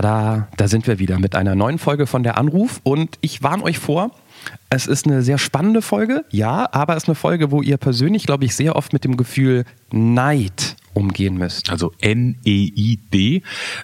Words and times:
Tada, 0.00 0.48
da 0.56 0.66
sind 0.66 0.86
wir 0.86 0.98
wieder 0.98 1.18
mit 1.18 1.34
einer 1.34 1.54
neuen 1.54 1.78
Folge 1.78 2.06
von 2.06 2.22
der 2.22 2.38
Anruf 2.38 2.80
und 2.84 3.18
ich 3.20 3.42
warne 3.42 3.62
euch 3.62 3.78
vor, 3.78 4.12
es 4.70 4.86
ist 4.86 5.06
eine 5.06 5.20
sehr 5.20 5.36
spannende 5.36 5.82
Folge, 5.82 6.24
ja, 6.30 6.66
aber 6.72 6.96
es 6.96 7.02
ist 7.02 7.10
eine 7.10 7.16
Folge, 7.16 7.50
wo 7.50 7.60
ihr 7.60 7.76
persönlich, 7.76 8.24
glaube 8.24 8.46
ich, 8.46 8.56
sehr 8.56 8.76
oft 8.76 8.94
mit 8.94 9.04
dem 9.04 9.18
Gefühl 9.18 9.66
Neid 9.90 10.76
umgehen 10.94 11.36
müsst. 11.36 11.68
Also 11.68 11.92
N-E-I-D. 12.00 13.42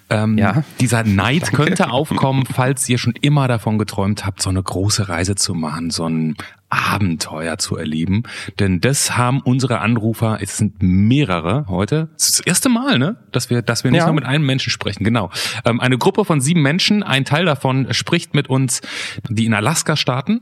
Ähm, 0.09 0.37
ja. 0.39 0.63
Dieser 0.79 1.03
Neid 1.03 1.43
Danke. 1.43 1.55
könnte 1.55 1.91
aufkommen, 1.91 2.45
falls 2.51 2.89
ihr 2.89 2.97
schon 2.97 3.13
immer 3.21 3.47
davon 3.47 3.77
geträumt 3.77 4.25
habt, 4.25 4.41
so 4.41 4.49
eine 4.49 4.63
große 4.63 5.09
Reise 5.09 5.35
zu 5.35 5.53
machen, 5.53 5.91
so 5.91 6.09
ein 6.09 6.35
Abenteuer 6.69 7.57
zu 7.57 7.77
erleben. 7.77 8.23
Denn 8.59 8.81
das 8.81 9.17
haben 9.17 9.41
unsere 9.41 9.79
Anrufer, 9.79 10.39
es 10.41 10.57
sind 10.57 10.81
mehrere 10.81 11.65
heute, 11.67 12.09
das 12.13 12.29
ist 12.29 12.39
das 12.39 12.45
erste 12.45 12.69
Mal, 12.69 12.99
ne? 12.99 13.17
Dass 13.31 13.49
wir, 13.49 13.61
dass 13.61 13.83
wir 13.83 13.91
nicht 13.91 13.99
ja. 13.99 14.05
nur 14.05 14.15
mit 14.15 14.25
einem 14.25 14.45
Menschen 14.45 14.69
sprechen, 14.69 15.03
genau. 15.03 15.31
Ähm, 15.65 15.79
eine 15.79 15.97
Gruppe 15.97 16.25
von 16.25 16.41
sieben 16.41 16.61
Menschen, 16.61 17.03
ein 17.03 17.25
Teil 17.25 17.45
davon 17.45 17.93
spricht 17.93 18.33
mit 18.33 18.49
uns, 18.49 18.81
die 19.29 19.45
in 19.45 19.53
Alaska 19.53 19.95
starten 19.95 20.41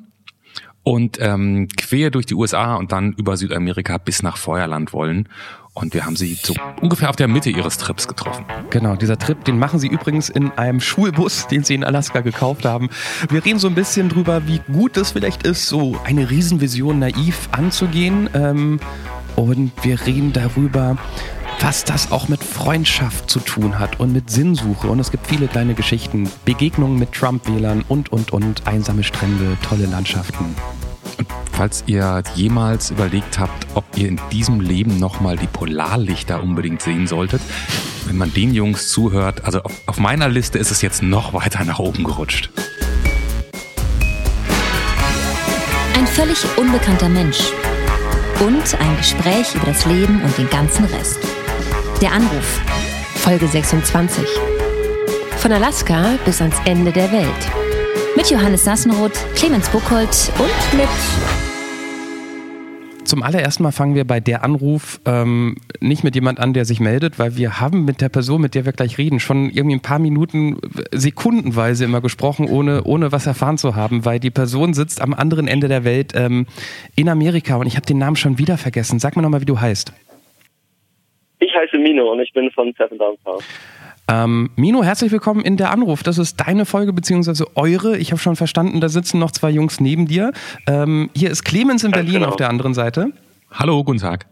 und 0.83 1.17
ähm, 1.19 1.67
quer 1.75 2.11
durch 2.11 2.25
die 2.25 2.35
USA 2.35 2.75
und 2.75 2.91
dann 2.91 3.13
über 3.13 3.37
Südamerika 3.37 3.97
bis 3.97 4.23
nach 4.23 4.37
Feuerland 4.37 4.93
wollen. 4.93 5.27
Und 5.75 5.93
wir 5.93 6.05
haben 6.05 6.15
sie 6.15 6.39
so 6.41 6.53
ungefähr 6.81 7.09
auf 7.09 7.17
der 7.17 7.27
Mitte 7.27 7.49
ihres 7.49 7.77
Trips 7.77 8.07
getroffen. 8.07 8.45
Genau, 8.69 8.95
dieser 8.95 9.17
Trip, 9.17 9.43
den 9.43 9.59
machen 9.59 9.77
sie 9.77 9.87
übrigens 9.87 10.29
in 10.29 10.51
einem 10.51 10.79
Schulbus, 10.79 11.47
den 11.47 11.65
sie 11.65 11.75
in 11.75 11.83
Alaska 11.83 12.21
gekauft 12.21 12.63
haben. 12.63 12.89
Wir 13.29 13.43
reden 13.43 13.59
so 13.59 13.67
ein 13.67 13.75
bisschen 13.75 14.07
drüber, 14.07 14.47
wie 14.47 14.61
gut 14.71 14.95
es 14.95 15.11
vielleicht 15.11 15.43
ist, 15.43 15.67
so 15.67 15.99
eine 16.05 16.29
Riesenvision 16.29 16.99
naiv 16.99 17.49
anzugehen. 17.51 18.29
Ähm, 18.33 18.79
und 19.35 19.73
wir 19.83 19.99
reden 20.05 20.31
darüber, 20.31 20.97
was 21.59 21.83
das 21.83 22.09
auch 22.09 22.29
mit 22.29 22.41
Freundschaft 22.41 23.29
zu 23.29 23.41
tun 23.41 23.77
hat 23.77 23.99
und 23.99 24.13
mit 24.13 24.29
Sinnsuche. 24.29 24.87
Und 24.87 24.99
es 24.99 25.11
gibt 25.11 25.27
viele 25.27 25.47
kleine 25.47 25.73
Geschichten, 25.73 26.31
Begegnungen 26.45 26.97
mit 26.97 27.11
Trump-Wählern 27.11 27.83
und, 27.89 28.13
und, 28.13 28.31
und, 28.31 28.65
einsame 28.65 29.03
Strände, 29.03 29.57
tolle 29.61 29.87
Landschaften. 29.87 30.55
Und 31.17 31.27
falls 31.55 31.83
ihr 31.87 32.21
jemals 32.35 32.91
überlegt 32.91 33.39
habt, 33.39 33.67
ob 33.75 33.85
ihr 33.95 34.09
in 34.09 34.19
diesem 34.31 34.59
Leben 34.59 34.99
nochmal 34.99 35.37
die 35.37 35.47
Polarlichter 35.47 36.43
unbedingt 36.43 36.81
sehen 36.81 37.07
solltet, 37.07 37.41
wenn 38.05 38.17
man 38.17 38.33
den 38.33 38.53
Jungs 38.53 38.89
zuhört, 38.89 39.45
also 39.45 39.61
auf, 39.61 39.71
auf 39.85 39.97
meiner 39.97 40.27
Liste 40.27 40.59
ist 40.59 40.71
es 40.71 40.81
jetzt 40.81 41.01
noch 41.01 41.33
weiter 41.33 41.63
nach 41.63 41.79
oben 41.79 42.03
gerutscht. 42.03 42.49
Ein 45.97 46.07
völlig 46.07 46.45
unbekannter 46.57 47.07
Mensch 47.07 47.39
und 48.41 48.79
ein 48.81 48.97
Gespräch 48.97 49.55
über 49.55 49.67
das 49.67 49.85
Leben 49.85 50.21
und 50.21 50.37
den 50.37 50.49
ganzen 50.49 50.85
Rest. 50.85 51.19
Der 52.01 52.11
Anruf. 52.11 52.59
Folge 53.15 53.47
26. 53.47 54.27
Von 55.37 55.51
Alaska 55.53 56.15
bis 56.25 56.41
ans 56.41 56.57
Ende 56.65 56.91
der 56.91 57.11
Welt. 57.11 57.29
Mit 58.15 58.29
Johannes 58.29 58.65
Sassenroth, 58.65 59.17
Clemens 59.35 59.69
Buchholz 59.69 60.31
und 60.37 60.77
mit 60.77 60.87
zum 63.05 63.23
allerersten 63.23 63.63
Mal 63.63 63.71
fangen 63.71 63.95
wir 63.95 64.05
bei 64.05 64.19
der 64.19 64.43
Anruf 64.43 64.99
ähm, 65.05 65.55
nicht 65.79 66.03
mit 66.03 66.15
jemand 66.15 66.39
an, 66.39 66.53
der 66.53 66.65
sich 66.65 66.79
meldet, 66.79 67.19
weil 67.19 67.37
wir 67.37 67.59
haben 67.59 67.85
mit 67.85 68.01
der 68.01 68.09
Person, 68.09 68.41
mit 68.41 68.55
der 68.55 68.65
wir 68.65 68.73
gleich 68.73 68.97
reden, 68.97 69.19
schon 69.19 69.49
irgendwie 69.49 69.75
ein 69.75 69.81
paar 69.81 69.99
Minuten 69.99 70.57
sekundenweise 70.91 71.85
immer 71.85 72.01
gesprochen, 72.01 72.49
ohne, 72.49 72.83
ohne 72.83 73.11
was 73.11 73.27
erfahren 73.27 73.57
zu 73.57 73.75
haben, 73.75 74.05
weil 74.05 74.19
die 74.19 74.31
Person 74.31 74.73
sitzt 74.73 75.01
am 75.01 75.13
anderen 75.13 75.47
Ende 75.47 75.67
der 75.67 75.83
Welt 75.83 76.13
ähm, 76.15 76.47
in 76.95 77.09
Amerika 77.09 77.55
und 77.55 77.67
ich 77.67 77.75
habe 77.75 77.85
den 77.85 77.97
Namen 77.97 78.15
schon 78.15 78.37
wieder 78.37 78.57
vergessen. 78.57 78.99
Sag 78.99 79.15
mir 79.15 79.21
nochmal, 79.21 79.41
wie 79.41 79.45
du 79.45 79.59
heißt. 79.59 79.93
Ich 81.39 81.53
heiße 81.53 81.77
Mino 81.77 82.11
und 82.11 82.19
ich 82.21 82.33
bin 82.33 82.49
von 82.51 82.73
Seven 82.77 82.97
Downs 82.97 83.19
House. 83.25 83.43
Ähm, 84.07 84.51
Mino, 84.55 84.83
herzlich 84.83 85.11
willkommen 85.11 85.41
in 85.43 85.57
der 85.57 85.71
Anruf. 85.71 86.03
Das 86.03 86.19
ist 86.19 86.37
deine 86.37 86.65
Folge 86.65 86.93
beziehungsweise 86.93 87.45
eure. 87.55 87.97
Ich 87.97 88.11
habe 88.11 88.21
schon 88.21 88.35
verstanden, 88.35 88.79
da 88.79 88.87
sitzen 88.87 89.19
noch 89.19 89.31
zwei 89.31 89.49
Jungs 89.49 89.79
neben 89.79 90.07
dir. 90.07 90.31
Ähm, 90.67 91.09
hier 91.15 91.31
ist 91.31 91.43
Clemens 91.43 91.83
in 91.83 91.91
Berlin 91.91 92.13
genau. 92.15 92.27
auf 92.27 92.35
der 92.35 92.49
anderen 92.49 92.75
Seite. 92.75 93.13
Hallo, 93.51 93.83
guten 93.83 93.99
Tag. 93.99 94.27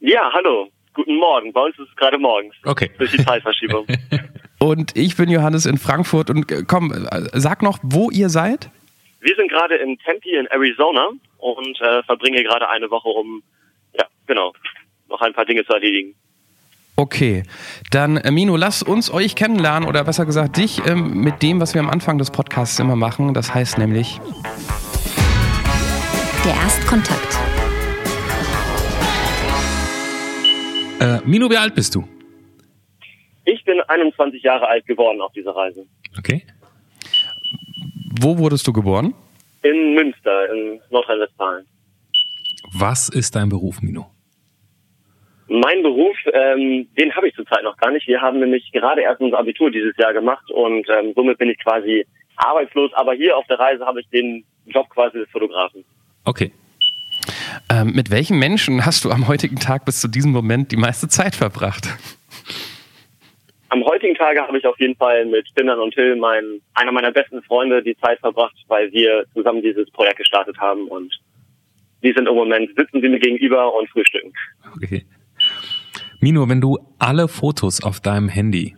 Ja, 0.00 0.30
hallo. 0.32 0.68
Guten 0.92 1.16
Morgen. 1.16 1.52
Bei 1.52 1.62
uns 1.62 1.78
ist 1.78 1.88
es 1.88 1.96
gerade 1.96 2.18
morgens. 2.18 2.54
Okay. 2.64 2.90
Durch 2.98 3.10
die 3.12 3.24
Zeitverschiebung. 3.24 3.86
und 4.58 4.96
ich 4.96 5.16
bin 5.16 5.30
Johannes 5.30 5.64
in 5.64 5.78
Frankfurt. 5.78 6.28
Und 6.28 6.50
äh, 6.52 6.64
komm, 6.66 6.92
äh, 6.92 7.06
sag 7.34 7.62
noch, 7.62 7.78
wo 7.82 8.10
ihr 8.10 8.28
seid. 8.28 8.70
Wir 9.20 9.34
sind 9.34 9.50
gerade 9.50 9.76
in 9.76 9.98
Tempe 9.98 10.28
in 10.28 10.46
Arizona 10.46 11.08
und 11.38 11.80
äh, 11.80 12.02
verbringen 12.02 12.34
hier 12.34 12.44
gerade 12.44 12.68
eine 12.68 12.90
Woche, 12.90 13.08
um, 13.08 13.42
ja, 13.98 14.04
genau, 14.26 14.52
noch 15.08 15.20
ein 15.22 15.32
paar 15.32 15.44
Dinge 15.44 15.64
zu 15.64 15.72
erledigen. 15.72 16.14
Okay, 17.00 17.44
dann 17.92 18.16
äh, 18.16 18.32
Mino, 18.32 18.56
lass 18.56 18.82
uns 18.82 19.08
euch 19.08 19.36
kennenlernen 19.36 19.88
oder 19.88 20.02
besser 20.02 20.26
gesagt 20.26 20.56
dich 20.56 20.84
ähm, 20.84 21.22
mit 21.22 21.44
dem, 21.44 21.60
was 21.60 21.72
wir 21.72 21.80
am 21.80 21.88
Anfang 21.88 22.18
des 22.18 22.32
Podcasts 22.32 22.76
immer 22.80 22.96
machen. 22.96 23.34
Das 23.34 23.54
heißt 23.54 23.78
nämlich 23.78 24.18
der 26.44 26.54
Erstkontakt. 26.54 27.38
Äh, 31.00 31.20
Mino, 31.24 31.48
wie 31.48 31.56
alt 31.56 31.76
bist 31.76 31.94
du? 31.94 32.02
Ich 33.44 33.64
bin 33.64 33.80
21 33.80 34.42
Jahre 34.42 34.66
alt 34.66 34.84
geworden 34.84 35.20
auf 35.20 35.32
dieser 35.32 35.54
Reise. 35.54 35.86
Okay. 36.18 36.44
Wo 38.20 38.38
wurdest 38.38 38.66
du 38.66 38.72
geboren? 38.72 39.14
In 39.62 39.94
Münster, 39.94 40.52
in 40.52 40.80
Nordrhein-Westfalen. 40.90 41.64
Was 42.72 43.08
ist 43.08 43.36
dein 43.36 43.50
Beruf, 43.50 43.82
Mino? 43.82 44.10
Mein 45.48 45.82
Beruf, 45.82 46.16
ähm, 46.32 46.86
den 46.98 47.14
habe 47.14 47.28
ich 47.28 47.34
zurzeit 47.34 47.62
noch 47.64 47.76
gar 47.78 47.90
nicht. 47.90 48.06
Wir 48.06 48.20
haben 48.20 48.38
nämlich 48.38 48.70
gerade 48.72 49.00
erst 49.00 49.20
unser 49.20 49.38
Abitur 49.38 49.70
dieses 49.70 49.96
Jahr 49.96 50.12
gemacht 50.12 50.50
und 50.50 50.86
ähm, 50.90 51.12
somit 51.14 51.38
bin 51.38 51.48
ich 51.48 51.58
quasi 51.58 52.06
arbeitslos. 52.36 52.92
Aber 52.94 53.14
hier 53.14 53.36
auf 53.36 53.46
der 53.46 53.58
Reise 53.58 53.84
habe 53.86 54.00
ich 54.00 54.08
den 54.10 54.44
Job 54.66 54.88
quasi 54.90 55.18
des 55.18 55.30
Fotografen. 55.30 55.84
Okay. 56.24 56.52
Ähm, 57.70 57.92
mit 57.94 58.10
welchen 58.10 58.38
Menschen 58.38 58.84
hast 58.84 59.04
du 59.04 59.10
am 59.10 59.26
heutigen 59.26 59.56
Tag 59.56 59.86
bis 59.86 60.00
zu 60.00 60.08
diesem 60.08 60.32
Moment 60.32 60.70
die 60.70 60.76
meiste 60.76 61.08
Zeit 61.08 61.34
verbracht? 61.34 61.88
Am 63.70 63.84
heutigen 63.84 64.14
Tage 64.14 64.40
habe 64.40 64.58
ich 64.58 64.66
auf 64.66 64.78
jeden 64.78 64.96
Fall 64.96 65.26
mit 65.26 65.46
Findern 65.56 65.78
und 65.78 65.94
Till, 65.94 66.16
mein, 66.16 66.60
einer 66.74 66.92
meiner 66.92 67.10
besten 67.10 67.42
Freunde, 67.42 67.82
die 67.82 67.96
Zeit 67.98 68.18
verbracht, 68.20 68.56
weil 68.68 68.90
wir 68.92 69.24
zusammen 69.34 69.62
dieses 69.62 69.90
Projekt 69.90 70.18
gestartet 70.18 70.58
haben 70.58 70.88
und 70.88 71.14
die 72.02 72.12
sind 72.12 72.28
im 72.28 72.34
Moment, 72.34 72.70
sitzen 72.76 73.00
sie 73.00 73.08
mir 73.08 73.18
gegenüber 73.18 73.74
und 73.74 73.88
frühstücken. 73.90 74.32
Okay. 74.76 75.04
Mino, 76.20 76.48
wenn 76.48 76.60
du 76.60 76.78
alle 76.98 77.28
Fotos 77.28 77.82
auf 77.82 78.00
deinem 78.00 78.28
Handy 78.28 78.74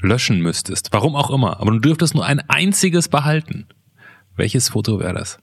löschen 0.00 0.40
müsstest, 0.40 0.92
warum 0.92 1.16
auch 1.16 1.30
immer, 1.30 1.60
aber 1.60 1.72
du 1.72 1.78
dürftest 1.80 2.14
nur 2.14 2.24
ein 2.24 2.40
einziges 2.48 3.08
behalten, 3.08 3.66
welches 4.36 4.68
Foto 4.68 5.00
wäre 5.00 5.14
das? 5.14 5.38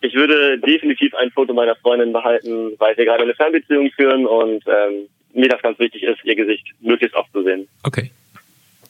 Ich 0.00 0.14
würde 0.14 0.58
definitiv 0.58 1.14
ein 1.14 1.30
Foto 1.30 1.54
meiner 1.54 1.76
Freundin 1.76 2.12
behalten, 2.12 2.72
weil 2.78 2.96
wir 2.96 3.04
gerade 3.04 3.22
eine 3.22 3.34
Fernbeziehung 3.34 3.90
führen 3.94 4.26
und 4.26 4.64
ähm, 4.66 5.08
mir 5.32 5.48
das 5.48 5.62
ganz 5.62 5.78
wichtig 5.78 6.02
ist, 6.02 6.18
ihr 6.24 6.34
Gesicht 6.34 6.66
möglichst 6.80 7.16
oft 7.16 7.30
zu 7.32 7.44
sehen. 7.44 7.68
Okay. 7.84 8.10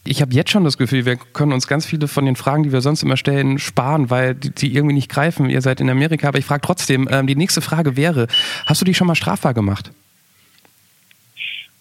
Ich 0.04 0.20
habe 0.20 0.32
jetzt 0.32 0.50
schon 0.50 0.64
das 0.64 0.78
Gefühl, 0.78 1.04
wir 1.04 1.16
können 1.16 1.52
uns 1.52 1.68
ganz 1.68 1.86
viele 1.86 2.08
von 2.08 2.24
den 2.24 2.34
Fragen, 2.34 2.64
die 2.64 2.72
wir 2.72 2.80
sonst 2.80 3.02
immer 3.02 3.16
stellen, 3.16 3.58
sparen, 3.58 4.10
weil 4.10 4.34
die, 4.34 4.50
die 4.50 4.74
irgendwie 4.74 4.94
nicht 4.94 5.10
greifen. 5.10 5.48
Ihr 5.48 5.60
seid 5.60 5.80
in 5.80 5.90
Amerika, 5.90 6.28
aber 6.28 6.38
ich 6.38 6.44
frage 6.44 6.62
trotzdem, 6.62 7.06
ähm, 7.10 7.26
die 7.26 7.36
nächste 7.36 7.60
Frage 7.60 7.96
wäre, 7.96 8.26
hast 8.66 8.80
du 8.80 8.84
dich 8.86 8.96
schon 8.96 9.06
mal 9.06 9.14
strafbar 9.14 9.54
gemacht? 9.54 9.92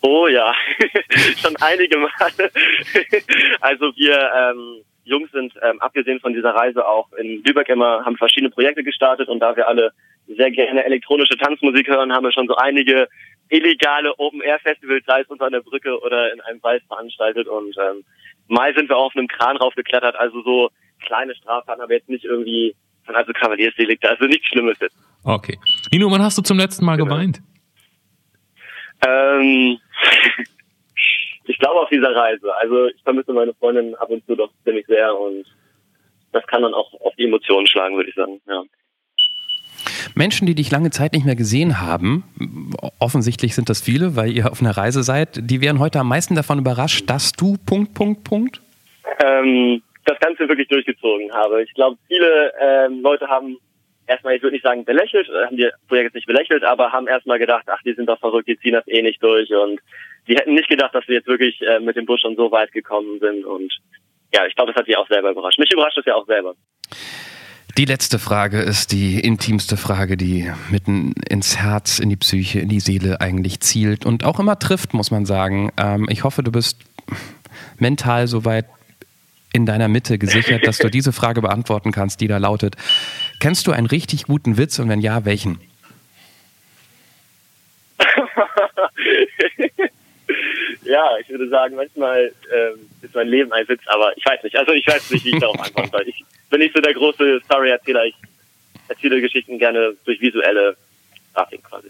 Oh 0.01 0.27
ja, 0.27 0.53
schon 1.37 1.55
einige 1.57 1.97
Male. 1.97 2.51
also 3.61 3.91
wir 3.95 4.31
ähm, 4.35 4.83
Jungs 5.03 5.31
sind 5.31 5.53
ähm, 5.61 5.79
abgesehen 5.79 6.19
von 6.19 6.33
dieser 6.33 6.51
Reise 6.55 6.87
auch 6.87 7.11
in 7.13 7.43
Lübeck 7.43 7.69
immer, 7.69 8.03
haben 8.05 8.17
verschiedene 8.17 8.49
Projekte 8.49 8.83
gestartet 8.83 9.29
und 9.29 9.39
da 9.39 9.55
wir 9.55 9.67
alle 9.67 9.91
sehr 10.27 10.51
gerne 10.51 10.83
elektronische 10.83 11.37
Tanzmusik 11.37 11.87
hören, 11.87 12.13
haben 12.13 12.23
wir 12.23 12.31
schon 12.31 12.47
so 12.47 12.55
einige 12.55 13.07
illegale 13.49 14.17
Open-Air-Festivals, 14.17 15.05
sei 15.05 15.21
es 15.21 15.27
unter 15.27 15.45
einer 15.45 15.61
Brücke 15.61 15.99
oder 16.01 16.31
in 16.33 16.41
einem 16.41 16.63
Wald 16.63 16.83
veranstaltet 16.87 17.47
und 17.47 17.75
ähm, 17.77 18.03
mal 18.47 18.73
sind 18.75 18.89
wir 18.89 18.97
auch 18.97 19.07
auf 19.07 19.15
einem 19.15 19.27
Kran 19.27 19.57
raufgeklettert, 19.57 20.15
also 20.15 20.41
so 20.43 20.69
kleine 21.05 21.35
Straftaten, 21.35 21.81
aber 21.81 21.93
jetzt 21.93 22.09
nicht 22.09 22.23
irgendwie 22.23 22.75
also 23.07 23.33
Kavaliersdelikte, 23.33 24.09
also 24.09 24.25
nichts 24.25 24.47
Schlimmes 24.47 24.77
jetzt. 24.79 24.95
Okay. 25.23 25.57
Nino, 25.91 26.09
wann 26.09 26.21
hast 26.21 26.37
du 26.37 26.41
zum 26.41 26.57
letzten 26.57 26.85
Mal 26.85 26.97
genau. 26.97 27.09
geweint? 27.09 27.41
Ähm, 29.07 29.79
ich 31.45 31.57
glaube 31.59 31.81
auf 31.81 31.89
dieser 31.89 32.15
Reise. 32.15 32.53
Also 32.55 32.87
ich 32.87 33.01
vermisse 33.03 33.33
meine 33.33 33.53
Freundin 33.53 33.95
ab 33.95 34.09
und 34.09 34.25
zu 34.25 34.35
doch 34.35 34.51
ziemlich 34.63 34.85
sehr 34.87 35.17
und 35.17 35.45
das 36.31 36.45
kann 36.47 36.61
dann 36.61 36.73
auch 36.73 36.93
auf 37.01 37.13
die 37.17 37.25
Emotionen 37.25 37.67
schlagen, 37.67 37.95
würde 37.95 38.09
ich 38.09 38.15
sagen. 38.15 38.41
Ja. 38.47 38.63
Menschen, 40.15 40.45
die 40.45 40.55
dich 40.55 40.71
lange 40.71 40.91
Zeit 40.91 41.13
nicht 41.13 41.25
mehr 41.25 41.35
gesehen 41.35 41.81
haben, 41.81 42.23
offensichtlich 42.99 43.55
sind 43.55 43.69
das 43.69 43.81
viele, 43.81 44.15
weil 44.15 44.31
ihr 44.31 44.51
auf 44.51 44.61
einer 44.61 44.75
Reise 44.75 45.03
seid, 45.03 45.39
die 45.49 45.61
wären 45.61 45.79
heute 45.79 45.99
am 45.99 46.07
meisten 46.07 46.35
davon 46.35 46.59
überrascht, 46.59 47.09
dass 47.09 47.31
du 47.31 47.57
Punkt, 47.65 47.93
Punkt, 47.93 48.23
Punkt? 48.23 48.61
Ähm, 49.23 49.81
das 50.05 50.19
Ganze 50.19 50.47
wirklich 50.47 50.67
durchgezogen 50.67 51.31
habe. 51.33 51.63
Ich 51.63 51.73
glaube, 51.73 51.97
viele 52.07 52.53
ähm, 52.59 53.01
Leute 53.01 53.27
haben 53.27 53.57
erstmal, 54.11 54.35
ich 54.35 54.43
würde 54.43 54.53
nicht 54.53 54.63
sagen 54.63 54.85
belächelt, 54.85 55.27
äh, 55.29 55.45
haben 55.45 55.57
die 55.57 55.69
Projekt 55.87 56.15
nicht 56.15 56.27
belächelt, 56.27 56.63
aber 56.63 56.91
haben 56.91 57.07
erstmal 57.07 57.39
gedacht, 57.39 57.65
ach, 57.67 57.81
die 57.83 57.93
sind 57.93 58.07
doch 58.07 58.19
verrückt, 58.19 58.47
die 58.47 58.59
ziehen 58.59 58.73
das 58.73 58.87
eh 58.87 59.01
nicht 59.01 59.21
durch 59.23 59.49
und 59.51 59.79
die 60.27 60.35
hätten 60.35 60.53
nicht 60.53 60.69
gedacht, 60.69 60.93
dass 60.93 61.07
wir 61.07 61.15
jetzt 61.15 61.27
wirklich 61.27 61.61
äh, 61.61 61.79
mit 61.79 61.95
dem 61.95 62.05
Bus 62.05 62.21
schon 62.21 62.35
so 62.35 62.51
weit 62.51 62.71
gekommen 62.71 63.19
sind 63.19 63.45
und 63.45 63.73
ja, 64.33 64.45
ich 64.45 64.55
glaube, 64.55 64.71
das 64.71 64.79
hat 64.79 64.87
sie 64.87 64.95
auch 64.95 65.07
selber 65.09 65.31
überrascht. 65.31 65.59
Mich 65.59 65.73
überrascht 65.73 65.97
es 65.97 66.05
ja 66.05 66.15
auch 66.15 66.25
selber. 66.25 66.55
Die 67.77 67.85
letzte 67.85 68.19
Frage 68.19 68.59
ist 68.61 68.91
die 68.91 69.19
intimste 69.19 69.77
Frage, 69.77 70.17
die 70.17 70.51
mitten 70.69 71.13
ins 71.29 71.57
Herz, 71.57 71.99
in 71.99 72.09
die 72.09 72.17
Psyche, 72.17 72.59
in 72.59 72.69
die 72.69 72.81
Seele 72.81 73.21
eigentlich 73.21 73.61
zielt 73.61 74.05
und 74.05 74.25
auch 74.25 74.39
immer 74.39 74.59
trifft, 74.59 74.93
muss 74.93 75.11
man 75.11 75.25
sagen. 75.25 75.71
Ähm, 75.77 76.07
ich 76.09 76.23
hoffe, 76.23 76.43
du 76.43 76.51
bist 76.51 76.79
mental 77.77 78.27
soweit 78.27 78.65
in 79.53 79.65
deiner 79.65 79.87
Mitte 79.87 80.17
gesichert, 80.17 80.67
dass 80.67 80.79
du 80.79 80.89
diese 80.91 81.13
Frage 81.13 81.41
beantworten 81.41 81.91
kannst, 81.91 82.19
die 82.19 82.27
da 82.27 82.37
lautet: 82.37 82.75
Kennst 83.41 83.65
du 83.65 83.71
einen 83.71 83.87
richtig 83.87 84.25
guten 84.25 84.57
Witz 84.59 84.77
und 84.77 84.87
wenn 84.87 85.01
ja, 85.01 85.25
welchen? 85.25 85.59
ja, 90.83 91.17
ich 91.19 91.27
würde 91.27 91.49
sagen, 91.49 91.75
manchmal 91.75 92.31
ähm, 92.55 92.87
ist 93.01 93.15
mein 93.15 93.27
Leben 93.27 93.51
ein 93.51 93.67
Witz, 93.67 93.81
aber 93.87 94.15
ich 94.15 94.23
weiß 94.23 94.43
nicht. 94.43 94.55
Also 94.55 94.73
ich 94.73 94.85
weiß 94.85 95.09
nicht, 95.09 95.25
wie 95.25 95.31
ich 95.31 95.39
darauf 95.39 95.59
antworten 95.65 95.89
soll. 95.89 96.07
Ich 96.07 96.23
bin 96.51 96.59
nicht 96.59 96.75
so 96.75 96.81
der 96.83 96.93
große 96.93 97.41
Story-Erzähler. 97.45 98.05
Ich 98.05 98.15
erzähle 98.89 99.19
Geschichten 99.19 99.57
gerne 99.57 99.95
durch 100.05 100.21
visuelle 100.21 100.77
Grafik 101.33 101.63
quasi. 101.63 101.89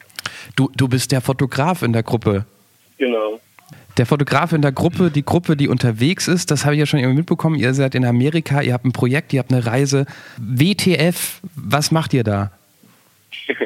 Du, 0.55 0.71
du 0.73 0.87
bist 0.87 1.11
der 1.11 1.19
Fotograf 1.19 1.81
in 1.81 1.91
der 1.91 2.03
Gruppe. 2.03 2.45
Genau. 2.97 3.41
Der 3.97 4.05
Fotograf 4.05 4.53
in 4.53 4.61
der 4.61 4.71
Gruppe, 4.71 5.11
die 5.11 5.23
Gruppe, 5.23 5.57
die 5.57 5.67
unterwegs 5.67 6.27
ist, 6.27 6.49
das 6.49 6.65
habe 6.65 6.75
ich 6.75 6.79
ja 6.79 6.85
schon 6.85 6.99
irgendwie 6.99 7.17
mitbekommen. 7.17 7.55
Ihr 7.55 7.73
seid 7.73 7.93
in 7.93 8.05
Amerika, 8.05 8.61
ihr 8.61 8.73
habt 8.73 8.85
ein 8.85 8.93
Projekt, 8.93 9.33
ihr 9.33 9.39
habt 9.39 9.51
eine 9.51 9.65
Reise. 9.65 10.05
WTF, 10.37 11.41
was 11.55 11.91
macht 11.91 12.13
ihr 12.13 12.23
da? 12.23 12.51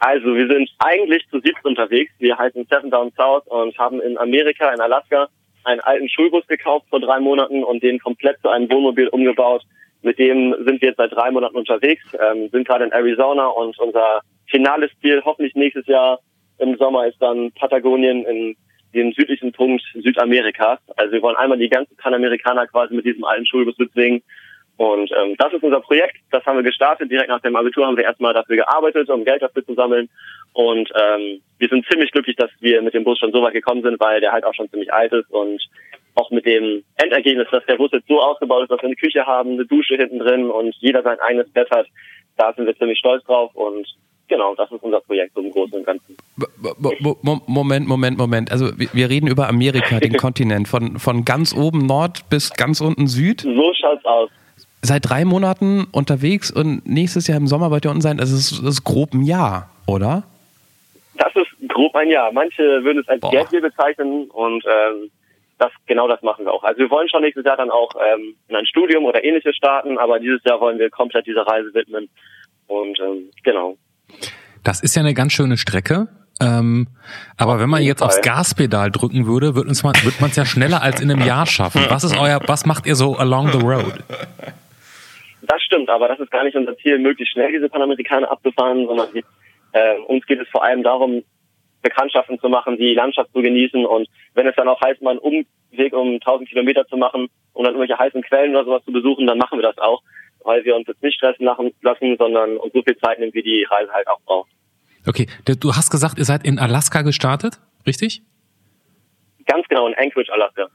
Also, 0.00 0.34
wir 0.34 0.46
sind 0.48 0.68
eigentlich 0.80 1.26
zu 1.30 1.40
siebt 1.40 1.64
unterwegs. 1.64 2.12
Wir 2.18 2.36
heißen 2.36 2.66
Seven 2.68 2.90
Down 2.90 3.10
South 3.16 3.46
und 3.46 3.78
haben 3.78 4.02
in 4.02 4.18
Amerika, 4.18 4.70
in 4.74 4.80
Alaska, 4.80 5.28
einen 5.62 5.80
alten 5.80 6.10
Schulbus 6.10 6.46
gekauft 6.46 6.84
vor 6.90 7.00
drei 7.00 7.20
Monaten 7.20 7.64
und 7.64 7.82
den 7.82 7.98
komplett 7.98 8.38
zu 8.42 8.50
einem 8.50 8.70
Wohnmobil 8.70 9.08
umgebaut. 9.08 9.62
Mit 10.02 10.18
dem 10.18 10.54
sind 10.66 10.82
wir 10.82 10.88
jetzt 10.88 10.98
seit 10.98 11.12
drei 11.12 11.30
Monaten 11.30 11.56
unterwegs, 11.56 12.04
ähm, 12.20 12.50
sind 12.50 12.68
gerade 12.68 12.84
in 12.84 12.92
Arizona 12.92 13.46
und 13.46 13.78
unser 13.78 14.20
finales 14.50 14.90
Ziel, 15.00 15.22
hoffentlich 15.24 15.54
nächstes 15.54 15.86
Jahr 15.86 16.18
im 16.58 16.76
Sommer, 16.76 17.06
ist 17.06 17.22
dann 17.22 17.50
Patagonien 17.52 18.26
in 18.26 18.56
dem 18.94 19.12
südlichen 19.12 19.52
Punkt 19.52 19.82
Südamerikas. 19.94 20.78
Also 20.96 21.12
wir 21.12 21.22
wollen 21.22 21.36
einmal 21.36 21.58
die 21.58 21.68
ganzen 21.68 21.96
Panamerikaner 21.96 22.66
quasi 22.66 22.94
mit 22.94 23.04
diesem 23.04 23.24
alten 23.24 23.46
Schulbus 23.46 23.76
bezwingen 23.76 24.22
und 24.76 25.10
ähm, 25.12 25.36
das 25.38 25.52
ist 25.52 25.62
unser 25.62 25.80
Projekt. 25.80 26.16
Das 26.32 26.44
haben 26.44 26.56
wir 26.56 26.64
gestartet. 26.64 27.10
Direkt 27.10 27.28
nach 27.28 27.40
dem 27.40 27.54
Abitur 27.54 27.86
haben 27.86 27.96
wir 27.96 28.04
erstmal 28.04 28.34
dafür 28.34 28.56
gearbeitet, 28.56 29.08
um 29.08 29.24
Geld 29.24 29.42
dafür 29.42 29.64
zu 29.64 29.74
sammeln. 29.74 30.08
Und 30.52 30.90
ähm, 31.00 31.40
wir 31.58 31.68
sind 31.68 31.86
ziemlich 31.88 32.10
glücklich, 32.10 32.36
dass 32.36 32.50
wir 32.60 32.82
mit 32.82 32.94
dem 32.94 33.04
Bus 33.04 33.18
schon 33.18 33.32
so 33.32 33.42
weit 33.42 33.52
gekommen 33.52 33.82
sind, 33.82 34.00
weil 34.00 34.20
der 34.20 34.32
halt 34.32 34.44
auch 34.44 34.54
schon 34.54 34.68
ziemlich 34.70 34.92
alt 34.92 35.12
ist 35.12 35.30
und 35.30 35.62
auch 36.16 36.30
mit 36.30 36.46
dem 36.46 36.84
Endergebnis, 36.96 37.48
dass 37.50 37.64
der 37.66 37.76
Bus 37.76 37.90
jetzt 37.92 38.08
so 38.08 38.20
ausgebaut 38.20 38.62
ist, 38.62 38.70
dass 38.70 38.80
wir 38.80 38.86
eine 38.86 38.96
Küche 38.96 39.26
haben, 39.26 39.52
eine 39.52 39.66
Dusche 39.66 39.96
hinten 39.96 40.20
drin 40.20 40.48
und 40.48 40.74
jeder 40.78 41.02
sein 41.02 41.18
eigenes 41.20 41.50
Bett 41.52 41.70
hat. 41.70 41.86
Da 42.36 42.52
sind 42.52 42.66
wir 42.66 42.76
ziemlich 42.76 42.98
stolz 42.98 43.24
drauf 43.24 43.54
und 43.54 43.86
genau, 44.28 44.54
das 44.54 44.70
ist 44.70 44.82
unser 44.82 45.00
Projekt 45.00 45.36
im 45.36 45.50
Großen 45.50 45.78
und 45.78 45.86
Ganzen. 45.86 46.16
Moment, 47.46 47.88
Moment, 47.88 48.18
Moment. 48.18 48.52
Also 48.52 48.70
wir 48.76 49.08
reden 49.08 49.26
über 49.26 49.48
Amerika, 49.48 50.00
den 50.00 50.12
Kontinent, 50.16 50.68
von, 50.68 50.98
von 50.98 51.24
ganz 51.24 51.54
oben 51.54 51.86
Nord 51.86 52.28
bis 52.30 52.52
ganz 52.52 52.80
unten 52.80 53.06
Süd. 53.06 53.42
So 53.42 53.72
schaut's 53.74 54.04
aus 54.04 54.30
seit 54.84 55.08
drei 55.08 55.24
Monaten 55.24 55.86
unterwegs 55.92 56.50
und 56.50 56.86
nächstes 56.86 57.26
Jahr 57.26 57.38
im 57.38 57.46
Sommer 57.46 57.70
wollt 57.70 57.86
ihr 57.86 57.90
unten 57.90 58.02
sein. 58.02 58.18
Das 58.18 58.30
ist, 58.30 58.52
das 58.62 58.74
ist 58.74 58.84
grob 58.84 59.14
ein 59.14 59.22
Jahr, 59.22 59.70
oder? 59.86 60.24
Das 61.16 61.34
ist 61.34 61.68
grob 61.68 61.94
ein 61.94 62.10
Jahr. 62.10 62.32
Manche 62.32 62.84
würden 62.84 62.98
es 62.98 63.08
als 63.08 63.22
Gap 63.22 63.50
bezeichnen 63.50 64.30
und 64.30 64.64
ähm, 64.66 65.10
das 65.58 65.70
genau 65.86 66.06
das 66.06 66.22
machen 66.22 66.44
wir 66.44 66.52
auch. 66.52 66.64
Also 66.64 66.80
wir 66.80 66.90
wollen 66.90 67.08
schon 67.08 67.22
nächstes 67.22 67.44
Jahr 67.44 67.56
dann 67.56 67.70
auch 67.70 67.90
ähm, 67.94 68.34
in 68.48 68.56
ein 68.56 68.66
Studium 68.66 69.04
oder 69.04 69.24
ähnliches 69.24 69.56
starten, 69.56 69.98
aber 69.98 70.18
dieses 70.18 70.42
Jahr 70.44 70.60
wollen 70.60 70.78
wir 70.78 70.90
komplett 70.90 71.26
dieser 71.26 71.46
Reise 71.46 71.72
widmen. 71.72 72.08
Und 72.66 72.98
ähm, 73.00 73.30
genau. 73.42 73.76
Das 74.62 74.82
ist 74.82 74.96
ja 74.96 75.00
eine 75.00 75.14
ganz 75.14 75.32
schöne 75.32 75.56
Strecke. 75.56 76.08
Ähm, 76.40 76.88
aber 77.36 77.60
wenn 77.60 77.70
man 77.70 77.82
jetzt 77.82 78.02
aufs 78.02 78.20
Gaspedal 78.20 78.90
drücken 78.90 79.26
würde, 79.26 79.54
wird 79.54 79.66
man 79.66 80.30
es 80.30 80.36
ja 80.36 80.44
schneller 80.44 80.82
als 80.82 81.00
in 81.00 81.10
einem 81.10 81.24
Jahr 81.24 81.46
schaffen. 81.46 81.86
Was 81.88 82.02
ist 82.02 82.18
euer, 82.18 82.40
was 82.46 82.66
macht 82.66 82.86
ihr 82.86 82.96
so 82.96 83.16
along 83.16 83.52
the 83.52 83.58
road? 83.58 83.94
Das 85.42 85.62
stimmt, 85.62 85.90
aber 85.90 86.08
das 86.08 86.18
ist 86.18 86.30
gar 86.30 86.42
nicht 86.44 86.56
unser 86.56 86.76
Ziel, 86.78 86.98
möglichst 86.98 87.34
schnell 87.34 87.52
diese 87.52 87.68
Panamerikaner 87.68 88.30
abzufahren, 88.30 88.86
sondern 88.86 89.08
äh, 89.72 89.98
uns 90.06 90.26
geht 90.26 90.40
es 90.40 90.48
vor 90.48 90.64
allem 90.64 90.82
darum, 90.82 91.22
Bekanntschaften 91.82 92.40
zu 92.40 92.48
machen, 92.48 92.78
die 92.78 92.94
Landschaft 92.94 93.30
zu 93.32 93.42
genießen 93.42 93.84
und 93.84 94.08
wenn 94.32 94.46
es 94.46 94.56
dann 94.56 94.68
auch 94.68 94.80
heißt, 94.80 95.02
mal 95.02 95.10
einen 95.10 95.18
Umweg 95.20 95.92
um 95.92 96.14
1000 96.14 96.48
Kilometer 96.48 96.86
zu 96.86 96.96
machen 96.96 97.28
und 97.52 97.64
dann 97.64 97.74
irgendwelche 97.74 97.98
heißen 97.98 98.22
Quellen 98.22 98.56
oder 98.56 98.64
sowas 98.64 98.84
zu 98.84 98.92
besuchen, 98.92 99.26
dann 99.26 99.38
machen 99.38 99.58
wir 99.58 99.62
das 99.62 99.76
auch, 99.78 100.02
weil 100.44 100.64
wir 100.64 100.76
uns 100.76 100.86
jetzt 100.86 101.02
nicht 101.02 101.16
stressen 101.16 101.44
lassen, 101.44 102.16
sondern 102.18 102.56
uns 102.56 102.72
so 102.72 102.82
viel 102.82 102.96
Zeit 102.98 103.18
nehmen, 103.18 103.34
wie 103.34 103.42
die 103.42 103.66
Reise 103.68 103.92
halt 103.92 104.06
auch 104.08 104.20
braucht. 104.22 104.50
Okay, 105.06 105.26
du 105.44 105.74
hast 105.74 105.90
gesagt, 105.90 106.18
ihr 106.18 106.24
seid 106.24 106.44
in 106.44 106.58
Alaska 106.58 107.02
gestartet, 107.02 107.60
richtig? 107.86 108.22
Ganz 109.46 109.66
genau, 109.68 109.86
in 109.86 109.94
Anchorage, 109.94 110.32
Alaska. 110.32 110.68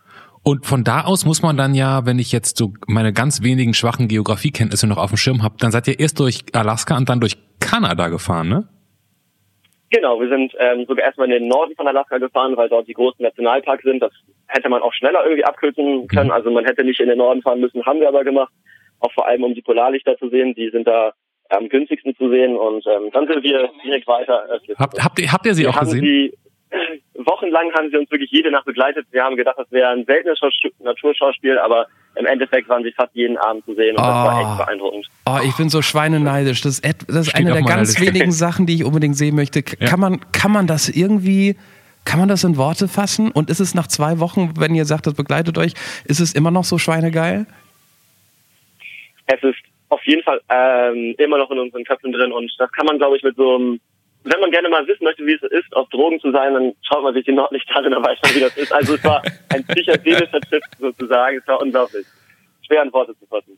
Und 0.43 0.65
von 0.65 0.83
da 0.83 1.01
aus 1.01 1.25
muss 1.25 1.41
man 1.41 1.57
dann 1.57 1.73
ja, 1.73 2.05
wenn 2.05 2.19
ich 2.19 2.31
jetzt 2.31 2.57
so 2.57 2.73
meine 2.87 3.11
ganz 3.11 3.43
wenigen 3.43 3.73
schwachen 3.73 4.07
Geografiekenntnisse 4.07 4.87
noch 4.87 4.97
auf 4.97 5.09
dem 5.11 5.17
Schirm 5.17 5.43
habe, 5.43 5.55
dann 5.59 5.71
seid 5.71 5.87
ihr 5.87 5.99
erst 5.99 6.19
durch 6.19 6.43
Alaska 6.53 6.95
und 6.95 7.09
dann 7.09 7.19
durch 7.19 7.37
Kanada 7.59 8.07
gefahren, 8.07 8.49
ne? 8.49 8.67
Genau, 9.91 10.21
wir 10.21 10.29
sind 10.29 10.53
ähm, 10.59 10.85
sogar 10.87 11.05
erstmal 11.05 11.31
in 11.31 11.39
den 11.39 11.47
Norden 11.47 11.75
von 11.75 11.87
Alaska 11.87 12.19
gefahren, 12.19 12.55
weil 12.55 12.69
dort 12.69 12.87
die 12.87 12.93
großen 12.93 13.23
Nationalparks 13.23 13.83
sind. 13.83 14.01
Das 14.01 14.11
hätte 14.45 14.69
man 14.69 14.83
auch 14.83 14.93
schneller 14.93 15.23
irgendwie 15.23 15.43
abkürzen 15.43 16.07
können. 16.07 16.27
Mhm. 16.27 16.31
Also 16.31 16.51
man 16.51 16.65
hätte 16.65 16.83
nicht 16.83 16.99
in 16.99 17.09
den 17.09 17.17
Norden 17.17 17.41
fahren 17.41 17.59
müssen, 17.59 17.83
haben 17.85 17.99
wir 17.99 18.07
aber 18.07 18.23
gemacht. 18.23 18.53
Auch 18.99 19.11
vor 19.13 19.27
allem, 19.27 19.43
um 19.43 19.53
die 19.53 19.61
Polarlichter 19.61 20.17
zu 20.17 20.29
sehen. 20.29 20.53
Die 20.55 20.69
sind 20.69 20.87
da 20.87 21.13
am 21.49 21.69
günstigsten 21.69 22.15
zu 22.15 22.29
sehen. 22.29 22.55
Und 22.55 22.85
ähm, 22.87 23.09
dann 23.11 23.27
sind 23.27 23.43
wir 23.43 23.69
direkt 23.83 24.07
weiter. 24.07 24.43
Habt, 24.77 25.03
habt, 25.03 25.19
ihr, 25.19 25.31
habt 25.31 25.45
ihr 25.45 25.53
sie 25.53 25.63
wir 25.63 25.69
auch 25.69 25.79
gesehen? 25.79 26.01
Die, 26.01 26.33
wochenlang 27.15 27.71
haben 27.73 27.89
sie 27.89 27.97
uns 27.97 28.09
wirklich 28.11 28.31
jede 28.31 28.51
Nacht 28.51 28.65
begleitet. 28.65 29.07
Wir 29.11 29.23
haben 29.23 29.35
gedacht, 29.35 29.55
das 29.57 29.71
wäre 29.71 29.89
ein 29.89 30.05
seltenes 30.05 30.39
Naturschauspiel, 30.79 31.57
aber 31.57 31.87
im 32.15 32.25
Endeffekt 32.25 32.69
waren 32.69 32.83
sie 32.83 32.91
fast 32.91 33.13
jeden 33.13 33.37
Abend 33.37 33.65
zu 33.65 33.75
sehen 33.75 33.95
und 33.95 34.03
oh. 34.03 34.07
das 34.07 34.15
war 34.15 34.39
echt 34.39 34.49
ah. 34.49 34.63
beeindruckend. 34.65 35.07
Oh, 35.25 35.39
ich 35.43 35.55
bin 35.55 35.69
so 35.69 35.81
schweineneidisch. 35.81 36.61
Das 36.61 36.79
ist, 36.79 37.05
das 37.07 37.27
ist 37.27 37.35
eine 37.35 37.53
der 37.53 37.63
ganz 37.63 37.99
wenigen 37.99 38.31
Sachen, 38.45 38.65
die 38.65 38.75
ich 38.75 38.83
unbedingt 38.83 39.17
sehen 39.17 39.35
möchte. 39.35 39.63
Ja. 39.79 39.87
Kann, 39.87 39.99
man, 39.99 40.19
kann 40.31 40.51
man 40.51 40.67
das 40.67 40.89
irgendwie, 40.89 41.55
kann 42.05 42.19
man 42.19 42.29
das 42.29 42.43
in 42.43 42.57
Worte 42.57 42.87
fassen? 42.87 43.31
Und 43.31 43.49
ist 43.49 43.59
es 43.59 43.75
nach 43.75 43.87
zwei 43.87 44.19
Wochen, 44.19 44.53
wenn 44.57 44.75
ihr 44.75 44.85
sagt, 44.85 45.07
das 45.07 45.13
begleitet 45.13 45.57
euch, 45.57 45.73
ist 46.05 46.19
es 46.19 46.33
immer 46.33 46.51
noch 46.51 46.63
so 46.63 46.77
schweinegeil? 46.77 47.45
Es 49.31 49.43
ist 49.43 49.59
auf 49.89 50.03
jeden 50.05 50.23
Fall 50.23 50.41
ähm, 50.49 51.15
immer 51.17 51.37
noch 51.37 51.49
in 51.51 51.59
unseren 51.59 51.83
Köpfen 51.83 52.11
drin 52.11 52.31
und 52.31 52.51
das 52.57 52.71
kann 52.71 52.85
man, 52.85 52.97
glaube 52.97 53.17
ich, 53.17 53.23
mit 53.23 53.35
so 53.35 53.55
einem 53.55 53.79
wenn 54.23 54.41
man 54.41 54.51
gerne 54.51 54.69
mal 54.69 54.85
wissen 54.85 55.03
möchte, 55.03 55.25
wie 55.25 55.33
es 55.33 55.43
ist, 55.43 55.73
auf 55.75 55.87
Drogen 55.89 56.19
zu 56.19 56.31
sein, 56.31 56.53
dann 56.53 56.73
schaut 56.81 57.03
man 57.03 57.13
sich 57.13 57.23
die 57.25 57.31
Nordlichter 57.31 57.77
an, 57.77 57.89
dann 57.89 58.03
weiß 58.03 58.19
man, 58.21 58.35
wie 58.35 58.39
das 58.41 58.57
ist. 58.57 58.71
Also 58.73 58.95
es 58.95 59.03
war 59.03 59.21
ein 59.49 59.63
psychedelischer 59.65 60.41
Trip 60.41 60.61
sozusagen. 60.77 61.37
Es 61.37 61.47
war 61.47 61.61
unglaublich. 61.61 62.05
Schwer 62.67 62.83
in 62.83 62.91
Worte 62.91 63.17
zu 63.17 63.25
fassen. 63.27 63.57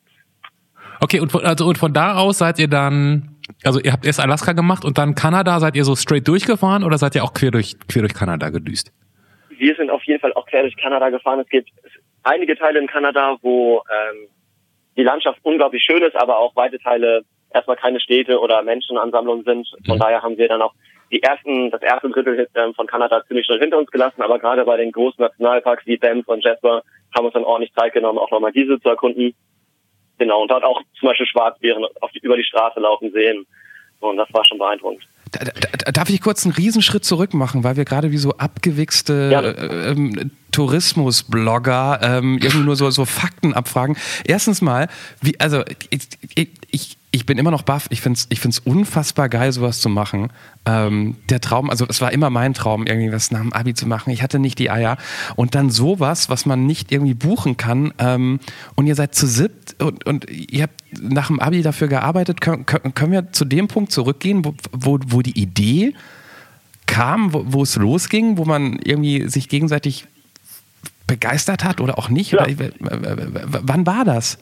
Okay, 0.99 1.19
und 1.19 1.31
von, 1.31 1.43
also, 1.43 1.65
und 1.65 1.77
von 1.77 1.93
da 1.93 2.17
aus 2.17 2.37
seid 2.37 2.59
ihr 2.59 2.67
dann, 2.67 3.37
also 3.63 3.79
ihr 3.79 3.91
habt 3.91 4.05
erst 4.05 4.19
Alaska 4.19 4.53
gemacht 4.53 4.85
und 4.85 4.97
dann 4.97 5.15
Kanada, 5.15 5.59
seid 5.59 5.75
ihr 5.75 5.83
so 5.83 5.95
straight 5.95 6.27
durchgefahren 6.27 6.83
oder 6.83 6.97
seid 6.97 7.15
ihr 7.15 7.23
auch 7.23 7.33
quer 7.33 7.49
durch, 7.49 7.75
quer 7.87 8.03
durch 8.03 8.13
Kanada 8.13 8.49
gedüst? 8.49 8.91
Wir 9.49 9.75
sind 9.75 9.89
auf 9.89 10.03
jeden 10.03 10.19
Fall 10.19 10.33
auch 10.33 10.45
quer 10.45 10.61
durch 10.61 10.75
Kanada 10.77 11.09
gefahren. 11.09 11.39
Es 11.39 11.49
gibt 11.49 11.69
einige 12.23 12.55
Teile 12.55 12.79
in 12.79 12.87
Kanada, 12.87 13.37
wo 13.41 13.81
ähm, 13.89 14.27
die 14.97 15.03
Landschaft 15.03 15.39
unglaublich 15.43 15.83
schön 15.83 16.01
ist, 16.01 16.15
aber 16.15 16.37
auch 16.37 16.55
weite 16.55 16.79
Teile 16.79 17.23
erstmal 17.53 17.77
keine 17.77 17.99
Städte 17.99 18.39
oder 18.39 18.61
Menschenansammlungen 18.63 19.43
sind. 19.43 19.67
Von 19.85 19.95
mhm. 19.95 19.99
daher 19.99 20.21
haben 20.21 20.37
wir 20.37 20.47
dann 20.47 20.61
auch 20.61 20.73
die 21.11 21.21
ersten, 21.21 21.69
das 21.71 21.81
erste 21.81 22.09
Drittel 22.09 22.47
ähm, 22.55 22.73
von 22.73 22.87
Kanada 22.87 23.23
ziemlich 23.27 23.45
schnell 23.45 23.59
hinter 23.59 23.77
uns 23.77 23.91
gelassen, 23.91 24.21
aber 24.21 24.39
gerade 24.39 24.63
bei 24.63 24.77
den 24.77 24.91
großen 24.91 25.21
Nationalparks 25.21 25.85
wie 25.85 25.97
Banff 25.97 26.27
und 26.27 26.43
Jasper 26.43 26.83
haben 27.13 27.23
wir 27.23 27.25
uns 27.25 27.33
dann 27.33 27.43
ordentlich 27.43 27.73
Zeit 27.73 27.93
genommen, 27.93 28.17
auch 28.17 28.31
nochmal 28.31 28.53
diese 28.53 28.79
zu 28.79 28.89
erkunden. 28.89 29.33
Genau, 30.17 30.43
und 30.43 30.51
dort 30.51 30.63
auch 30.63 30.81
zum 30.97 31.09
Beispiel 31.09 31.25
Schwarzbären 31.25 31.85
auf 31.99 32.11
die, 32.11 32.19
über 32.19 32.37
die 32.37 32.43
Straße 32.43 32.79
laufen 32.79 33.11
sehen. 33.11 33.45
Und 33.99 34.17
das 34.17 34.33
war 34.33 34.45
schon 34.45 34.57
beeindruckend. 34.57 35.03
Da, 35.31 35.45
da, 35.45 35.91
darf 35.91 36.09
ich 36.09 36.21
kurz 36.21 36.45
einen 36.45 36.53
Riesenschritt 36.53 37.05
zurück 37.05 37.33
machen, 37.33 37.63
weil 37.63 37.77
wir 37.77 37.85
gerade 37.85 38.11
wie 38.11 38.17
so 38.17 38.37
abgewichste 38.37 39.29
ja. 39.31 39.41
äh, 39.41 39.91
ähm, 39.91 40.31
Tourismusblogger 40.51 41.99
ähm, 42.01 42.37
irgendwie 42.37 42.65
nur 42.65 42.75
so, 42.75 42.89
so 42.89 43.05
Fakten 43.05 43.53
abfragen. 43.53 43.95
Erstens 44.25 44.61
mal, 44.61 44.89
wie, 45.21 45.39
also 45.39 45.63
ich, 45.89 46.49
ich, 46.69 46.97
ich 47.13 47.25
bin 47.25 47.37
immer 47.37 47.51
noch 47.51 47.63
baff. 47.63 47.87
Ich 47.89 47.99
finde 47.99 48.17
es 48.17 48.27
ich 48.29 48.39
find's 48.39 48.59
unfassbar 48.59 49.27
geil, 49.27 49.51
sowas 49.51 49.81
zu 49.81 49.89
machen. 49.89 50.29
Ähm, 50.65 51.17
der 51.29 51.41
Traum, 51.41 51.69
also 51.69 51.85
es 51.89 51.99
war 51.99 52.13
immer 52.13 52.29
mein 52.29 52.53
Traum, 52.53 52.87
irgendwie 52.87 53.11
was 53.11 53.31
nach 53.31 53.41
dem 53.41 53.51
Abi 53.51 53.73
zu 53.73 53.85
machen. 53.85 54.11
Ich 54.11 54.23
hatte 54.23 54.39
nicht 54.39 54.57
die 54.59 54.71
Eier. 54.71 54.97
Und 55.35 55.53
dann 55.53 55.69
sowas, 55.69 56.29
was 56.29 56.45
man 56.45 56.65
nicht 56.65 56.91
irgendwie 56.91 57.13
buchen 57.13 57.57
kann. 57.57 57.93
Ähm, 57.97 58.39
und 58.75 58.87
ihr 58.87 58.95
seid 58.95 59.13
zu 59.13 59.27
siebt 59.27 59.81
und, 59.81 60.05
und 60.05 60.29
ihr 60.29 60.63
habt 60.63 60.81
nach 61.01 61.27
dem 61.27 61.41
Abi 61.41 61.61
dafür 61.61 61.89
gearbeitet. 61.89 62.39
Können, 62.39 62.65
können 62.65 63.11
wir 63.11 63.33
zu 63.33 63.43
dem 63.43 63.67
Punkt 63.67 63.91
zurückgehen, 63.91 64.45
wo, 64.45 64.55
wo, 64.71 64.97
wo 65.05 65.21
die 65.21 65.37
Idee 65.37 65.93
kam, 66.85 67.33
wo, 67.33 67.43
wo 67.45 67.63
es 67.63 67.75
losging, 67.75 68.37
wo 68.37 68.45
man 68.45 68.79
irgendwie 68.79 69.27
sich 69.27 69.49
gegenseitig 69.49 70.07
begeistert 71.07 71.65
hat 71.65 71.81
oder 71.81 71.97
auch 71.97 72.07
nicht? 72.07 72.31
Ja. 72.31 72.45
Oder, 72.45 72.71
wann 72.79 73.85
war 73.85 74.05
das? 74.05 74.37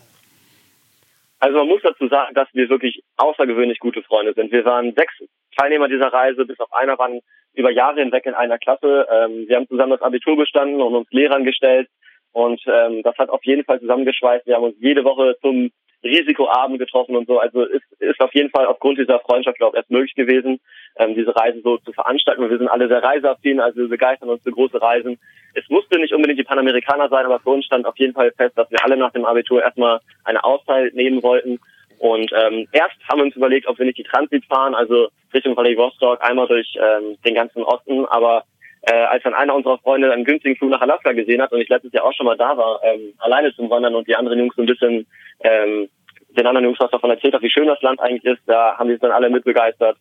Also 1.39 1.57
man 1.57 1.67
muss 1.67 1.81
dazu 1.81 2.07
sagen, 2.07 2.33
dass 2.35 2.47
wir 2.53 2.69
wirklich 2.69 3.01
außergewöhnlich 3.17 3.79
gute 3.79 4.03
Freunde 4.03 4.33
sind. 4.33 4.51
Wir 4.51 4.65
waren 4.65 4.93
sechs 4.95 5.13
Teilnehmer 5.57 5.87
dieser 5.87 6.11
Reise, 6.11 6.45
bis 6.45 6.59
auf 6.59 6.71
einer 6.73 6.97
waren 6.99 7.21
über 7.53 7.71
Jahre 7.71 8.01
hinweg 8.01 8.25
in 8.25 8.33
einer 8.33 8.57
Klasse. 8.57 9.07
Ähm, 9.09 9.47
wir 9.47 9.55
haben 9.55 9.67
zusammen 9.67 9.91
das 9.91 10.01
Abitur 10.01 10.35
bestanden 10.35 10.81
und 10.81 10.95
uns 10.95 11.07
Lehrern 11.11 11.45
gestellt. 11.45 11.89
Und 12.31 12.61
ähm, 12.67 13.01
das 13.03 13.17
hat 13.17 13.29
auf 13.29 13.43
jeden 13.43 13.63
Fall 13.63 13.79
zusammengeschweißt. 13.79 14.45
Wir 14.45 14.55
haben 14.55 14.65
uns 14.65 14.75
jede 14.79 15.03
Woche 15.03 15.35
zum 15.41 15.71
Risikoabend 16.03 16.79
getroffen 16.79 17.15
und 17.15 17.27
so. 17.27 17.39
Also 17.39 17.63
ist, 17.63 17.83
ist 17.99 18.19
auf 18.19 18.33
jeden 18.33 18.49
Fall 18.49 18.65
aufgrund 18.65 18.99
dieser 18.99 19.19
Freundschaft, 19.19 19.57
glaube 19.57 19.75
ich, 19.75 19.79
erst 19.79 19.91
möglich 19.91 20.15
gewesen, 20.15 20.59
ähm, 20.97 21.15
diese 21.15 21.35
Reise 21.35 21.61
so 21.61 21.77
zu 21.77 21.91
veranstalten. 21.91 22.43
Und 22.43 22.49
wir 22.49 22.57
sind 22.57 22.69
alle 22.69 22.87
sehr 22.87 23.03
reiseaffin, 23.03 23.59
also 23.59 23.81
wir 23.81 23.89
begeistern 23.89 24.29
uns 24.29 24.43
für 24.43 24.51
große 24.51 24.81
Reisen. 24.81 25.19
Es 25.55 25.67
musste 25.69 25.99
nicht 25.99 26.13
unbedingt 26.13 26.39
die 26.39 26.43
Panamerikaner 26.43 27.09
sein, 27.09 27.25
aber 27.25 27.39
für 27.39 27.49
uns 27.49 27.65
stand 27.65 27.85
auf 27.85 27.97
jeden 27.97 28.13
Fall 28.13 28.31
fest, 28.37 28.57
dass 28.57 28.69
wir 28.71 28.83
alle 28.83 28.97
nach 28.97 29.11
dem 29.11 29.25
Abitur 29.25 29.61
erstmal 29.61 29.99
eine 30.23 30.43
Auszeit 30.43 30.93
nehmen 30.93 31.21
wollten. 31.23 31.59
Und 31.97 32.31
ähm, 32.33 32.67
erst 32.71 32.95
haben 33.09 33.19
wir 33.19 33.25
uns 33.25 33.35
überlegt, 33.35 33.67
ob 33.67 33.77
wir 33.77 33.85
nicht 33.85 33.97
die 33.97 34.03
Transit 34.03 34.45
fahren, 34.45 34.73
also 34.73 35.09
Richtung 35.33 35.53
Vladivostok, 35.53 36.23
einmal 36.23 36.47
durch 36.47 36.75
ähm, 36.75 37.17
den 37.25 37.35
ganzen 37.35 37.61
Osten, 37.63 38.05
aber 38.05 38.45
äh, 38.81 38.93
als 38.93 39.23
dann 39.23 39.33
einer 39.33 39.55
unserer 39.55 39.77
Freunde 39.79 40.11
einen 40.11 40.23
günstigen 40.23 40.55
Flug 40.55 40.71
nach 40.71 40.81
Alaska 40.81 41.11
gesehen 41.11 41.41
hat 41.41 41.51
und 41.51 41.61
ich 41.61 41.69
letztes 41.69 41.91
Jahr 41.93 42.05
auch 42.05 42.13
schon 42.13 42.25
mal 42.25 42.37
da 42.37 42.55
war, 42.57 42.79
ähm, 42.83 43.13
alleine 43.17 43.53
zum 43.55 43.69
Wandern 43.69 43.95
und 43.95 44.07
die 44.07 44.15
anderen 44.15 44.39
Jungs 44.39 44.55
so 44.55 44.61
ein 44.61 44.67
bisschen 44.67 45.05
ähm, 45.41 45.89
den 46.29 46.47
anderen 46.47 46.65
Jungs 46.65 46.79
was 46.79 46.91
davon 46.91 47.09
erzählt 47.09 47.33
hat, 47.33 47.41
wie 47.41 47.49
schön 47.49 47.67
das 47.67 47.81
Land 47.81 47.99
eigentlich 47.99 48.23
ist, 48.23 48.41
da 48.45 48.77
haben 48.77 48.87
die 48.87 48.95
es 48.95 49.01
dann 49.01 49.11
alle 49.11 49.29
mitbegeistert. 49.29 49.97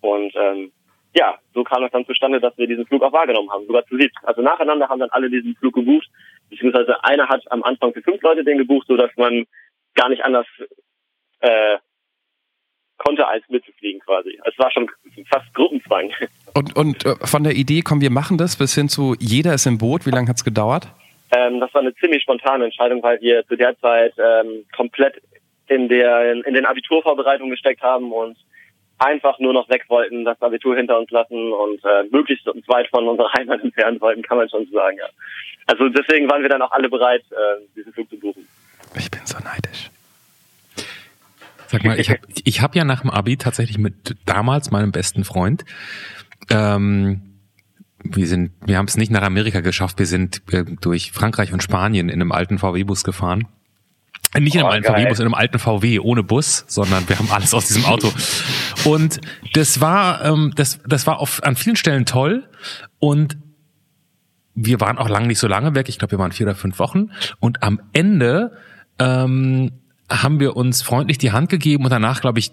Und 0.00 0.32
ähm, 0.36 0.72
ja, 1.14 1.38
so 1.54 1.64
kam 1.64 1.84
es 1.84 1.92
dann 1.92 2.06
zustande, 2.06 2.40
dass 2.40 2.56
wir 2.58 2.66
diesen 2.66 2.86
Flug 2.86 3.02
auch 3.02 3.12
wahrgenommen 3.12 3.50
haben, 3.50 3.66
sogar 3.66 3.84
zu 3.86 3.96
siebt. 3.96 4.14
Also 4.22 4.42
nacheinander 4.42 4.88
haben 4.88 5.00
dann 5.00 5.10
alle 5.10 5.30
diesen 5.30 5.54
Flug 5.56 5.74
gebucht, 5.74 6.08
beziehungsweise 6.50 7.02
einer 7.04 7.28
hat 7.28 7.42
am 7.50 7.62
Anfang 7.62 7.92
für 7.92 8.02
fünf 8.02 8.20
Leute 8.22 8.44
den 8.44 8.58
gebucht, 8.58 8.86
so 8.88 8.96
dass 8.96 9.10
man 9.16 9.44
gar 9.94 10.08
nicht 10.08 10.24
anders 10.24 10.46
äh, 11.40 11.78
konnte, 12.98 13.26
als 13.26 13.42
mitzufliegen 13.48 14.00
quasi. 14.00 14.38
Es 14.44 14.58
war 14.58 14.70
schon 14.70 14.90
fast 15.30 15.52
Gruppenzwang. 15.54 16.10
Und, 16.54 16.74
und 16.76 17.06
äh, 17.06 17.14
von 17.24 17.44
der 17.44 17.52
Idee, 17.52 17.82
komm, 17.82 18.00
wir 18.00 18.10
machen 18.10 18.36
das, 18.36 18.56
bis 18.56 18.74
hin 18.74 18.88
zu 18.88 19.14
jeder 19.20 19.54
ist 19.54 19.66
im 19.66 19.78
Boot, 19.78 20.06
wie 20.06 20.10
lange 20.10 20.28
hat 20.28 20.38
es 20.38 20.44
gedauert? 20.44 20.88
Ähm, 21.30 21.60
das 21.60 21.72
war 21.72 21.82
eine 21.82 21.94
ziemlich 21.96 22.22
spontane 22.22 22.64
Entscheidung, 22.64 23.00
weil 23.02 23.20
wir 23.20 23.46
zu 23.46 23.54
der 23.54 23.78
Zeit 23.78 24.14
ähm, 24.18 24.64
komplett 24.74 25.22
in 25.68 25.88
der 25.88 26.32
in, 26.32 26.42
in 26.42 26.54
den 26.54 26.66
Abiturvorbereitungen 26.66 27.50
gesteckt 27.50 27.82
haben 27.82 28.10
und 28.12 28.36
einfach 28.98 29.38
nur 29.38 29.52
noch 29.52 29.68
weg 29.68 29.84
wollten, 29.88 30.24
das 30.24 30.40
Abitur 30.42 30.76
hinter 30.76 30.98
uns 30.98 31.10
lassen 31.10 31.52
und 31.52 31.84
äh, 31.84 32.04
möglichst 32.10 32.46
weit 32.66 32.88
von 32.88 33.06
unserer 33.06 33.32
Heimat 33.34 33.60
entfernen 33.62 34.00
wollten, 34.00 34.22
kann 34.22 34.38
man 34.38 34.48
schon 34.48 34.66
so 34.66 34.72
sagen, 34.72 34.96
ja. 34.98 35.08
Also 35.66 35.88
deswegen 35.88 36.28
waren 36.30 36.42
wir 36.42 36.48
dann 36.48 36.62
auch 36.62 36.72
alle 36.72 36.88
bereit, 36.88 37.22
äh, 37.30 37.62
diesen 37.76 37.92
Flug 37.92 38.08
zu 38.08 38.18
buchen. 38.18 38.48
Ich 38.96 39.10
bin 39.10 39.20
so 39.24 39.38
neidisch. 39.38 39.90
Sag 41.68 41.84
mal, 41.84 41.98
ich 42.00 42.10
habe 42.10 42.20
ich 42.44 42.62
hab 42.62 42.74
ja 42.74 42.84
nach 42.84 43.02
dem 43.02 43.10
Abi 43.10 43.36
tatsächlich 43.36 43.78
mit 43.78 44.16
damals 44.26 44.70
meinem 44.70 44.92
besten 44.92 45.24
Freund, 45.24 45.64
ähm, 46.50 47.22
wir 48.02 48.26
sind, 48.26 48.52
wir 48.64 48.78
haben 48.78 48.86
es 48.86 48.96
nicht 48.96 49.10
nach 49.10 49.22
Amerika 49.22 49.60
geschafft, 49.60 49.98
wir 49.98 50.06
sind 50.06 50.42
äh, 50.52 50.64
durch 50.80 51.12
Frankreich 51.12 51.52
und 51.52 51.62
Spanien 51.62 52.08
in 52.08 52.20
einem 52.20 52.32
alten 52.32 52.58
VW-Bus 52.58 53.04
gefahren. 53.04 53.48
Äh, 54.34 54.40
nicht 54.40 54.54
in 54.54 54.60
einem 54.60 54.68
oh, 54.68 54.72
alten 54.72 54.86
VW-Bus, 54.86 55.18
in 55.18 55.26
einem 55.26 55.34
alten 55.34 55.58
VW 55.58 55.98
ohne 56.00 56.22
Bus, 56.22 56.64
sondern 56.68 57.08
wir 57.08 57.18
haben 57.18 57.30
alles 57.30 57.54
aus 57.54 57.66
diesem 57.66 57.84
Auto. 57.86 58.12
Und 58.84 59.20
das 59.52 59.80
war, 59.80 60.24
ähm, 60.24 60.52
das, 60.54 60.80
das 60.86 61.06
war 61.06 61.18
auf, 61.18 61.42
an 61.42 61.56
vielen 61.56 61.76
Stellen 61.76 62.06
toll. 62.06 62.48
Und 62.98 63.36
wir 64.54 64.80
waren 64.80 64.98
auch 64.98 65.08
lange 65.08 65.26
nicht 65.26 65.38
so 65.38 65.48
lange 65.48 65.74
weg. 65.74 65.88
Ich 65.88 65.98
glaube, 65.98 66.12
wir 66.12 66.18
waren 66.18 66.32
vier 66.32 66.46
oder 66.46 66.56
fünf 66.56 66.78
Wochen. 66.78 67.10
Und 67.40 67.62
am 67.62 67.80
Ende 67.92 68.56
ähm, 68.98 69.72
haben 70.10 70.40
wir 70.40 70.56
uns 70.56 70.82
freundlich 70.82 71.18
die 71.18 71.32
Hand 71.32 71.50
gegeben 71.50 71.84
und 71.84 71.90
danach, 71.90 72.20
glaube 72.20 72.38
ich, 72.38 72.50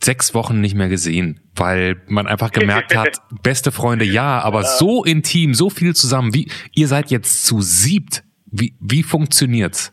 sechs 0.00 0.34
Wochen 0.34 0.60
nicht 0.60 0.74
mehr 0.74 0.88
gesehen, 0.88 1.40
weil 1.56 2.00
man 2.06 2.26
einfach 2.26 2.52
gemerkt 2.52 2.96
hat, 2.96 3.18
beste 3.42 3.72
Freunde 3.72 4.04
ja, 4.04 4.40
aber 4.40 4.62
so 4.62 5.04
intim, 5.04 5.54
so 5.54 5.70
viel 5.70 5.94
zusammen. 5.94 6.34
Wie 6.34 6.50
ihr 6.74 6.86
seid 6.86 7.10
jetzt 7.10 7.46
zu 7.46 7.60
siebt. 7.60 8.22
Wie 8.50 8.74
wie 8.80 9.02
funktioniert's? 9.02 9.92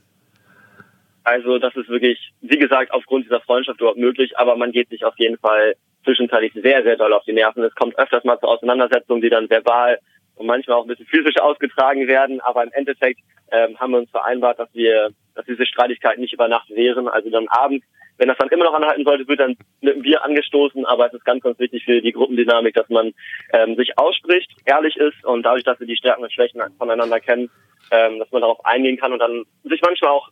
Also 1.24 1.58
das 1.58 1.76
ist 1.76 1.90
wirklich, 1.90 2.32
wie 2.42 2.60
gesagt, 2.60 2.92
aufgrund 2.92 3.26
dieser 3.26 3.42
Freundschaft 3.42 3.80
überhaupt 3.80 3.98
möglich, 3.98 4.38
aber 4.38 4.56
man 4.56 4.72
geht 4.72 4.90
sich 4.90 5.04
auf 5.04 5.16
jeden 5.18 5.40
Fall 5.40 5.76
zwischenzeitlich 6.04 6.54
sehr, 6.54 6.84
sehr 6.84 6.98
doll 6.98 7.12
auf 7.14 7.24
die 7.26 7.34
Nerven. 7.34 7.64
Es 7.64 7.74
kommt 7.74 7.98
öfters 7.98 8.24
mal 8.24 8.40
zu 8.40 8.46
Auseinandersetzungen, 8.46 9.22
die 9.22 9.30
dann 9.30 9.50
verbal 9.50 10.00
und 10.36 10.46
manchmal 10.46 10.78
auch 10.78 10.84
ein 10.84 10.88
bisschen 10.88 11.08
physisch 11.08 11.38
ausgetragen 11.42 12.08
werden, 12.08 12.40
aber 12.42 12.64
im 12.64 12.72
Endeffekt 12.74 13.22
ähm, 13.52 13.78
haben 13.80 13.92
wir 13.92 14.00
uns 14.00 14.12
vereinbart, 14.12 14.60
dass 14.60 14.70
wir, 14.74 15.10
dass 15.36 15.46
diese 15.46 15.66
Streitigkeiten 15.66 16.22
nicht 16.22 16.34
über 16.34 16.48
Nacht 16.48 16.70
wären. 16.70 17.08
Also 17.08 17.30
dann 17.30 17.48
abends, 17.50 17.86
wenn 18.18 18.30
das 18.30 18.38
dann 18.38 18.50
immer 18.50 18.66
noch 18.66 18.74
anhalten 18.74 19.04
sollte, 19.04 19.28
wird 19.28 19.40
dann 19.40 19.58
mit 19.82 19.94
einem 19.94 20.04
Bier 20.04 20.24
angestoßen, 20.24 20.86
aber 20.86 21.08
es 21.08 21.14
ist 21.14 21.26
ganz, 21.26 21.44
ganz 21.44 21.60
wichtig 21.60 21.84
für 21.84 22.02
die 22.02 22.14
Gruppendynamik, 22.14 22.74
dass 22.74 22.90
man 22.90 23.14
ähm, 23.52 23.76
sich 23.76 23.98
ausspricht, 23.98 24.50
ehrlich 24.66 24.96
ist 24.96 25.24
und 25.26 25.44
dadurch, 25.44 25.64
dass 25.64 25.80
wir 25.80 25.88
die 25.88 25.98
Stärken 25.98 26.24
und 26.24 26.32
Schwächen 26.32 26.62
voneinander 26.78 27.20
kennen, 27.20 27.50
ähm, 27.92 28.20
dass 28.20 28.32
man 28.32 28.42
darauf 28.42 28.66
eingehen 28.66 28.98
kann 28.98 29.14
und 29.14 29.20
dann 29.20 29.44
sich 29.64 29.82
manchmal 29.82 30.12
auch 30.12 30.30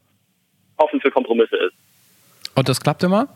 offen 0.77 1.01
für 1.01 1.12
Kompromisse 1.12 1.57
ist. 1.57 1.74
Und 2.55 2.69
das 2.69 2.79
klappt 2.79 3.03
immer? 3.03 3.27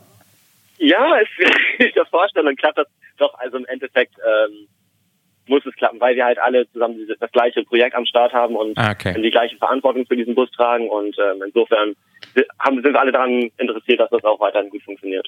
Ja, 0.78 1.20
es, 1.20 1.28
ich 1.78 1.92
das 1.94 2.08
vorstelle, 2.08 2.54
klappt 2.54 2.78
das 2.78 2.88
doch. 3.18 3.34
Also 3.38 3.58
im 3.58 3.66
Endeffekt 3.66 4.14
ähm, 4.18 4.68
muss 5.48 5.64
es 5.66 5.74
klappen, 5.74 6.00
weil 6.00 6.16
wir 6.16 6.24
halt 6.24 6.38
alle 6.38 6.70
zusammen 6.72 6.96
das 7.20 7.32
gleiche 7.32 7.62
Projekt 7.64 7.94
am 7.94 8.06
Start 8.06 8.32
haben 8.32 8.56
und 8.56 8.76
ah, 8.78 8.92
okay. 8.92 9.20
die 9.20 9.30
gleiche 9.30 9.56
Verantwortung 9.56 10.06
für 10.06 10.16
diesen 10.16 10.34
Bus 10.34 10.50
tragen. 10.52 10.88
Und 10.88 11.16
ähm, 11.18 11.42
insofern 11.46 11.94
haben, 12.58 12.82
sind 12.82 12.92
wir 12.92 13.00
alle 13.00 13.12
daran 13.12 13.50
interessiert, 13.58 14.00
dass 14.00 14.10
das 14.10 14.24
auch 14.24 14.40
weiterhin 14.40 14.70
gut 14.70 14.82
funktioniert. 14.82 15.26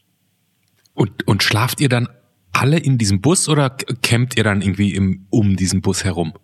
Und, 0.94 1.26
und 1.26 1.42
schlaft 1.42 1.80
ihr 1.80 1.88
dann 1.88 2.08
alle 2.52 2.78
in 2.78 2.98
diesem 2.98 3.20
Bus 3.20 3.48
oder 3.48 3.76
campt 4.02 4.36
ihr 4.36 4.44
dann 4.44 4.60
irgendwie 4.60 4.94
im, 4.94 5.26
um 5.30 5.56
diesen 5.56 5.80
Bus 5.80 6.04
herum? 6.04 6.34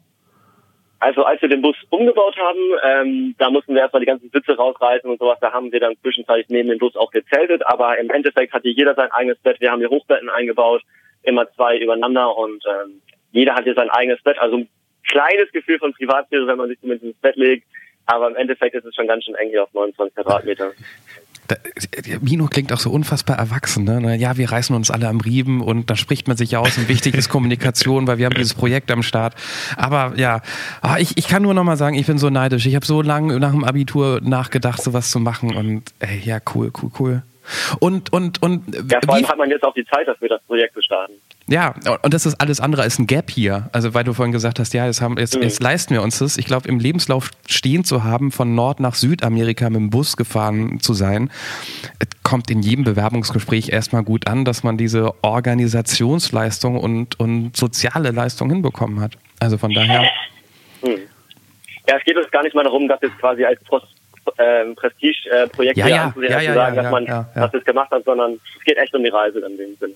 Also 0.99 1.25
als 1.25 1.43
wir 1.43 1.49
den 1.49 1.63
Bus 1.63 1.77
umgebaut 1.91 2.37
haben, 2.39 2.59
ähm, 2.83 3.35
da 3.39 3.51
mussten 3.51 3.75
wir 3.75 3.83
erstmal 3.83 4.01
die 4.01 4.07
ganzen 4.07 4.31
Sitze 4.31 4.57
rausreißen 4.57 5.09
und 5.09 5.19
sowas. 5.19 5.39
Da 5.41 5.53
haben 5.53 5.71
wir 5.71 5.79
dann 5.79 5.95
zwischenzeitlich 6.01 6.49
neben 6.49 6.71
dem 6.71 6.79
Bus 6.79 6.97
auch 6.97 7.11
gezeltet. 7.11 7.67
Aber 7.67 7.99
im 7.99 8.11
Endeffekt 8.11 8.53
hatte 8.53 8.69
jeder 8.69 8.95
sein 8.95 9.11
eigenes 9.13 9.39
Bett. 9.39 9.61
Wir 9.61 9.71
haben 9.71 9.81
hier 9.81 9.91
Hochbetten 9.91 10.31
eingebaut, 10.31 10.83
immer 11.23 11.51
zwei 11.53 11.79
übereinander 11.79 12.35
und 12.37 12.65
ähm, 12.67 13.03
jeder 13.37 13.55
hat 13.55 13.65
hier 13.65 13.75
sein 13.75 13.91
eigenes 13.91 14.23
Bett. 14.23 14.39
Also 14.39 14.59
ein 14.59 14.69
kleines 15.09 15.51
Gefühl 15.53 15.79
von 15.79 15.93
Privatsphäre, 15.93 16.47
wenn 16.47 16.59
man 16.59 16.69
sich 16.69 16.81
zumindest 16.81 17.05
ins 17.05 17.17
Bett 17.19 17.37
legt. 17.37 17.67
Aber 18.07 18.29
im 18.29 18.37
Endeffekt 18.37 18.75
ist 18.75 18.85
es 18.85 18.95
schon 18.95 19.07
ganz 19.07 19.25
schön 19.25 19.35
eng 19.35 19.49
hier 19.51 19.65
auf 19.65 19.75
29 19.75 20.15
Quadratmeter. 20.15 20.73
Da, 21.49 21.57
Mino 22.21 22.47
klingt 22.47 22.73
auch 22.73 22.79
so 22.79 22.91
unfassbar 22.91 23.39
erwachsen. 23.39 23.85
Ne? 23.85 24.17
Ja, 24.17 24.37
wir 24.37 24.51
reißen 24.51 24.75
uns 24.75 24.91
alle 24.91 25.09
am 25.09 25.21
Riemen 25.21 25.61
und 25.61 25.91
da 25.91 25.97
spricht 25.97 26.27
man 26.27 26.37
sich 26.37 26.57
aus 26.57 26.77
und 26.79 26.89
wichtig 26.89 27.15
ist 27.15 27.29
Kommunikation, 27.31 28.07
weil 28.07 28.19
wir 28.19 28.27
haben 28.27 28.35
dieses 28.35 28.55
Projekt 28.55 28.91
am 28.91 29.03
Start. 29.03 29.35
Aber 29.77 30.15
ja, 30.17 30.43
ah, 30.83 30.97
ich, 30.99 31.17
ich 31.17 31.29
kann 31.29 31.43
nur 31.43 31.55
noch 31.55 31.65
mal 31.65 31.77
sagen, 31.77 31.97
ich 31.97 32.07
bin 32.07 32.19
so 32.19 32.31
neidisch. 32.31 32.67
Ich 32.67 32.75
habe 32.75 32.87
so 32.87 33.03
lange 33.03 33.39
nach 33.39 33.53
dem 33.53 33.65
Abitur 33.65 34.21
nachgedacht, 34.23 34.83
sowas 34.83 35.11
zu 35.11 35.21
machen 35.21 35.55
und 35.55 35.83
ey, 36.01 36.21
ja, 36.25 36.39
cool, 36.55 36.73
cool, 36.83 36.91
cool. 36.99 37.23
Und, 37.79 38.13
und, 38.13 38.43
und. 38.43 38.75
Ja, 38.91 39.01
vor 39.05 39.15
allem 39.15 39.29
hat 39.29 39.39
man 39.39 39.51
jetzt 39.51 39.63
auch 39.63 39.75
die 39.75 39.85
Zeit 39.85 40.09
dafür, 40.09 40.29
das 40.29 40.43
Projekt 40.43 40.75
zu 40.75 40.83
starten. 40.83 41.15
Ja, 41.49 41.75
und 42.03 42.13
das 42.13 42.27
ist 42.27 42.41
alles 42.41 42.61
andere 42.61 42.83
als 42.83 42.99
ein 42.99 43.07
Gap 43.07 43.31
hier. 43.31 43.69
Also, 43.71 43.95
weil 43.95 44.03
du 44.03 44.13
vorhin 44.13 44.33
gesagt 44.33 44.59
hast, 44.59 44.75
ja, 44.75 44.87
jetzt, 44.87 45.01
haben, 45.01 45.17
jetzt, 45.17 45.37
mhm. 45.37 45.43
jetzt 45.43 45.63
leisten 45.63 45.95
wir 45.95 46.03
uns 46.03 46.19
das. 46.19 46.39
Ich 46.39 46.47
glaube, 46.47 46.69
im 46.69 46.81
Lebenslauf 46.81 47.31
stehen 47.49 47.85
zu 47.85 48.03
haben, 48.03 48.33
von 48.33 48.57
Nord 48.57 48.81
nach 48.81 48.95
Südamerika 48.97 49.71
mit 49.71 49.77
dem 49.77 49.91
Bus 49.91 50.17
gefahren 50.17 50.81
zu 50.81 50.93
sein, 50.93 51.31
kommt 52.25 52.51
in 52.51 52.63
jedem 52.63 52.85
Bewerbungsgespräch 52.85 53.69
erstmal 53.69 54.03
gut 54.03 54.27
an, 54.27 54.45
dass 54.45 54.65
man 54.65 54.77
diese 54.77 55.13
Organisationsleistung 55.23 56.79
und, 56.81 57.21
und 57.21 57.57
soziale 57.57 58.11
Leistung 58.11 58.51
hinbekommen 58.51 59.01
hat. 59.01 59.13
Also 59.39 59.57
von 59.57 59.73
daher. 59.73 60.11
Mhm. 60.83 60.99
Ja, 61.89 61.97
es 61.97 62.05
geht 62.05 62.17
uns 62.17 62.29
gar 62.33 62.43
nicht 62.43 62.57
mal 62.57 62.65
darum, 62.65 62.89
dass 62.89 63.01
jetzt 63.01 63.17
quasi 63.19 63.45
als 63.45 63.63
Post 63.63 63.87
ähm, 64.39 64.75
Prestigeprojekt 64.75 65.77
ja, 65.77 65.87
ja, 65.87 66.15
ja, 66.17 66.41
ja, 66.41 66.49
zu 66.49 66.55
sagen, 66.55 66.77
dass 66.77 66.91
man 66.91 67.07
das 67.07 67.65
gemacht 67.65 67.93
hat, 67.93 68.05
sondern 68.05 68.33
es 68.59 68.65
geht 68.65 68.77
echt 68.77 68.93
um 68.93 69.05
die 69.05 69.11
Reise 69.11 69.39
in 69.39 69.57
dem 69.57 69.77
Sinne. 69.79 69.95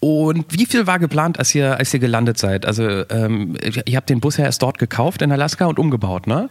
Und 0.00 0.44
wie 0.50 0.66
viel 0.66 0.86
war 0.86 0.98
geplant, 0.98 1.38
als 1.38 1.54
ihr, 1.54 1.78
als 1.78 1.92
ihr 1.94 2.00
gelandet 2.00 2.38
seid? 2.38 2.66
Also 2.66 3.04
ähm, 3.10 3.56
ihr 3.86 3.96
habt 3.96 4.10
den 4.10 4.20
Bus 4.20 4.36
ja 4.36 4.44
erst 4.44 4.62
dort 4.62 4.78
gekauft 4.78 5.22
in 5.22 5.32
Alaska 5.32 5.66
und 5.66 5.78
umgebaut, 5.78 6.26
ne? 6.26 6.50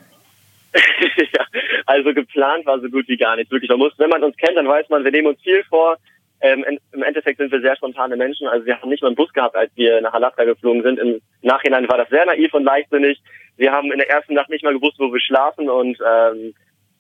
ja, 0.73 1.45
also 1.85 2.13
geplant 2.13 2.65
war 2.65 2.79
so 2.79 2.89
gut 2.89 3.07
wie 3.07 3.17
gar 3.17 3.35
nicht. 3.35 3.51
Wirklich, 3.51 3.69
man 3.69 3.79
muss, 3.79 3.93
wenn 3.97 4.09
man 4.09 4.23
uns 4.23 4.35
kennt, 4.37 4.57
dann 4.57 4.67
weiß 4.67 4.89
man, 4.89 5.03
wir 5.03 5.11
nehmen 5.11 5.27
uns 5.27 5.41
viel 5.41 5.63
vor. 5.69 5.97
Ähm, 6.41 6.65
Im 6.91 7.03
Endeffekt 7.03 7.37
sind 7.37 7.51
wir 7.51 7.61
sehr 7.61 7.75
spontane 7.77 8.17
Menschen. 8.17 8.47
Also 8.47 8.65
wir 8.65 8.79
haben 8.79 8.89
nicht 8.89 9.01
mal 9.01 9.07
einen 9.07 9.15
Bus 9.15 9.31
gehabt, 9.31 9.55
als 9.55 9.71
wir 9.75 10.01
nach 10.01 10.13
Alaska 10.13 10.43
geflogen 10.43 10.83
sind. 10.83 10.99
Im 10.99 11.21
Nachhinein 11.41 11.87
war 11.87 11.97
das 11.97 12.09
sehr 12.09 12.25
naiv 12.25 12.53
und 12.53 12.63
leichtsinnig. 12.63 13.21
Wir 13.57 13.71
haben 13.71 13.91
in 13.91 13.99
der 13.99 14.09
ersten 14.09 14.33
Nacht 14.33 14.49
nicht 14.49 14.63
mal 14.63 14.73
gewusst, 14.73 14.99
wo 14.99 15.11
wir 15.13 15.21
schlafen 15.21 15.69
und 15.69 15.97
ähm, 16.05 16.53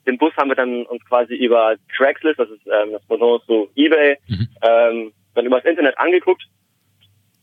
den 0.07 0.17
Bus 0.17 0.33
haben 0.37 0.49
wir 0.49 0.55
dann 0.55 0.85
uns 0.85 1.03
quasi 1.05 1.35
über 1.35 1.75
Craigslist, 1.97 2.39
das 2.39 2.49
ist 2.49 2.61
ähm, 2.67 2.91
das 2.91 3.03
Pendant 3.07 3.43
zu 3.45 3.69
eBay, 3.75 4.17
mhm. 4.27 4.47
ähm, 4.61 5.11
dann 5.35 5.45
übers 5.45 5.65
Internet 5.65 5.97
angeguckt 5.97 6.43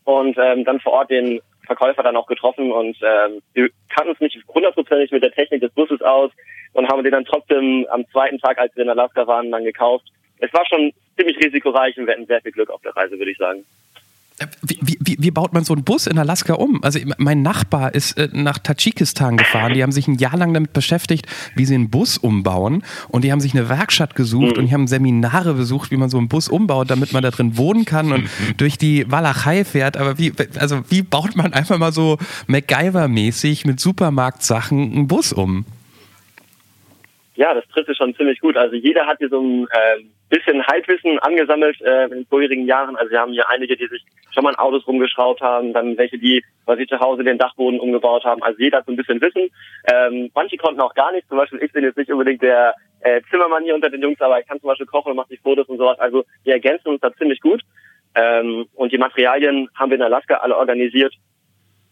und 0.04 0.36
ähm, 0.38 0.64
dann 0.64 0.80
vor 0.80 0.92
Ort 0.92 1.10
den 1.10 1.40
Verkäufer 1.66 2.02
dann 2.02 2.16
auch 2.16 2.26
getroffen 2.26 2.72
und 2.72 2.96
ähm, 3.02 3.40
wir 3.54 3.70
kannten 3.94 4.10
uns 4.10 4.20
nicht 4.20 4.38
hundertprozentig 4.48 5.12
mit 5.12 5.22
der 5.22 5.32
Technik 5.32 5.60
des 5.60 5.72
Busses 5.72 6.02
aus 6.02 6.32
und 6.72 6.88
haben 6.88 7.02
den 7.02 7.12
dann 7.12 7.24
trotzdem 7.24 7.86
am 7.90 8.04
zweiten 8.10 8.38
Tag, 8.38 8.58
als 8.58 8.74
wir 8.74 8.82
in 8.82 8.90
Alaska 8.90 9.26
waren, 9.26 9.50
dann 9.50 9.64
gekauft. 9.64 10.06
Es 10.38 10.52
war 10.52 10.66
schon 10.66 10.92
ziemlich 11.16 11.36
risikoreich 11.38 11.96
und 11.98 12.06
wir 12.06 12.14
hatten 12.14 12.26
sehr 12.26 12.40
viel 12.40 12.52
Glück 12.52 12.70
auf 12.70 12.82
der 12.82 12.96
Reise, 12.96 13.16
würde 13.16 13.30
ich 13.30 13.38
sagen. 13.38 13.64
Wie, 14.62 14.78
wie, 15.00 15.16
wie, 15.18 15.30
baut 15.30 15.52
man 15.52 15.64
so 15.64 15.72
einen 15.72 15.84
Bus 15.84 16.06
in 16.06 16.18
Alaska 16.18 16.54
um? 16.54 16.82
Also 16.82 16.98
mein 17.18 17.42
Nachbar 17.42 17.94
ist 17.94 18.18
äh, 18.18 18.28
nach 18.32 18.58
Tadschikistan 18.58 19.36
gefahren. 19.36 19.74
Die 19.74 19.82
haben 19.82 19.92
sich 19.92 20.08
ein 20.08 20.16
Jahr 20.16 20.36
lang 20.36 20.54
damit 20.54 20.72
beschäftigt, 20.72 21.26
wie 21.54 21.64
sie 21.64 21.74
einen 21.74 21.90
Bus 21.90 22.18
umbauen. 22.18 22.82
Und 23.08 23.24
die 23.24 23.32
haben 23.32 23.40
sich 23.40 23.54
eine 23.54 23.68
Werkstatt 23.68 24.14
gesucht 24.14 24.56
mhm. 24.56 24.58
und 24.58 24.66
die 24.68 24.72
haben 24.74 24.86
Seminare 24.86 25.54
besucht, 25.54 25.90
wie 25.90 25.96
man 25.96 26.08
so 26.08 26.18
einen 26.18 26.28
Bus 26.28 26.48
umbaut, 26.48 26.90
damit 26.90 27.12
man 27.12 27.22
da 27.22 27.30
drin 27.30 27.56
wohnen 27.56 27.84
kann 27.84 28.12
und 28.12 28.22
mhm. 28.22 28.56
durch 28.56 28.78
die 28.78 29.10
Walachei 29.10 29.64
fährt. 29.64 29.96
Aber 29.96 30.18
wie, 30.18 30.32
also 30.58 30.82
wie 30.88 31.02
baut 31.02 31.36
man 31.36 31.52
einfach 31.52 31.78
mal 31.78 31.92
so 31.92 32.18
MacGyver-mäßig 32.48 33.66
mit 33.66 33.80
Supermarktsachen 33.80 34.92
einen 34.92 35.08
Bus 35.08 35.32
um? 35.32 35.64
Ja, 37.34 37.54
das 37.54 37.64
trifft 37.68 37.88
es 37.88 37.96
schon 37.96 38.14
ziemlich 38.14 38.40
gut. 38.40 38.56
Also 38.56 38.76
jeder 38.76 39.06
hat 39.06 39.18
hier 39.18 39.28
so 39.28 39.40
ein 39.40 39.66
äh, 39.70 40.04
bisschen 40.32 40.66
Halbwissen 40.66 41.18
angesammelt 41.18 41.78
äh, 41.82 42.04
in 42.04 42.10
den 42.10 42.26
vorherigen 42.26 42.66
Jahren. 42.66 42.96
Also 42.96 43.10
wir 43.10 43.20
haben 43.20 43.32
hier 43.32 43.48
einige, 43.50 43.76
die 43.76 43.86
sich 43.86 44.02
schon 44.32 44.44
mal 44.44 44.50
in 44.50 44.58
Autos 44.58 44.86
rumgeschraubt 44.86 45.42
haben, 45.42 45.74
dann 45.74 45.98
welche, 45.98 46.18
die 46.18 46.42
was 46.64 46.78
sie 46.78 46.86
zu 46.86 46.98
Hause 46.98 47.22
den 47.22 47.36
Dachboden 47.36 47.78
umgebaut 47.78 48.24
haben. 48.24 48.42
Also 48.42 48.58
jeder 48.58 48.78
hat 48.78 48.86
so 48.86 48.92
ein 48.92 48.96
bisschen 48.96 49.20
Wissen. 49.20 49.50
Ähm, 49.92 50.30
manche 50.34 50.56
konnten 50.56 50.80
auch 50.80 50.94
gar 50.94 51.12
nichts. 51.12 51.28
Zum 51.28 51.36
Beispiel 51.36 51.62
ich 51.62 51.72
bin 51.72 51.84
jetzt 51.84 51.98
nicht 51.98 52.10
unbedingt 52.10 52.40
der 52.40 52.74
äh, 53.00 53.20
Zimmermann 53.30 53.64
hier 53.64 53.74
unter 53.74 53.90
den 53.90 54.00
Jungs, 54.00 54.20
aber 54.20 54.40
ich 54.40 54.46
kann 54.46 54.58
zum 54.60 54.68
Beispiel 54.68 54.86
kochen 54.86 55.10
und 55.10 55.16
mache 55.16 55.28
die 55.30 55.36
Fotos 55.36 55.68
und 55.68 55.76
sowas. 55.76 55.98
Also 56.00 56.24
wir 56.44 56.54
ergänzen 56.54 56.88
uns 56.88 57.00
da 57.00 57.12
ziemlich 57.12 57.40
gut. 57.40 57.60
Ähm, 58.14 58.66
und 58.74 58.92
die 58.92 58.98
Materialien 58.98 59.68
haben 59.74 59.90
wir 59.90 59.96
in 59.96 60.02
Alaska 60.02 60.36
alle 60.36 60.56
organisiert. 60.56 61.14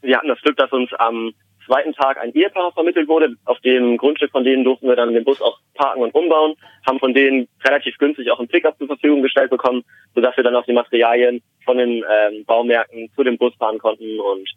Wir 0.00 0.16
hatten 0.16 0.28
das 0.28 0.40
Glück, 0.40 0.56
dass 0.56 0.72
uns 0.72 0.90
am 0.94 1.34
zweiten 1.66 1.92
Tag 1.92 2.18
ein 2.18 2.32
Ehepaar 2.34 2.72
vermittelt 2.72 3.08
wurde. 3.08 3.34
Auf 3.44 3.60
dem 3.60 3.96
Grundstück 3.96 4.30
von 4.30 4.44
denen 4.44 4.64
durften 4.64 4.88
wir 4.88 4.96
dann 4.96 5.14
den 5.14 5.24
Bus 5.24 5.40
auch 5.40 5.58
parken 5.74 6.02
und 6.02 6.14
umbauen, 6.14 6.54
haben 6.86 6.98
von 6.98 7.14
denen 7.14 7.48
relativ 7.64 7.96
günstig 7.98 8.30
auch 8.30 8.38
einen 8.38 8.48
Pickup 8.48 8.76
zur 8.78 8.86
Verfügung 8.86 9.22
gestellt 9.22 9.50
bekommen, 9.50 9.84
sodass 10.14 10.36
wir 10.36 10.44
dann 10.44 10.56
auch 10.56 10.64
die 10.64 10.72
Materialien 10.72 11.42
von 11.64 11.78
den 11.78 12.04
ähm, 12.10 12.44
Baumärkten 12.46 13.10
zu 13.14 13.22
dem 13.22 13.38
Bus 13.38 13.54
fahren 13.56 13.78
konnten. 13.78 14.20
Und 14.20 14.48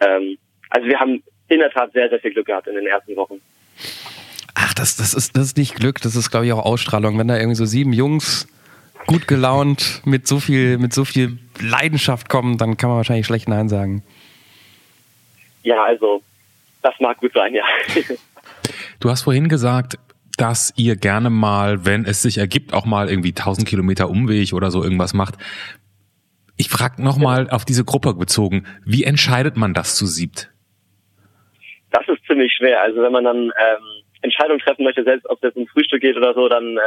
ähm, 0.00 0.38
also 0.70 0.86
wir 0.86 0.98
haben 0.98 1.22
in 1.48 1.58
der 1.58 1.70
Tat 1.70 1.92
sehr, 1.92 2.08
sehr 2.08 2.20
viel 2.20 2.32
Glück 2.32 2.46
gehabt 2.46 2.66
in 2.68 2.76
den 2.76 2.86
ersten 2.86 3.16
Wochen. 3.16 3.40
Ach, 4.54 4.74
das, 4.74 4.96
das, 4.96 5.14
ist, 5.14 5.36
das 5.36 5.46
ist 5.46 5.56
nicht 5.56 5.74
Glück, 5.74 6.00
das 6.00 6.16
ist, 6.16 6.30
glaube 6.30 6.46
ich, 6.46 6.52
auch 6.52 6.64
Ausstrahlung. 6.64 7.18
Wenn 7.18 7.28
da 7.28 7.36
irgendwie 7.36 7.56
so 7.56 7.64
sieben 7.64 7.92
Jungs 7.92 8.46
gut 9.06 9.26
gelaunt 9.26 10.02
mit 10.04 10.26
so 10.28 10.38
viel, 10.38 10.78
mit 10.78 10.92
so 10.92 11.04
viel 11.04 11.38
Leidenschaft 11.60 12.28
kommen, 12.28 12.58
dann 12.58 12.76
kann 12.76 12.90
man 12.90 12.98
wahrscheinlich 12.98 13.26
schlecht 13.26 13.48
Nein 13.48 13.68
sagen. 13.68 14.02
Ja, 15.62 15.82
also 15.84 16.22
das 16.82 16.94
mag 17.00 17.18
gut 17.18 17.32
sein, 17.34 17.54
ja. 17.54 17.64
Du 19.00 19.10
hast 19.10 19.22
vorhin 19.22 19.48
gesagt, 19.48 19.98
dass 20.36 20.72
ihr 20.76 20.96
gerne 20.96 21.30
mal, 21.30 21.84
wenn 21.84 22.04
es 22.04 22.22
sich 22.22 22.38
ergibt, 22.38 22.72
auch 22.72 22.86
mal 22.86 23.10
irgendwie 23.10 23.30
1000 23.30 23.68
Kilometer 23.68 24.08
Umweg 24.08 24.52
oder 24.52 24.70
so 24.70 24.82
irgendwas 24.82 25.12
macht. 25.12 25.34
Ich 26.56 26.68
frage 26.68 27.02
nochmal 27.02 27.46
ja. 27.46 27.52
auf 27.52 27.64
diese 27.64 27.84
Gruppe 27.84 28.14
bezogen, 28.14 28.66
wie 28.84 29.04
entscheidet 29.04 29.56
man 29.56 29.74
das 29.74 29.96
zu 29.96 30.06
siebt? 30.06 30.50
Das 31.90 32.06
ist 32.08 32.24
ziemlich 32.26 32.52
schwer. 32.54 32.80
Also 32.82 33.02
wenn 33.02 33.12
man 33.12 33.24
dann 33.24 33.36
ähm, 33.36 33.84
Entscheidungen 34.22 34.60
treffen 34.60 34.84
möchte, 34.84 35.04
selbst 35.04 35.28
ob 35.28 35.38
es 35.38 35.48
jetzt 35.48 35.56
um 35.56 35.66
Frühstück 35.66 36.00
geht 36.00 36.16
oder 36.16 36.34
so, 36.34 36.48
dann 36.48 36.78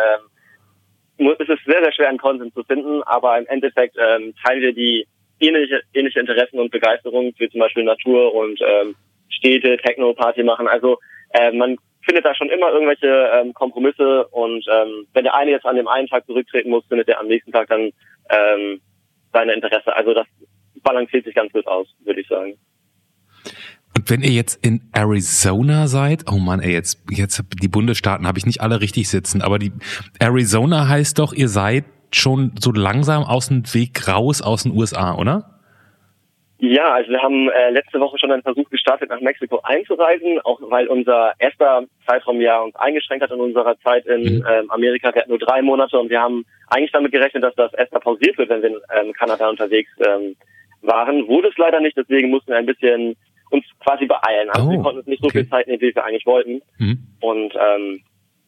ähm, 1.20 1.36
ist 1.40 1.50
es 1.50 1.60
sehr, 1.66 1.82
sehr 1.82 1.94
schwer, 1.94 2.10
einen 2.10 2.18
Konsens 2.18 2.54
zu 2.54 2.64
finden. 2.64 3.04
Aber 3.04 3.38
im 3.38 3.46
Endeffekt 3.48 3.96
ähm, 3.98 4.34
teilen 4.44 4.62
wir 4.62 4.74
die 4.74 5.08
ähnliche, 5.40 5.82
ähnliche 5.94 6.20
Interessen 6.20 6.60
und 6.60 6.72
Begeisterung, 6.72 7.34
wie 7.38 7.50
zum 7.50 7.60
Beispiel 7.60 7.84
Natur 7.84 8.34
und 8.34 8.60
ähm, 8.62 8.96
Städte, 9.38 9.78
Techno-Party 9.78 10.44
machen. 10.44 10.68
Also 10.68 10.98
äh, 11.34 11.52
man 11.52 11.78
findet 12.06 12.26
da 12.26 12.36
schon 12.36 12.50
immer 12.50 12.72
irgendwelche 12.72 13.08
ähm, 13.08 13.54
Kompromisse 13.54 14.28
und 14.28 14.66
ähm, 14.72 15.08
wenn 15.14 15.24
der 15.24 15.36
eine 15.36 15.52
jetzt 15.52 15.66
an 15.66 15.76
dem 15.76 15.88
einen 15.88 16.08
Tag 16.08 16.26
zurücktreten 16.26 16.70
muss, 16.70 16.86
findet 16.88 17.08
der 17.08 17.20
am 17.20 17.28
nächsten 17.28 17.52
Tag 17.52 17.70
dann 17.70 17.92
ähm, 18.30 18.82
seine 19.32 19.54
Interesse. 19.54 19.96
Also 19.96 20.14
das 20.14 20.28
balanciert 20.84 21.26
sich 21.26 21.36
ganz 21.36 21.52
gut 21.54 21.66
aus, 21.66 21.88
würde 22.04 22.22
ich 22.22 22.28
sagen. 22.28 22.58
Und 23.96 24.10
wenn 24.10 24.22
ihr 24.22 24.32
jetzt 24.32 24.66
in 24.66 24.90
Arizona 24.92 25.88
seid, 25.88 26.24
oh 26.32 26.38
man, 26.38 26.60
ey, 26.60 26.74
jetzt, 26.74 27.04
jetzt 27.12 27.44
die 27.62 27.68
Bundesstaaten 27.68 28.28
habe 28.28 28.40
ich 28.40 28.46
nicht 28.46 28.62
alle 28.62 28.82
richtig 28.82 29.08
sitzen, 29.08 29.42
aber 29.42 29.60
die 29.60 29.72
Arizona 30.20 30.88
heißt 30.88 31.20
doch, 31.20 31.32
ihr 31.34 31.48
seid 31.48 31.86
schon 32.12 32.54
so 32.60 32.72
langsam 32.72 33.24
aus 33.24 33.48
dem 33.48 33.64
Weg 33.74 34.08
raus 34.08 34.42
aus 34.42 34.64
den 34.64 34.72
USA, 34.74 35.16
oder? 35.16 35.53
Ja, 36.66 36.94
also 36.94 37.10
wir 37.10 37.22
haben 37.22 37.50
äh, 37.50 37.72
letzte 37.72 38.00
Woche 38.00 38.18
schon 38.18 38.32
einen 38.32 38.42
Versuch 38.42 38.70
gestartet, 38.70 39.10
nach 39.10 39.20
Mexiko 39.20 39.60
einzureisen, 39.64 40.40
auch 40.46 40.62
weil 40.62 40.88
unser 40.88 41.34
erster 41.38 41.84
Zeitraum 42.08 42.40
ja 42.40 42.62
uns 42.62 42.74
eingeschränkt 42.78 43.22
hat 43.22 43.32
in 43.32 43.42
unserer 43.42 43.78
Zeit 43.80 44.06
in 44.06 44.38
mhm. 44.38 44.46
ähm, 44.50 44.72
Amerika. 44.72 45.14
Wir 45.14 45.24
hatten 45.24 45.32
nur 45.32 45.40
drei 45.40 45.62
Monate 45.62 46.00
und 46.00 46.10
wir 46.10 46.22
haben 46.22 46.46
eigentlich 46.70 46.94
damit 46.94 47.12
gerechnet, 47.12 47.44
dass 47.44 47.54
das 47.56 47.74
erstmal 47.74 48.00
pausiert 48.00 48.38
wird, 48.38 48.48
wenn 48.48 48.62
wir 48.62 48.70
in 48.70 48.78
ähm, 48.96 49.12
Kanada 49.12 49.50
unterwegs 49.50 49.92
ähm, 50.08 50.38
waren. 50.82 51.28
Wurde 51.28 51.50
es 51.50 51.58
leider 51.58 51.82
nicht, 51.82 51.98
deswegen 51.98 52.30
mussten 52.30 52.52
wir 52.52 52.58
ein 52.60 52.66
bisschen 52.66 53.18
uns 53.50 53.66
quasi 53.84 54.06
beeilen. 54.06 54.50
Also 54.52 54.70
oh, 54.70 54.72
wir 54.72 54.80
konnten 54.80 55.00
uns 55.00 55.08
nicht 55.08 55.22
so 55.22 55.28
okay. 55.28 55.40
viel 55.40 55.50
Zeit 55.50 55.68
nehmen, 55.68 55.82
wie 55.82 55.94
wir 55.94 56.06
eigentlich 56.06 56.26
wollten. 56.26 56.62
Mhm. 56.78 56.98
Und 57.20 57.54
ähm, 57.56 58.04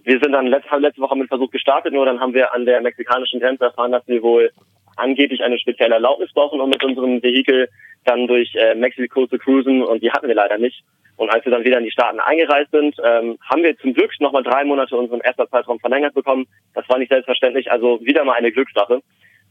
wir 0.06 0.20
sind 0.22 0.32
dann 0.32 0.48
letzte, 0.48 0.78
letzte 0.78 1.02
Woche 1.02 1.18
mit 1.18 1.28
Versuch 1.28 1.52
gestartet, 1.52 1.92
nur 1.92 2.06
dann 2.06 2.22
haben 2.22 2.34
wir 2.34 2.54
an 2.54 2.66
der 2.66 2.80
mexikanischen 2.80 3.42
Grenze 3.42 3.66
erfahren, 3.66 3.92
dass 3.92 4.08
wir 4.08 4.24
wohl 4.24 4.52
angeblich 4.96 5.44
eine 5.44 5.60
spezielle 5.60 5.96
Erlaubnis 5.96 6.32
brauchen, 6.32 6.62
um 6.62 6.70
mit 6.70 6.82
unserem 6.82 7.22
Vehikel 7.22 7.68
dann 8.06 8.28
durch 8.28 8.56
äh, 8.56 8.76
Mexiko 8.76 9.28
zu 9.28 9.38
cruisen 9.38 9.84
und 9.84 10.02
die 10.02 10.12
hatten 10.12 10.28
wir 10.28 10.36
leider 10.36 10.58
nicht. 10.58 10.84
Und 11.18 11.30
als 11.30 11.46
wir 11.46 11.52
dann 11.52 11.64
wieder 11.64 11.78
in 11.78 11.86
die 11.86 11.92
Staaten 11.92 12.20
eingereist 12.20 12.72
sind, 12.72 12.96
ähm, 13.04 13.38
haben 13.50 13.64
wir 13.64 13.78
zum 13.78 13.94
Glück 13.94 14.12
nochmal 14.20 14.44
drei 14.44 14.66
Monate 14.66 14.98
unseren 14.98 15.22
ersten 15.22 15.48
Zeitraum 15.50 15.80
verlängert 15.80 16.14
bekommen. 16.14 16.46
Das 16.74 16.88
war 16.90 16.98
nicht 16.98 17.10
selbstverständlich, 17.10 17.72
also 17.72 18.00
wieder 18.02 18.26
mal 18.26 18.34
eine 18.34 18.52
Glückssache. 18.52 19.02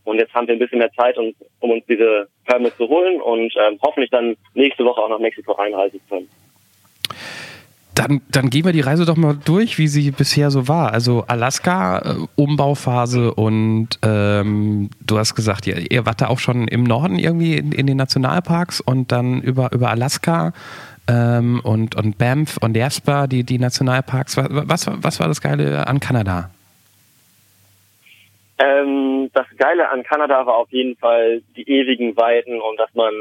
Und 0.05 0.19
jetzt 0.19 0.35
haben 0.35 0.47
wir 0.47 0.55
ein 0.55 0.59
bisschen 0.59 0.79
mehr 0.79 0.93
Zeit, 0.93 1.17
um, 1.17 1.35
um 1.61 1.71
uns 1.71 1.85
diese 1.87 2.29
Permits 2.45 2.77
zu 2.77 2.89
holen 2.89 3.21
und 3.23 3.55
ähm, 3.57 3.79
hoffentlich 3.83 4.11
dann 4.11 4.37
nächste 4.53 4.85
Woche 4.85 5.01
auch 5.01 5.09
nach 5.09 5.19
Mexiko 5.19 5.55
einreisen 5.55 6.01
zu 6.01 6.09
können. 6.09 6.29
Dann, 7.95 8.23
dann 8.29 8.51
gehen 8.51 8.65
wir 8.65 8.73
die 8.73 8.81
Reise 8.81 9.05
doch 9.05 9.17
mal 9.17 9.39
durch, 9.45 9.79
wie 9.79 9.87
sie 9.87 10.11
bisher 10.11 10.51
so 10.51 10.67
war. 10.67 10.93
Also 10.93 11.25
Alaska, 11.29 11.99
äh, 11.99 12.15
Umbauphase 12.35 13.33
und 13.33 14.01
ähm, 14.03 14.91
du 15.01 15.19
hast 15.19 15.37
gesagt, 15.37 15.67
ihr, 15.69 15.91
ihr 15.93 16.05
wart 16.05 16.21
da 16.21 16.27
auch 16.27 16.41
schon 16.41 16.67
im 16.67 16.83
Norden 16.83 17.19
irgendwie 17.19 17.57
in, 17.57 17.71
in 17.71 17.87
den 17.87 17.97
Nationalparks 17.97 18.81
und 18.81 19.13
dann 19.13 19.41
über, 19.43 19.71
über 19.73 19.91
Alaska 19.91 20.53
ähm, 21.09 21.61
und, 21.63 21.95
und 21.95 22.19
Banff 22.19 22.57
und 22.57 22.77
Jasper, 22.77 23.29
die, 23.29 23.45
die 23.45 23.59
Nationalparks. 23.59 24.37
Was, 24.37 24.49
was, 24.51 24.91
was 25.03 25.21
war 25.21 25.29
das 25.29 25.41
Geile 25.41 25.87
an 25.87 26.01
Kanada? 26.01 26.51
Ähm, 28.59 29.31
das 29.35 29.47
Geile 29.57 29.91
an 29.91 30.03
Kanada 30.05 30.47
war 30.47 30.57
auf 30.57 30.71
jeden 30.71 30.97
Fall 30.97 31.43
die 31.57 31.69
ewigen 31.69 32.17
Weiten 32.17 32.61
und 32.61 32.79
dass 32.79 32.93
man 32.95 33.13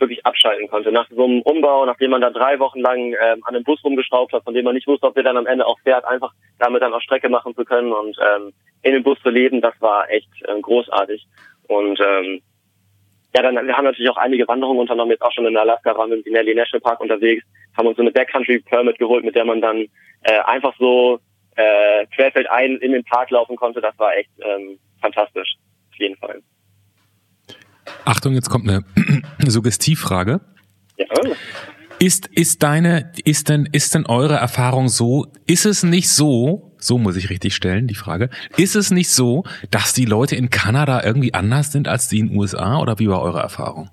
wirklich 0.00 0.24
abschalten 0.24 0.68
konnte. 0.68 0.92
Nach 0.92 1.08
so 1.10 1.24
einem 1.24 1.42
Umbau, 1.42 1.84
nachdem 1.84 2.10
man 2.10 2.20
da 2.20 2.30
drei 2.30 2.58
Wochen 2.58 2.80
lang 2.80 3.12
ähm, 3.12 3.42
an 3.44 3.54
einem 3.54 3.64
Bus 3.64 3.82
rumgeschraubt 3.84 4.32
hat, 4.32 4.44
von 4.44 4.54
dem 4.54 4.64
man 4.64 4.74
nicht 4.74 4.86
wusste, 4.86 5.06
ob 5.06 5.14
der 5.14 5.24
dann 5.24 5.36
am 5.36 5.46
Ende 5.46 5.66
auch 5.66 5.78
fährt, 5.80 6.04
einfach 6.04 6.32
damit 6.58 6.82
dann 6.82 6.92
auch 6.92 7.00
Strecke 7.00 7.28
machen 7.28 7.54
zu 7.54 7.64
können 7.64 7.92
und 7.92 8.16
ähm, 8.18 8.52
in 8.82 8.92
dem 8.92 9.02
Bus 9.02 9.18
zu 9.22 9.30
leben, 9.30 9.60
das 9.60 9.74
war 9.80 10.08
echt 10.10 10.28
ähm, 10.48 10.62
großartig. 10.62 11.26
Und 11.66 12.00
ähm, 12.00 12.40
ja, 13.34 13.42
dann 13.42 13.66
wir 13.66 13.76
haben 13.76 13.84
natürlich 13.84 14.10
auch 14.10 14.16
einige 14.16 14.48
Wanderungen 14.48 14.80
unternommen, 14.80 15.12
jetzt 15.12 15.22
auch 15.22 15.32
schon 15.32 15.46
in 15.46 15.56
Alaska 15.56 15.96
waren 15.96 16.10
wir 16.10 16.16
im 16.16 16.24
Denali 16.24 16.54
National 16.54 16.80
Park 16.80 17.00
unterwegs, 17.00 17.44
haben 17.76 17.86
uns 17.86 17.96
so 17.96 18.02
eine 18.02 18.12
Backcountry 18.12 18.60
Permit 18.60 18.98
geholt, 18.98 19.24
mit 19.24 19.34
der 19.34 19.44
man 19.44 19.60
dann 19.60 19.86
äh, 20.22 20.40
einfach 20.44 20.74
so 20.78 21.20
äh, 21.56 22.06
querfeldein 22.14 22.76
in 22.76 22.92
den 22.92 23.04
Park 23.04 23.30
laufen 23.30 23.56
konnte. 23.56 23.80
Das 23.80 23.98
war 23.98 24.16
echt 24.16 24.30
ähm, 24.40 24.78
fantastisch, 25.00 25.56
auf 25.90 25.98
jeden 25.98 26.16
Fall. 26.16 26.40
Achtung, 28.04 28.34
jetzt 28.34 28.50
kommt 28.50 28.68
eine 28.68 28.84
Suggestivfrage. 29.46 30.40
Ja. 30.96 31.06
Ist, 32.00 32.28
ist 32.28 32.62
deine, 32.62 33.12
ist 33.24 33.48
denn, 33.48 33.68
ist 33.72 33.94
denn 33.94 34.06
eure 34.06 34.36
Erfahrung 34.36 34.88
so, 34.88 35.26
ist 35.46 35.66
es 35.66 35.82
nicht 35.82 36.08
so, 36.08 36.72
so 36.78 36.96
muss 36.96 37.16
ich 37.16 37.28
richtig 37.28 37.54
stellen, 37.54 37.88
die 37.88 37.96
Frage, 37.96 38.30
ist 38.56 38.76
es 38.76 38.92
nicht 38.92 39.10
so, 39.10 39.42
dass 39.72 39.94
die 39.94 40.04
Leute 40.04 40.36
in 40.36 40.48
Kanada 40.48 41.02
irgendwie 41.04 41.34
anders 41.34 41.72
sind 41.72 41.88
als 41.88 42.08
die 42.08 42.20
in 42.20 42.28
den 42.28 42.38
USA 42.38 42.80
oder 42.80 43.00
wie 43.00 43.08
war 43.08 43.20
eure 43.20 43.40
Erfahrung? 43.40 43.90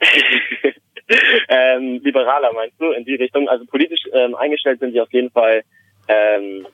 ähm, 1.48 2.00
liberaler 2.02 2.52
meinst 2.54 2.80
du 2.80 2.92
in 2.92 3.04
die 3.04 3.16
Richtung? 3.16 3.48
Also 3.48 3.66
politisch 3.66 4.00
ähm, 4.14 4.34
eingestellt 4.34 4.80
sind 4.80 4.94
die 4.94 5.00
auf 5.00 5.12
jeden 5.12 5.30
Fall 5.30 5.62
ähm, 6.08 6.66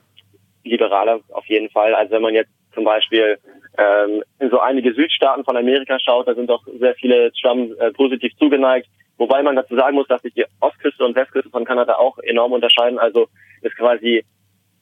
liberaler, 0.62 1.20
auf 1.30 1.46
jeden 1.46 1.70
Fall. 1.70 1.94
Also 1.94 2.12
wenn 2.12 2.22
man 2.22 2.34
jetzt 2.34 2.50
zum 2.74 2.84
Beispiel 2.84 3.38
ähm, 3.78 4.22
in 4.38 4.50
so 4.50 4.60
einige 4.60 4.94
Südstaaten 4.94 5.44
von 5.44 5.56
Amerika 5.56 5.98
schaut, 6.00 6.28
da 6.28 6.34
sind 6.34 6.48
doch 6.48 6.66
sehr 6.78 6.94
viele 6.94 7.32
Trump 7.40 7.72
äh, 7.80 7.90
positiv 7.92 8.32
zugeneigt. 8.38 8.88
Wobei 9.18 9.42
man 9.42 9.56
dazu 9.56 9.74
sagen 9.76 9.96
muss, 9.96 10.08
dass 10.08 10.22
sich 10.22 10.34
die 10.34 10.44
Ostküste 10.60 11.04
und 11.04 11.16
Westküste 11.16 11.50
von 11.50 11.64
Kanada 11.64 11.94
auch 11.94 12.18
enorm 12.18 12.52
unterscheiden. 12.52 12.98
Also 12.98 13.28
ist 13.62 13.76
quasi 13.76 14.24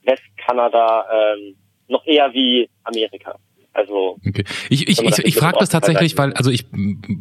Westkanada 0.05 1.07
ähm, 1.13 1.57
noch 1.89 2.05
eher 2.07 2.33
wie 2.33 2.69
Amerika. 2.85 3.37
Also 3.73 4.19
okay. 4.27 4.45
ich 4.71 4.89
ich 4.89 5.03
ich, 5.03 5.19
ich 5.19 5.37
frage 5.37 5.59
das 5.59 5.69
tatsächlich, 5.69 6.17
weil 6.17 6.33
also 6.35 6.51
ich 6.51 6.65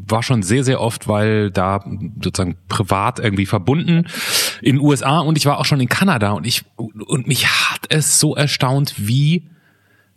war 0.08 0.22
schon 0.22 0.44
sehr 0.44 0.64
sehr 0.64 0.82
oft, 0.82 1.08
weil 1.08 1.50
da 1.50 1.84
sozusagen 2.22 2.58
privat 2.70 3.18
irgendwie 3.18 3.48
verbunden 3.48 4.08
in 4.62 4.78
den 4.78 4.86
USA 4.86 5.20
und 5.20 5.36
ich 5.36 5.48
war 5.48 5.60
auch 5.60 5.66
schon 5.66 5.80
in 5.80 5.90
Kanada 5.90 6.34
und 6.34 6.46
ich 6.46 6.62
und 6.76 7.28
mich 7.28 7.48
hat 7.48 7.88
es 7.90 8.20
so 8.20 8.36
erstaunt, 8.36 8.94
wie 8.98 9.50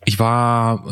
ich 0.07 0.19
war 0.19 0.85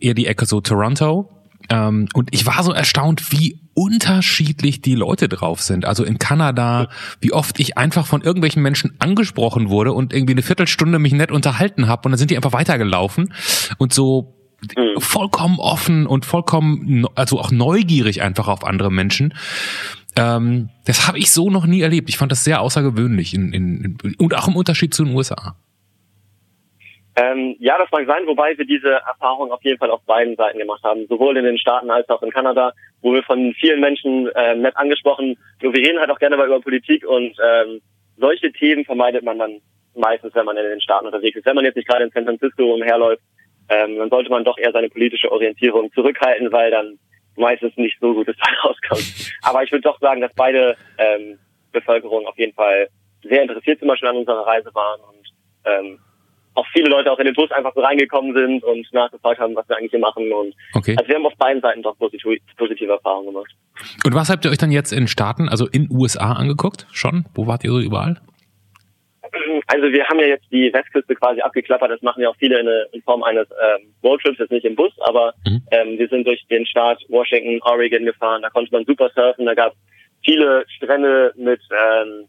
eher 0.00 0.14
die 0.14 0.26
Ecke 0.26 0.44
so 0.44 0.60
Toronto 0.60 1.30
ähm, 1.70 2.08
und 2.14 2.28
ich 2.32 2.44
war 2.44 2.62
so 2.62 2.72
erstaunt, 2.72 3.32
wie 3.32 3.60
unterschiedlich 3.74 4.82
die 4.82 4.96
Leute 4.96 5.28
drauf 5.28 5.62
sind. 5.62 5.84
Also 5.84 6.04
in 6.04 6.18
Kanada, 6.18 6.88
wie 7.20 7.32
oft 7.32 7.60
ich 7.60 7.78
einfach 7.78 8.06
von 8.06 8.22
irgendwelchen 8.22 8.62
Menschen 8.62 8.96
angesprochen 8.98 9.70
wurde 9.70 9.92
und 9.92 10.12
irgendwie 10.12 10.34
eine 10.34 10.42
Viertelstunde 10.42 10.98
mich 10.98 11.12
nett 11.12 11.30
unterhalten 11.30 11.86
habe 11.86 12.02
und 12.04 12.12
dann 12.12 12.18
sind 12.18 12.30
die 12.30 12.36
einfach 12.36 12.52
weitergelaufen 12.52 13.32
und 13.78 13.94
so 13.94 14.34
mhm. 14.76 15.00
vollkommen 15.00 15.60
offen 15.60 16.06
und 16.06 16.26
vollkommen, 16.26 17.06
also 17.14 17.38
auch 17.38 17.52
neugierig 17.52 18.20
einfach 18.20 18.48
auf 18.48 18.64
andere 18.64 18.90
Menschen. 18.90 19.32
Ähm, 20.16 20.70
das 20.86 21.06
habe 21.06 21.18
ich 21.18 21.30
so 21.30 21.50
noch 21.50 21.66
nie 21.66 21.82
erlebt. 21.82 22.08
Ich 22.08 22.18
fand 22.18 22.32
das 22.32 22.42
sehr 22.42 22.60
außergewöhnlich 22.60 23.32
in, 23.32 23.52
in, 23.52 23.96
in, 24.02 24.14
und 24.16 24.34
auch 24.34 24.48
im 24.48 24.56
Unterschied 24.56 24.92
zu 24.92 25.04
den 25.04 25.14
USA. 25.14 25.56
Ähm, 27.16 27.56
ja, 27.58 27.76
das 27.76 27.90
mag 27.90 28.06
sein, 28.06 28.26
wobei 28.26 28.56
wir 28.56 28.64
diese 28.64 28.92
Erfahrung 28.92 29.50
auf 29.50 29.62
jeden 29.64 29.78
Fall 29.78 29.90
auf 29.90 30.02
beiden 30.04 30.36
Seiten 30.36 30.58
gemacht 30.58 30.82
haben, 30.84 31.06
sowohl 31.08 31.36
in 31.36 31.44
den 31.44 31.58
Staaten 31.58 31.90
als 31.90 32.08
auch 32.08 32.22
in 32.22 32.30
Kanada, 32.30 32.72
wo 33.02 33.12
wir 33.12 33.22
von 33.24 33.52
vielen 33.54 33.80
Menschen 33.80 34.28
äh, 34.28 34.54
nett 34.54 34.76
angesprochen, 34.76 35.36
nur 35.60 35.74
wir 35.74 35.84
reden 35.86 35.98
halt 35.98 36.10
auch 36.10 36.18
gerne 36.18 36.36
mal 36.36 36.46
über 36.46 36.60
Politik 36.60 37.04
und 37.06 37.36
ähm, 37.44 37.80
solche 38.16 38.52
Themen 38.52 38.84
vermeidet 38.84 39.24
man 39.24 39.38
dann 39.38 39.60
meistens, 39.94 40.34
wenn 40.34 40.44
man 40.44 40.56
in 40.56 40.64
den 40.64 40.80
Staaten 40.80 41.06
unterwegs 41.06 41.36
ist. 41.36 41.46
Wenn 41.46 41.56
man 41.56 41.64
jetzt 41.64 41.76
nicht 41.76 41.88
gerade 41.88 42.04
in 42.04 42.10
San 42.10 42.24
Francisco 42.24 42.74
umherläuft, 42.74 43.22
ähm, 43.68 43.98
dann 43.98 44.10
sollte 44.10 44.30
man 44.30 44.44
doch 44.44 44.58
eher 44.58 44.72
seine 44.72 44.88
politische 44.88 45.30
Orientierung 45.32 45.92
zurückhalten, 45.92 46.52
weil 46.52 46.70
dann 46.70 46.98
meistens 47.36 47.76
nicht 47.76 47.98
so 48.00 48.14
gutes 48.14 48.36
Teil 48.36 48.54
rauskommt. 48.64 49.32
Aber 49.42 49.62
ich 49.62 49.72
würde 49.72 49.82
doch 49.82 49.98
sagen, 50.00 50.20
dass 50.20 50.32
beide 50.34 50.76
ähm, 50.98 51.38
Bevölkerungen 51.72 52.26
auf 52.26 52.38
jeden 52.38 52.54
Fall 52.54 52.88
sehr 53.22 53.42
interessiert 53.42 53.78
zum 53.78 53.88
Beispiel 53.88 54.08
an 54.08 54.16
unserer 54.16 54.46
Reise 54.46 54.74
waren 54.74 55.00
und 55.00 55.28
ähm, 55.64 55.98
auch 56.54 56.66
viele 56.72 56.88
Leute 56.88 57.10
auch 57.12 57.18
in 57.18 57.26
den 57.26 57.34
Bus 57.34 57.50
einfach 57.52 57.72
so 57.74 57.80
reingekommen 57.80 58.34
sind 58.34 58.64
und 58.64 58.86
nachgefragt 58.92 59.40
haben, 59.40 59.54
was 59.54 59.68
wir 59.68 59.76
eigentlich 59.76 59.92
hier 59.92 60.00
machen. 60.00 60.32
Und 60.32 60.54
okay. 60.74 60.96
also 60.98 61.08
wir 61.08 61.16
haben 61.16 61.26
auf 61.26 61.36
beiden 61.36 61.62
Seiten 61.62 61.82
doch 61.82 61.96
positive, 61.98 62.36
positive 62.56 62.92
Erfahrungen 62.92 63.32
gemacht. 63.32 63.52
Und 64.04 64.14
was 64.14 64.30
habt 64.30 64.44
ihr 64.44 64.50
euch 64.50 64.58
dann 64.58 64.72
jetzt 64.72 64.92
in 64.92 65.08
Staaten, 65.08 65.48
also 65.48 65.66
in 65.66 65.88
USA 65.90 66.32
angeguckt 66.32 66.86
schon? 66.92 67.26
Wo 67.34 67.46
wart 67.46 67.64
ihr 67.64 67.70
so 67.70 67.80
überall? 67.80 68.20
Also 69.68 69.92
wir 69.92 70.04
haben 70.08 70.18
ja 70.18 70.26
jetzt 70.26 70.46
die 70.50 70.72
Westküste 70.72 71.14
quasi 71.14 71.40
abgeklappert. 71.40 71.90
Das 71.90 72.02
machen 72.02 72.22
ja 72.22 72.30
auch 72.30 72.36
viele 72.36 72.58
in, 72.58 72.68
in 72.92 73.02
Form 73.02 73.22
eines 73.22 73.46
ähm, 73.50 73.94
Roadtrips, 74.02 74.38
jetzt 74.38 74.50
nicht 74.50 74.64
im 74.64 74.74
Bus, 74.74 74.92
aber 75.00 75.34
mhm. 75.46 75.62
ähm, 75.70 75.98
wir 75.98 76.08
sind 76.08 76.26
durch 76.26 76.44
den 76.50 76.66
Staat 76.66 76.98
Washington, 77.08 77.60
Oregon 77.62 78.04
gefahren. 78.04 78.42
Da 78.42 78.50
konnte 78.50 78.72
man 78.72 78.84
super 78.84 79.08
surfen. 79.14 79.46
Da 79.46 79.54
gab 79.54 79.74
viele 80.24 80.64
Strände 80.68 81.32
mit 81.36 81.60
ähm, 81.70 82.26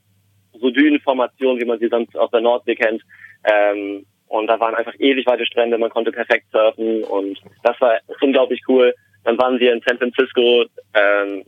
so 0.60 0.69
Dünenformationen, 0.69 1.60
wie 1.60 1.65
man 1.65 1.79
sie 1.79 1.88
sonst 1.88 2.15
aus 2.15 2.29
der 2.31 2.41
Nordsee 2.41 2.75
kennt. 2.75 3.01
Ähm, 3.43 4.05
und 4.32 4.48
da 4.48 4.60
waren 4.60 4.76
einfach 4.76 4.94
ewig 4.98 5.26
weite 5.28 5.46
Strände. 5.46 5.78
Man 5.78 5.89
konnte 5.89 6.12
perfekt 6.12 6.48
surfen 6.52 7.04
und 7.04 7.38
das 7.63 7.80
war 7.82 8.00
unglaublich 8.22 8.62
cool. 8.67 8.94
Dann 9.24 9.38
waren 9.38 9.60
wir 9.60 9.74
in 9.74 9.82
San 9.86 9.98
Francisco, 9.98 10.65
ähm, 10.94 11.44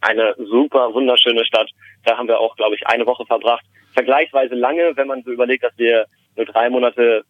eine 0.00 0.34
super 0.38 0.94
wunderschöne 0.94 1.44
Stadt. 1.44 1.68
Da 2.04 2.16
haben 2.16 2.28
wir 2.28 2.38
auch, 2.38 2.54
glaube 2.56 2.76
ich, 2.76 2.86
eine 2.86 3.04
Woche 3.06 3.26
verbracht 3.26 3.64
vergleichsweise 3.98 4.54
lange, 4.54 4.96
wenn 4.96 5.08
man 5.08 5.22
so 5.24 5.32
überlegt, 5.32 5.64
dass 5.64 5.76
wir 5.76 6.06
nur 6.36 6.46
drei 6.46 6.70
Monate 6.70 7.24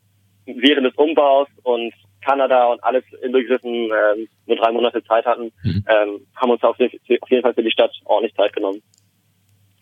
während 0.44 0.86
des 0.86 0.94
Umbaus 0.96 1.48
und 1.62 1.94
Kanada 2.20 2.66
und 2.66 2.84
alles 2.84 3.04
inbegriffen 3.22 3.90
ähm, 3.90 4.28
nur 4.46 4.56
drei 4.56 4.72
Monate 4.72 5.02
Zeit 5.04 5.24
hatten, 5.24 5.50
mhm. 5.62 5.84
ähm, 5.88 6.26
haben 6.36 6.50
uns 6.50 6.62
auf 6.62 6.78
jeden, 6.78 6.98
auf 7.22 7.30
jeden 7.30 7.42
Fall 7.42 7.54
für 7.54 7.62
die 7.62 7.70
Stadt 7.70 7.92
ordentlich 8.04 8.34
Zeit 8.34 8.52
genommen. 8.52 8.82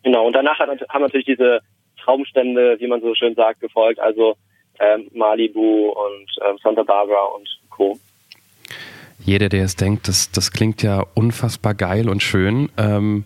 Genau, 0.04 0.26
und 0.26 0.34
danach 0.34 0.58
hat, 0.60 0.68
haben 0.88 1.02
natürlich 1.02 1.26
diese 1.26 1.60
Traumstände, 2.00 2.76
wie 2.78 2.86
man 2.86 3.00
so 3.00 3.14
schön 3.16 3.34
sagt, 3.34 3.60
gefolgt, 3.60 3.98
also 3.98 4.36
ähm, 4.80 5.08
Malibu 5.14 5.90
und 5.90 6.26
ähm, 6.48 6.56
Santa 6.62 6.82
Barbara 6.82 7.24
und 7.36 7.48
Co. 7.70 7.98
Jeder, 9.24 9.48
der 9.48 9.64
es 9.64 9.76
denkt, 9.76 10.08
das, 10.08 10.30
das 10.30 10.52
klingt 10.52 10.82
ja 10.82 11.04
unfassbar 11.14 11.74
geil 11.74 12.08
und 12.08 12.22
schön. 12.22 12.70
Ähm, 12.76 13.24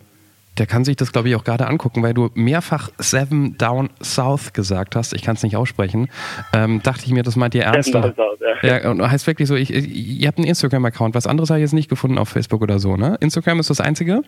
der 0.58 0.66
kann 0.66 0.84
sich 0.84 0.96
das, 0.96 1.12
glaube 1.12 1.28
ich, 1.28 1.36
auch 1.36 1.44
gerade 1.44 1.66
angucken, 1.66 2.02
weil 2.02 2.12
du 2.12 2.30
mehrfach 2.34 2.90
Seven 2.98 3.56
Down 3.56 3.88
South 4.02 4.52
gesagt 4.52 4.94
hast. 4.94 5.14
Ich 5.14 5.22
kann 5.22 5.36
es 5.36 5.42
nicht 5.42 5.56
aussprechen. 5.56 6.10
Ähm, 6.52 6.82
dachte 6.82 7.04
ich 7.06 7.12
mir, 7.12 7.22
das 7.22 7.36
meint 7.36 7.54
ihr 7.54 7.62
ernst. 7.62 7.92
South, 7.92 8.14
ja. 8.62 8.78
ja, 8.78 8.90
und 8.90 9.00
heißt 9.00 9.26
wirklich 9.26 9.48
so, 9.48 9.54
ich, 9.54 9.70
ihr 9.70 10.28
habt 10.28 10.38
einen 10.38 10.46
Instagram-Account. 10.46 11.14
Was 11.14 11.26
anderes 11.26 11.50
habe 11.50 11.60
ich 11.60 11.64
jetzt 11.64 11.72
nicht 11.72 11.88
gefunden 11.88 12.18
auf 12.18 12.28
Facebook 12.28 12.60
oder 12.60 12.78
so, 12.78 12.96
ne? 12.96 13.16
Instagram 13.20 13.60
ist 13.60 13.70
das 13.70 13.80
einzige? 13.80 14.22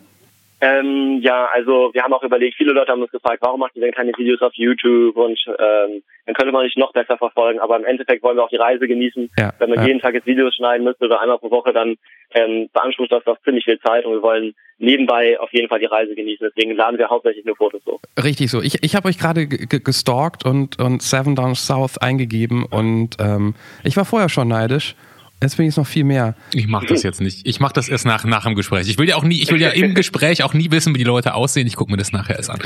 Ähm, 0.64 1.18
ja, 1.22 1.48
also 1.52 1.90
wir 1.92 2.04
haben 2.04 2.12
auch 2.12 2.22
überlegt, 2.22 2.56
viele 2.56 2.72
Leute 2.72 2.92
haben 2.92 3.02
uns 3.02 3.10
gefragt, 3.10 3.38
warum 3.40 3.58
macht 3.58 3.74
ihr 3.74 3.82
denn 3.82 3.92
keine 3.92 4.12
Videos 4.16 4.40
auf 4.42 4.54
YouTube 4.54 5.16
und 5.16 5.36
ähm, 5.48 6.04
dann 6.24 6.34
könnte 6.36 6.52
man 6.52 6.64
nicht 6.64 6.78
noch 6.78 6.92
besser 6.92 7.18
verfolgen, 7.18 7.58
aber 7.58 7.76
im 7.76 7.84
Endeffekt 7.84 8.22
wollen 8.22 8.36
wir 8.36 8.44
auch 8.44 8.48
die 8.48 8.56
Reise 8.56 8.86
genießen. 8.86 9.28
Ja, 9.36 9.52
Wenn 9.58 9.70
man 9.70 9.80
ja. 9.80 9.86
jeden 9.86 10.00
Tag 10.00 10.14
jetzt 10.14 10.28
Videos 10.28 10.54
schneiden 10.54 10.84
müsste 10.84 11.06
oder 11.06 11.20
einmal 11.20 11.38
pro 11.38 11.50
Woche, 11.50 11.72
dann 11.72 11.96
ähm, 12.34 12.68
beansprucht 12.72 13.10
das 13.10 13.24
doch 13.24 13.42
ziemlich 13.42 13.64
viel 13.64 13.80
Zeit 13.80 14.04
und 14.04 14.12
wir 14.12 14.22
wollen 14.22 14.54
nebenbei 14.78 15.40
auf 15.40 15.52
jeden 15.52 15.68
Fall 15.68 15.80
die 15.80 15.86
Reise 15.86 16.14
genießen. 16.14 16.48
Deswegen 16.54 16.76
laden 16.76 16.96
wir 16.96 17.08
hauptsächlich 17.08 17.44
nur 17.44 17.56
Fotos 17.56 17.82
so. 17.84 17.98
Richtig 18.22 18.48
so. 18.48 18.62
Ich, 18.62 18.84
ich 18.84 18.94
habe 18.94 19.08
euch 19.08 19.18
gerade 19.18 19.48
gestalkt 19.48 20.44
und, 20.44 20.78
und 20.78 21.02
Seven 21.02 21.34
Down 21.34 21.56
South 21.56 21.98
eingegeben 21.98 22.64
und 22.70 23.16
ähm, 23.18 23.56
ich 23.82 23.96
war 23.96 24.04
vorher 24.04 24.28
schon 24.28 24.46
neidisch. 24.46 24.94
Jetzt 25.42 25.56
bin 25.56 25.66
ich 25.66 25.76
noch 25.76 25.86
viel 25.86 26.04
mehr. 26.04 26.34
Ich 26.54 26.68
mache 26.68 26.86
das 26.86 27.02
jetzt 27.02 27.20
nicht. 27.20 27.46
Ich 27.46 27.60
mache 27.60 27.72
das 27.74 27.88
erst 27.88 28.06
nach, 28.06 28.24
nach 28.24 28.44
dem 28.44 28.54
Gespräch. 28.54 28.88
Ich 28.88 28.98
will 28.98 29.08
ja 29.08 29.16
auch 29.16 29.24
nie, 29.24 29.42
ich 29.42 29.50
will 29.50 29.60
ja 29.60 29.70
im 29.70 29.94
Gespräch 30.02 30.44
auch 30.44 30.54
nie 30.54 30.70
wissen, 30.70 30.94
wie 30.94 30.98
die 30.98 31.04
Leute 31.04 31.34
aussehen. 31.34 31.66
Ich 31.66 31.76
gucke 31.76 31.90
mir 31.90 31.98
das 31.98 32.12
nachher 32.12 32.36
erst 32.36 32.50
an. 32.50 32.60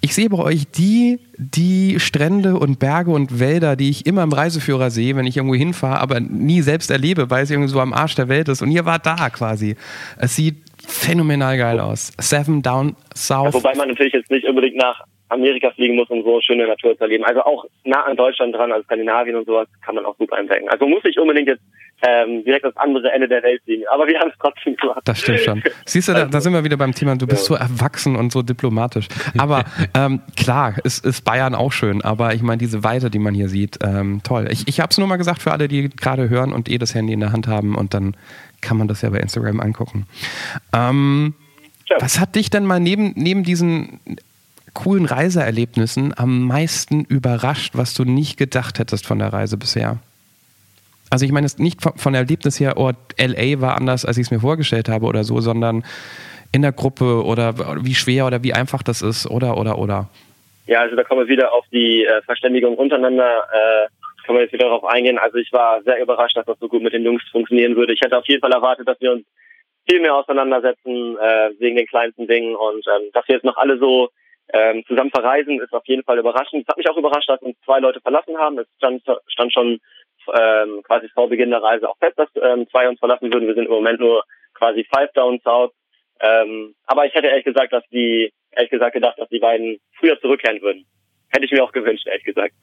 Ich 0.00 0.14
sehe 0.14 0.30
bei 0.30 0.38
euch 0.38 0.66
die, 0.70 1.18
die 1.36 2.00
Strände 2.00 2.56
und 2.56 2.78
Berge 2.78 3.10
und 3.10 3.38
Wälder, 3.38 3.76
die 3.76 3.90
ich 3.90 4.06
immer 4.06 4.22
im 4.22 4.32
Reiseführer 4.32 4.90
sehe, 4.90 5.14
wenn 5.16 5.26
ich 5.26 5.36
irgendwo 5.36 5.54
hinfahre, 5.54 6.00
aber 6.00 6.20
nie 6.20 6.62
selbst 6.62 6.90
erlebe, 6.90 7.30
weil 7.30 7.44
es 7.44 7.50
irgendwie 7.50 7.68
so 7.68 7.80
am 7.80 7.92
Arsch 7.92 8.14
der 8.14 8.28
Welt 8.28 8.48
ist. 8.48 8.62
Und 8.62 8.70
ihr 8.70 8.86
wart 8.86 9.04
da 9.04 9.28
quasi. 9.30 9.76
Es 10.18 10.34
sieht 10.34 10.56
phänomenal 10.86 11.58
geil 11.58 11.80
aus. 11.80 12.12
Seven 12.18 12.62
Down 12.62 12.96
South. 13.14 13.46
Ja, 13.46 13.54
wobei 13.54 13.74
man 13.74 13.88
natürlich 13.88 14.12
jetzt 14.12 14.30
nicht 14.30 14.46
unbedingt 14.46 14.76
nach 14.76 15.02
Amerika 15.32 15.70
fliegen 15.70 15.96
muss, 15.96 16.10
um 16.10 16.22
so 16.22 16.40
schöne 16.40 16.66
Natur 16.66 16.96
zu 16.96 17.04
erleben. 17.04 17.24
Also 17.24 17.42
auch 17.42 17.64
nah 17.84 18.04
an 18.04 18.16
Deutschland 18.16 18.54
dran, 18.54 18.70
also 18.70 18.84
Skandinavien 18.84 19.36
und 19.36 19.46
sowas, 19.46 19.66
kann 19.84 19.94
man 19.94 20.04
auch 20.04 20.16
super 20.18 20.38
entdecken. 20.38 20.68
Also 20.68 20.86
muss 20.86 21.04
ich 21.04 21.18
unbedingt 21.18 21.48
jetzt 21.48 21.62
ähm, 22.02 22.44
direkt 22.44 22.64
das 22.64 22.76
andere 22.76 23.12
Ende 23.12 23.28
der 23.28 23.42
Welt 23.42 23.62
fliegen. 23.64 23.84
Aber 23.92 24.06
wir 24.06 24.18
haben 24.18 24.30
es 24.30 24.34
trotzdem 24.40 24.76
gemacht. 24.76 25.00
Das 25.04 25.20
stimmt 25.20 25.40
schon. 25.40 25.62
Siehst 25.86 26.08
du, 26.08 26.12
da, 26.12 26.24
da 26.24 26.40
sind 26.40 26.52
wir 26.52 26.64
wieder 26.64 26.76
beim 26.76 26.92
Thema, 26.92 27.16
du 27.16 27.26
bist 27.26 27.48
ja. 27.48 27.56
so 27.56 27.62
erwachsen 27.62 28.16
und 28.16 28.32
so 28.32 28.42
diplomatisch. 28.42 29.06
Aber 29.38 29.64
ähm, 29.94 30.20
klar, 30.36 30.74
ist, 30.84 31.04
ist 31.04 31.24
Bayern 31.24 31.54
auch 31.54 31.72
schön, 31.72 32.02
aber 32.02 32.34
ich 32.34 32.42
meine, 32.42 32.58
diese 32.58 32.82
Weite, 32.82 33.10
die 33.10 33.18
man 33.18 33.34
hier 33.34 33.48
sieht, 33.48 33.78
ähm, 33.82 34.20
toll. 34.24 34.48
Ich, 34.50 34.66
ich 34.66 34.80
habe 34.80 34.90
es 34.90 34.98
nur 34.98 35.06
mal 35.06 35.16
gesagt 35.16 35.42
für 35.42 35.52
alle, 35.52 35.68
die 35.68 35.88
gerade 35.90 36.28
hören 36.28 36.52
und 36.52 36.68
eh 36.68 36.78
das 36.78 36.94
Handy 36.94 37.12
in 37.12 37.20
der 37.20 37.32
Hand 37.32 37.46
haben 37.46 37.76
und 37.76 37.94
dann 37.94 38.16
kann 38.60 38.76
man 38.76 38.88
das 38.88 39.02
ja 39.02 39.10
bei 39.10 39.18
Instagram 39.18 39.60
angucken. 39.60 40.06
Ähm, 40.72 41.34
ja. 41.88 41.96
Was 42.00 42.18
hat 42.18 42.34
dich 42.34 42.50
denn 42.50 42.64
mal 42.64 42.80
neben, 42.80 43.12
neben 43.16 43.44
diesen 43.44 44.00
coolen 44.74 45.04
Reiseerlebnissen 45.04 46.16
am 46.16 46.46
meisten 46.46 47.04
überrascht, 47.04 47.72
was 47.74 47.94
du 47.94 48.04
nicht 48.04 48.38
gedacht 48.38 48.78
hättest 48.78 49.06
von 49.06 49.18
der 49.18 49.32
Reise 49.32 49.56
bisher? 49.56 49.98
Also 51.12 51.26
ich 51.26 51.32
meine 51.32 51.44
es 51.44 51.58
nicht 51.58 51.78
von 51.82 52.14
der 52.14 52.22
Erlebnis 52.22 52.58
her, 52.58 52.78
oh, 52.78 52.90
LA 53.18 53.60
war 53.60 53.76
anders, 53.76 54.06
als 54.06 54.16
ich 54.16 54.22
es 54.22 54.30
mir 54.30 54.40
vorgestellt 54.40 54.88
habe 54.88 55.04
oder 55.04 55.24
so, 55.24 55.40
sondern 55.40 55.84
in 56.54 56.62
der 56.62 56.72
Gruppe 56.72 57.22
oder 57.22 57.54
wie 57.84 57.94
schwer 57.94 58.26
oder 58.26 58.42
wie 58.42 58.54
einfach 58.54 58.82
das 58.82 59.02
ist 59.02 59.26
oder 59.26 59.58
oder 59.58 59.78
oder. 59.78 60.08
Ja, 60.66 60.80
also 60.80 60.96
da 60.96 61.04
kommen 61.04 61.20
wir 61.20 61.28
wieder 61.28 61.52
auf 61.52 61.66
die 61.70 62.06
äh, 62.06 62.22
Verständigung 62.22 62.78
untereinander. 62.78 63.44
Äh, 63.52 63.88
können 64.24 64.38
wir 64.38 64.44
jetzt 64.44 64.54
wieder 64.54 64.64
darauf 64.64 64.84
eingehen. 64.84 65.18
Also 65.18 65.36
ich 65.36 65.52
war 65.52 65.82
sehr 65.82 66.00
überrascht, 66.00 66.38
dass 66.38 66.46
das 66.46 66.58
so 66.58 66.68
gut 66.68 66.82
mit 66.82 66.94
den 66.94 67.04
Jungs 67.04 67.22
funktionieren 67.30 67.76
würde. 67.76 67.92
Ich 67.92 68.00
hätte 68.00 68.16
auf 68.16 68.26
jeden 68.26 68.40
Fall 68.40 68.52
erwartet, 68.52 68.88
dass 68.88 68.98
wir 69.02 69.12
uns 69.12 69.26
viel 69.86 70.00
mehr 70.00 70.14
auseinandersetzen 70.14 71.18
äh, 71.18 71.50
wegen 71.58 71.76
den 71.76 71.86
kleinsten 71.88 72.26
Dingen 72.26 72.56
und 72.56 72.86
ähm, 72.86 73.10
dass 73.12 73.28
wir 73.28 73.34
jetzt 73.34 73.44
noch 73.44 73.58
alle 73.58 73.76
so 73.76 74.08
ähm, 74.54 74.82
zusammen 74.86 75.10
verreisen, 75.10 75.60
ist 75.60 75.74
auf 75.74 75.86
jeden 75.86 76.04
Fall 76.04 76.18
überraschend. 76.18 76.62
Es 76.62 76.68
hat 76.68 76.78
mich 76.78 76.88
auch 76.88 76.96
überrascht, 76.96 77.28
dass 77.28 77.42
uns 77.42 77.56
zwei 77.66 77.80
Leute 77.80 78.00
verlassen 78.00 78.38
haben. 78.38 78.58
Es 78.58 78.66
stand, 78.78 79.02
stand 79.26 79.52
schon 79.52 79.78
ähm, 80.34 80.82
quasi 80.82 81.08
vor 81.08 81.28
Beginn 81.28 81.50
der 81.50 81.62
Reise 81.62 81.88
auch 81.88 81.98
fest, 81.98 82.18
dass 82.18 82.28
ähm, 82.42 82.66
zwei 82.70 82.88
uns 82.88 82.98
verlassen 82.98 83.32
würden. 83.32 83.46
Wir 83.46 83.54
sind 83.54 83.66
im 83.66 83.72
Moment 83.72 84.00
nur 84.00 84.24
quasi 84.54 84.86
five 84.92 85.12
down 85.14 85.40
south. 85.42 85.72
Ähm, 86.20 86.74
aber 86.86 87.06
ich 87.06 87.14
hätte 87.14 87.26
ehrlich 87.26 87.44
gesagt, 87.44 87.72
dass 87.72 87.84
die, 87.90 88.32
ehrlich 88.52 88.70
gesagt 88.70 88.94
gedacht, 88.94 89.18
dass 89.18 89.28
die 89.28 89.40
beiden 89.40 89.78
früher 89.98 90.20
zurückkehren 90.20 90.60
würden. 90.62 90.84
Hätte 91.30 91.46
ich 91.46 91.50
mir 91.50 91.64
auch 91.64 91.72
gewünscht, 91.72 92.06
ehrlich 92.06 92.24
gesagt. 92.24 92.54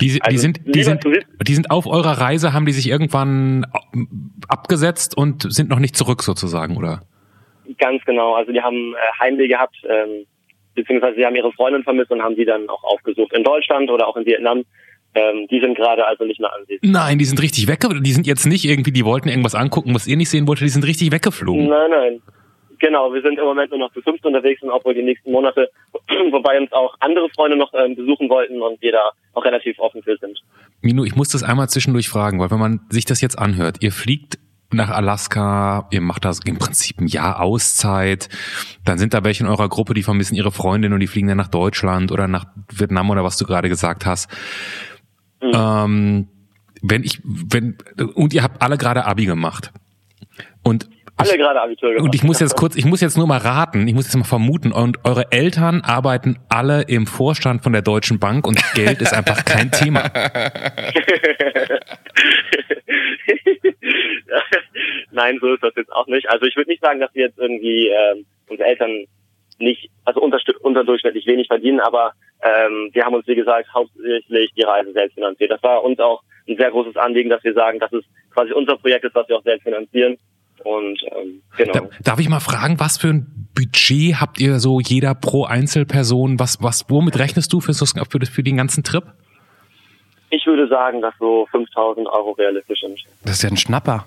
Die, 0.00 0.08
die, 0.08 0.22
also, 0.22 0.38
sind, 0.38 0.60
die, 0.64 0.82
sind, 0.82 1.04
die 1.04 1.54
sind 1.54 1.70
auf 1.70 1.86
eurer 1.86 2.20
Reise, 2.20 2.52
haben 2.52 2.66
die 2.66 2.72
sich 2.72 2.88
irgendwann 2.88 3.64
abgesetzt 4.48 5.16
und 5.16 5.50
sind 5.52 5.70
noch 5.70 5.78
nicht 5.78 5.96
zurück 5.96 6.22
sozusagen, 6.22 6.76
oder? 6.76 7.02
Ganz 7.78 8.04
genau. 8.04 8.34
Also 8.34 8.52
die 8.52 8.60
haben 8.60 8.94
äh, 8.94 9.20
Heimweh 9.20 9.46
gehabt, 9.46 9.76
ähm, 9.88 10.26
beziehungsweise 10.74 11.16
sie 11.16 11.24
haben 11.24 11.36
ihre 11.36 11.52
Freundin 11.52 11.84
vermisst 11.84 12.10
und 12.10 12.22
haben 12.22 12.34
die 12.34 12.44
dann 12.44 12.68
auch 12.68 12.82
aufgesucht 12.82 13.32
in 13.32 13.44
Deutschland 13.44 13.90
oder 13.90 14.06
auch 14.06 14.16
in 14.16 14.26
Vietnam. 14.26 14.64
Ähm, 15.18 15.48
die 15.50 15.60
sind 15.60 15.76
gerade 15.76 16.06
also 16.06 16.24
nicht 16.24 16.38
mehr 16.38 16.52
anwesend. 16.52 16.92
Nein, 16.92 17.18
die 17.18 17.24
sind 17.24 17.42
richtig 17.42 17.66
weggeflogen. 17.66 18.04
Die 18.04 18.12
sind 18.12 18.26
jetzt 18.26 18.46
nicht 18.46 18.64
irgendwie, 18.64 18.92
die 18.92 19.04
wollten 19.04 19.28
irgendwas 19.28 19.54
angucken, 19.54 19.94
was 19.94 20.06
ihr 20.06 20.16
nicht 20.16 20.30
sehen 20.30 20.46
wolltet, 20.46 20.66
die 20.66 20.70
sind 20.70 20.86
richtig 20.86 21.10
weggeflogen. 21.10 21.68
Nein, 21.68 21.90
nein. 21.90 22.22
Genau, 22.78 23.12
wir 23.12 23.20
sind 23.22 23.38
im 23.38 23.44
Moment 23.44 23.70
nur 23.70 23.80
noch 23.80 23.92
zu 23.92 24.00
fünft 24.02 24.24
unterwegs 24.24 24.62
und 24.62 24.70
auch 24.70 24.84
wohl 24.84 24.94
die 24.94 25.02
nächsten 25.02 25.32
Monate, 25.32 25.68
wobei 26.30 26.60
uns 26.60 26.70
auch 26.72 26.94
andere 27.00 27.28
Freunde 27.30 27.56
noch 27.56 27.72
ähm, 27.74 27.96
besuchen 27.96 28.28
wollten 28.28 28.62
und 28.62 28.80
wir 28.80 28.92
da 28.92 29.10
auch 29.34 29.44
relativ 29.44 29.78
offen 29.80 30.02
für 30.02 30.16
sind. 30.18 30.40
Minu, 30.80 31.04
ich 31.04 31.16
muss 31.16 31.28
das 31.28 31.42
einmal 31.42 31.68
zwischendurch 31.68 32.08
fragen, 32.08 32.38
weil 32.38 32.52
wenn 32.52 32.60
man 32.60 32.80
sich 32.90 33.04
das 33.04 33.20
jetzt 33.20 33.36
anhört, 33.36 33.78
ihr 33.80 33.90
fliegt 33.90 34.38
nach 34.70 34.90
Alaska, 34.90 35.88
ihr 35.90 36.02
macht 36.02 36.24
da 36.24 36.32
im 36.44 36.58
Prinzip 36.58 37.00
ein 37.00 37.06
Jahr 37.06 37.40
Auszeit, 37.40 38.28
dann 38.84 38.98
sind 38.98 39.14
da 39.14 39.24
welche 39.24 39.42
in 39.42 39.50
eurer 39.50 39.68
Gruppe, 39.68 39.94
die 39.94 40.02
vermissen 40.02 40.34
ihre 40.34 40.52
Freundin 40.52 40.92
und 40.92 41.00
die 41.00 41.06
fliegen 41.06 41.28
dann 41.28 41.38
nach 41.38 41.48
Deutschland 41.48 42.12
oder 42.12 42.28
nach 42.28 42.46
Vietnam 42.70 43.10
oder 43.10 43.24
was 43.24 43.38
du 43.38 43.46
gerade 43.46 43.68
gesagt 43.68 44.06
hast. 44.06 44.30
Mhm. 45.40 45.52
Ähm, 45.54 46.28
wenn 46.82 47.02
ich, 47.04 47.20
wenn, 47.24 47.76
und 48.14 48.34
ihr 48.34 48.42
habt 48.42 48.62
alle 48.62 48.76
gerade 48.78 49.04
Abi 49.04 49.26
gemacht. 49.26 49.72
Und 50.62 50.88
alle 51.18 51.36
gerade 51.36 51.60
Abitur 51.60 51.90
gemacht. 51.90 52.04
Und 52.04 52.14
ich 52.14 52.22
muss 52.22 52.38
jetzt 52.38 52.56
kurz, 52.56 52.76
ich 52.76 52.84
muss 52.84 53.00
jetzt 53.00 53.16
nur 53.16 53.26
mal 53.26 53.38
raten, 53.38 53.88
ich 53.88 53.94
muss 53.94 54.04
jetzt 54.04 54.14
mal 54.16 54.22
vermuten, 54.22 54.70
und 54.70 55.04
eure 55.04 55.32
Eltern 55.32 55.80
arbeiten 55.80 56.38
alle 56.48 56.82
im 56.82 57.08
Vorstand 57.08 57.64
von 57.64 57.72
der 57.72 57.82
Deutschen 57.82 58.20
Bank 58.20 58.46
und 58.46 58.62
Geld 58.74 59.02
ist 59.02 59.12
einfach 59.12 59.44
kein 59.44 59.72
Thema. 59.72 60.04
Nein, 65.10 65.38
so 65.40 65.54
ist 65.54 65.62
das 65.62 65.72
jetzt 65.76 65.92
auch 65.92 66.06
nicht. 66.06 66.30
Also 66.30 66.46
ich 66.46 66.54
würde 66.56 66.70
nicht 66.70 66.82
sagen, 66.82 67.00
dass 67.00 67.12
wir 67.14 67.26
jetzt 67.26 67.38
irgendwie 67.38 67.88
ähm, 67.88 68.24
unsere 68.48 68.68
Eltern 68.68 69.06
nicht, 69.58 69.90
also 70.04 70.20
unter, 70.20 70.38
unterdurchschnittlich 70.60 71.26
wenig 71.26 71.48
verdienen, 71.48 71.80
aber 71.80 72.12
ähm, 72.42 72.90
wir 72.92 73.04
haben 73.04 73.14
uns, 73.14 73.26
wie 73.26 73.34
gesagt, 73.34 73.68
hauptsächlich 73.74 74.52
die 74.56 74.62
Reise 74.62 74.92
selbst 74.92 75.14
finanziert. 75.14 75.50
Das 75.50 75.62
war 75.62 75.82
uns 75.82 75.98
auch 75.98 76.22
ein 76.48 76.56
sehr 76.56 76.70
großes 76.70 76.96
Anliegen, 76.96 77.30
dass 77.30 77.42
wir 77.44 77.54
sagen, 77.54 77.78
dass 77.78 77.92
es 77.92 78.04
quasi 78.32 78.52
unser 78.52 78.76
Projekt 78.76 79.04
ist, 79.04 79.14
was 79.14 79.28
wir 79.28 79.36
auch 79.36 79.42
selbst 79.42 79.64
finanzieren. 79.64 80.16
Und 80.64 81.00
ähm, 81.12 81.42
genau. 81.56 81.88
Darf 82.02 82.18
ich 82.18 82.28
mal 82.28 82.40
fragen, 82.40 82.80
was 82.80 82.98
für 82.98 83.08
ein 83.08 83.48
Budget 83.54 84.20
habt 84.20 84.40
ihr 84.40 84.58
so 84.58 84.80
jeder 84.80 85.14
pro 85.14 85.44
Einzelperson? 85.44 86.38
Was, 86.38 86.62
was, 86.62 86.84
womit 86.88 87.18
rechnest 87.18 87.52
du 87.52 87.60
für, 87.60 87.74
für, 87.74 88.26
für 88.26 88.42
den 88.42 88.56
ganzen 88.56 88.84
Trip? 88.84 89.04
Ich 90.30 90.46
würde 90.46 90.68
sagen, 90.68 91.00
dass 91.00 91.14
so 91.18 91.46
5000 91.50 92.06
Euro 92.08 92.32
realistisch 92.32 92.80
sind. 92.80 92.98
Das 93.24 93.36
ist 93.36 93.42
ja 93.42 93.50
ein 93.50 93.56
Schnapper. 93.56 94.06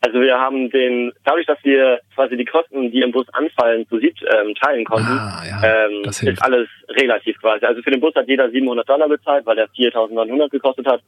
Also 0.00 0.20
wir 0.20 0.38
haben 0.38 0.70
den, 0.70 1.12
dadurch, 1.24 1.46
dass 1.46 1.58
wir 1.62 2.00
quasi 2.14 2.36
die 2.36 2.44
Kosten, 2.44 2.90
die 2.90 3.00
im 3.00 3.12
Bus 3.12 3.26
anfallen, 3.32 3.88
zu 3.88 3.98
siebt 3.98 4.22
ähm, 4.22 4.54
teilen 4.54 4.84
konnten, 4.84 5.18
ah, 5.18 5.42
ja, 5.44 5.86
ähm, 5.86 6.02
ist 6.04 6.42
alles 6.42 6.68
relativ 6.90 7.40
quasi. 7.40 7.64
Also 7.64 7.82
für 7.82 7.90
den 7.90 8.00
Bus 8.00 8.14
hat 8.14 8.28
jeder 8.28 8.50
700 8.50 8.88
Dollar 8.88 9.08
bezahlt, 9.08 9.46
weil 9.46 9.56
der 9.56 9.68
4.900 9.70 10.50
gekostet 10.50 10.86
hat. 10.86 11.02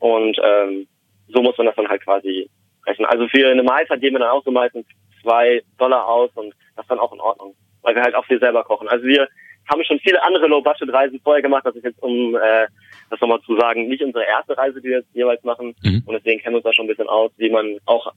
Und 0.00 0.36
ähm, 0.42 0.86
so 1.28 1.40
muss 1.40 1.56
man 1.56 1.68
das 1.68 1.76
dann 1.76 1.88
halt 1.88 2.02
quasi 2.04 2.50
rechnen. 2.86 3.06
Also 3.06 3.28
für 3.28 3.48
eine 3.48 3.62
Mahlzeit 3.62 4.00
geben 4.00 4.16
wir 4.16 4.20
dann 4.20 4.30
auch 4.30 4.44
so 4.44 4.50
meistens 4.50 4.86
zwei 5.22 5.62
Dollar 5.78 6.06
aus 6.06 6.30
und 6.34 6.52
das 6.76 6.84
ist 6.84 6.90
dann 6.90 6.98
auch 6.98 7.12
in 7.12 7.20
Ordnung, 7.20 7.54
weil 7.82 7.94
wir 7.94 8.02
halt 8.02 8.14
auch 8.14 8.26
viel 8.26 8.40
selber 8.40 8.64
kochen. 8.64 8.88
Also 8.88 9.04
wir 9.04 9.28
haben 9.70 9.84
schon 9.84 10.00
viele 10.00 10.22
andere 10.22 10.48
Low-Budget-Reisen 10.48 11.20
vorher 11.22 11.42
gemacht. 11.42 11.64
Das 11.64 11.76
ist 11.76 11.84
jetzt, 11.84 12.02
um 12.02 12.34
äh, 12.34 12.66
das 13.10 13.20
nochmal 13.20 13.40
zu 13.42 13.56
sagen, 13.56 13.88
nicht 13.88 14.02
unsere 14.02 14.24
erste 14.24 14.56
Reise, 14.56 14.80
die 14.80 14.88
wir 14.88 14.98
jetzt 14.98 15.14
jeweils 15.14 15.42
machen. 15.44 15.74
Mhm. 15.82 16.02
Und 16.04 16.14
deswegen 16.14 16.40
kennen 16.40 16.54
wir 16.54 16.58
uns 16.58 16.64
da 16.64 16.72
schon 16.72 16.86
ein 16.86 16.88
bisschen 16.88 17.08
aus, 17.08 17.30
wie 17.36 17.50
man 17.50 17.78
auch 17.86 18.12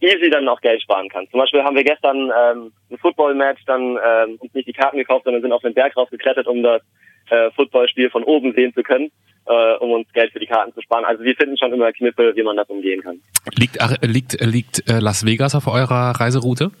easy 0.00 0.30
dann 0.30 0.48
auch 0.48 0.60
Geld 0.60 0.82
sparen 0.82 1.08
kann. 1.08 1.28
Zum 1.30 1.40
Beispiel 1.40 1.62
haben 1.62 1.76
wir 1.76 1.84
gestern 1.84 2.16
ähm, 2.16 2.72
ein 2.90 2.98
Football-Match 2.98 3.62
dann 3.66 3.98
ähm, 4.04 4.36
uns 4.38 4.54
nicht 4.54 4.68
die 4.68 4.72
Karten 4.72 4.98
gekauft, 4.98 5.24
sondern 5.24 5.42
sind 5.42 5.52
auf 5.52 5.62
den 5.62 5.74
Berg 5.74 5.96
rausgeklettert, 5.96 6.46
um 6.46 6.62
das 6.62 6.82
äh, 7.30 7.50
Footballspiel 7.52 8.10
von 8.10 8.24
oben 8.24 8.52
sehen 8.54 8.72
zu 8.74 8.82
können, 8.82 9.10
äh, 9.46 9.74
um 9.76 9.92
uns 9.92 10.12
Geld 10.12 10.32
für 10.32 10.40
die 10.40 10.46
Karten 10.46 10.72
zu 10.72 10.80
sparen. 10.80 11.04
Also 11.04 11.22
wir 11.22 11.34
finden 11.34 11.56
schon 11.58 11.72
immer 11.72 11.92
Kniffel, 11.92 12.34
wie 12.34 12.42
man 12.42 12.56
das 12.56 12.68
umgehen 12.68 13.02
kann. 13.02 13.20
Liegt, 13.56 13.78
liegt, 14.02 14.40
liegt 14.40 14.90
äh, 14.90 15.00
Las 15.00 15.24
Vegas 15.24 15.54
auf 15.54 15.66
eurer 15.66 16.12
Reiseroute? 16.18 16.70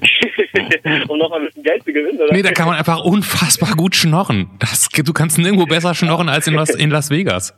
um 1.08 1.18
noch 1.18 1.32
ein 1.32 1.44
bisschen 1.46 1.62
Geld 1.62 1.84
zu 1.84 1.92
gewinnen, 1.92 2.20
oder? 2.20 2.32
Nee, 2.32 2.42
da 2.42 2.52
kann 2.52 2.66
man 2.66 2.76
einfach 2.76 3.04
unfassbar 3.04 3.74
gut 3.76 3.94
schnorren. 3.94 4.50
Das, 4.58 4.88
du 4.88 5.12
kannst 5.12 5.38
nirgendwo 5.38 5.66
besser 5.66 5.94
schnorren 5.94 6.28
als 6.28 6.46
in 6.46 6.54
Las, 6.54 6.70
in 6.70 6.90
Las 6.90 7.10
Vegas. 7.10 7.54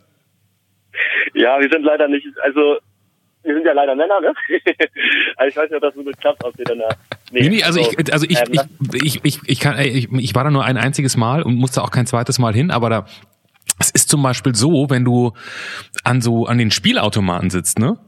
Ja, 1.34 1.58
wir 1.60 1.68
sind 1.70 1.82
leider 1.82 2.08
nicht, 2.08 2.26
also 2.42 2.78
wir 3.42 3.54
sind 3.54 3.64
ja 3.64 3.72
leider 3.72 3.94
Männer, 3.94 4.20
ne? 4.20 4.32
also 5.36 5.48
ich 5.48 5.56
weiß 5.56 5.70
nicht, 5.70 5.76
ob 5.76 5.82
das 5.82 5.94
so 5.94 6.02
gut 6.02 6.18
klappt, 6.18 6.44
ob 6.44 6.56
wir 6.56 6.64
dann 6.64 6.78
da. 6.78 6.88
Nee, 7.30 7.48
nee, 7.48 7.62
also, 7.62 7.80
ich, 7.80 8.12
also 8.12 8.26
ich, 8.28 8.38
ähm, 8.38 8.68
ich, 8.92 9.02
ich, 9.02 9.20
ich, 9.24 9.40
ich, 9.46 9.60
kann, 9.60 9.78
ich, 9.80 10.10
ich 10.12 10.34
war 10.34 10.44
da 10.44 10.50
nur 10.50 10.64
ein 10.64 10.76
einziges 10.76 11.16
Mal 11.16 11.42
und 11.42 11.54
musste 11.56 11.82
auch 11.82 11.90
kein 11.90 12.06
zweites 12.06 12.38
Mal 12.38 12.54
hin, 12.54 12.70
aber 12.70 12.90
da, 12.90 13.06
es 13.78 13.90
ist 13.90 14.08
zum 14.08 14.22
Beispiel 14.22 14.54
so, 14.54 14.90
wenn 14.90 15.04
du 15.04 15.32
an 16.04 16.20
so, 16.20 16.46
an 16.46 16.58
den 16.58 16.70
Spielautomaten 16.70 17.50
sitzt, 17.50 17.78
ne? 17.78 17.98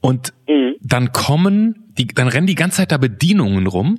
Und 0.00 0.32
mhm. 0.48 0.76
dann 0.80 1.12
kommen, 1.12 1.92
die, 1.98 2.06
dann 2.06 2.28
rennen 2.28 2.46
die 2.46 2.54
ganze 2.54 2.78
Zeit 2.78 2.92
da 2.92 2.98
Bedienungen 2.98 3.66
rum 3.66 3.98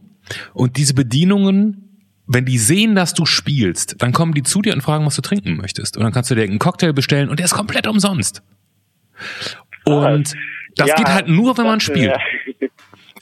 und 0.53 0.77
diese 0.77 0.93
Bedienungen 0.93 1.87
wenn 2.27 2.45
die 2.45 2.57
sehen, 2.57 2.93
dass 2.93 3.13
du 3.13 3.25
spielst, 3.25 3.95
dann 3.99 4.11
kommen 4.11 4.33
die 4.33 4.43
zu 4.43 4.61
dir 4.61 4.73
und 4.73 4.81
fragen, 4.81 5.05
was 5.05 5.15
du 5.15 5.21
trinken 5.21 5.55
möchtest. 5.55 5.95
Und 5.95 6.03
dann 6.03 6.11
kannst 6.11 6.29
du 6.29 6.35
dir 6.35 6.43
einen 6.43 6.59
Cocktail 6.59 6.91
bestellen 6.91 7.29
und 7.29 7.39
der 7.39 7.45
ist 7.45 7.53
komplett 7.53 7.87
umsonst. 7.87 8.43
Und 9.87 10.33
das 10.75 10.89
ja, 10.89 10.95
geht 10.95 11.07
halt 11.07 11.27
nur, 11.27 11.57
wenn 11.57 11.65
man 11.65 11.79
spielt. 11.79 12.13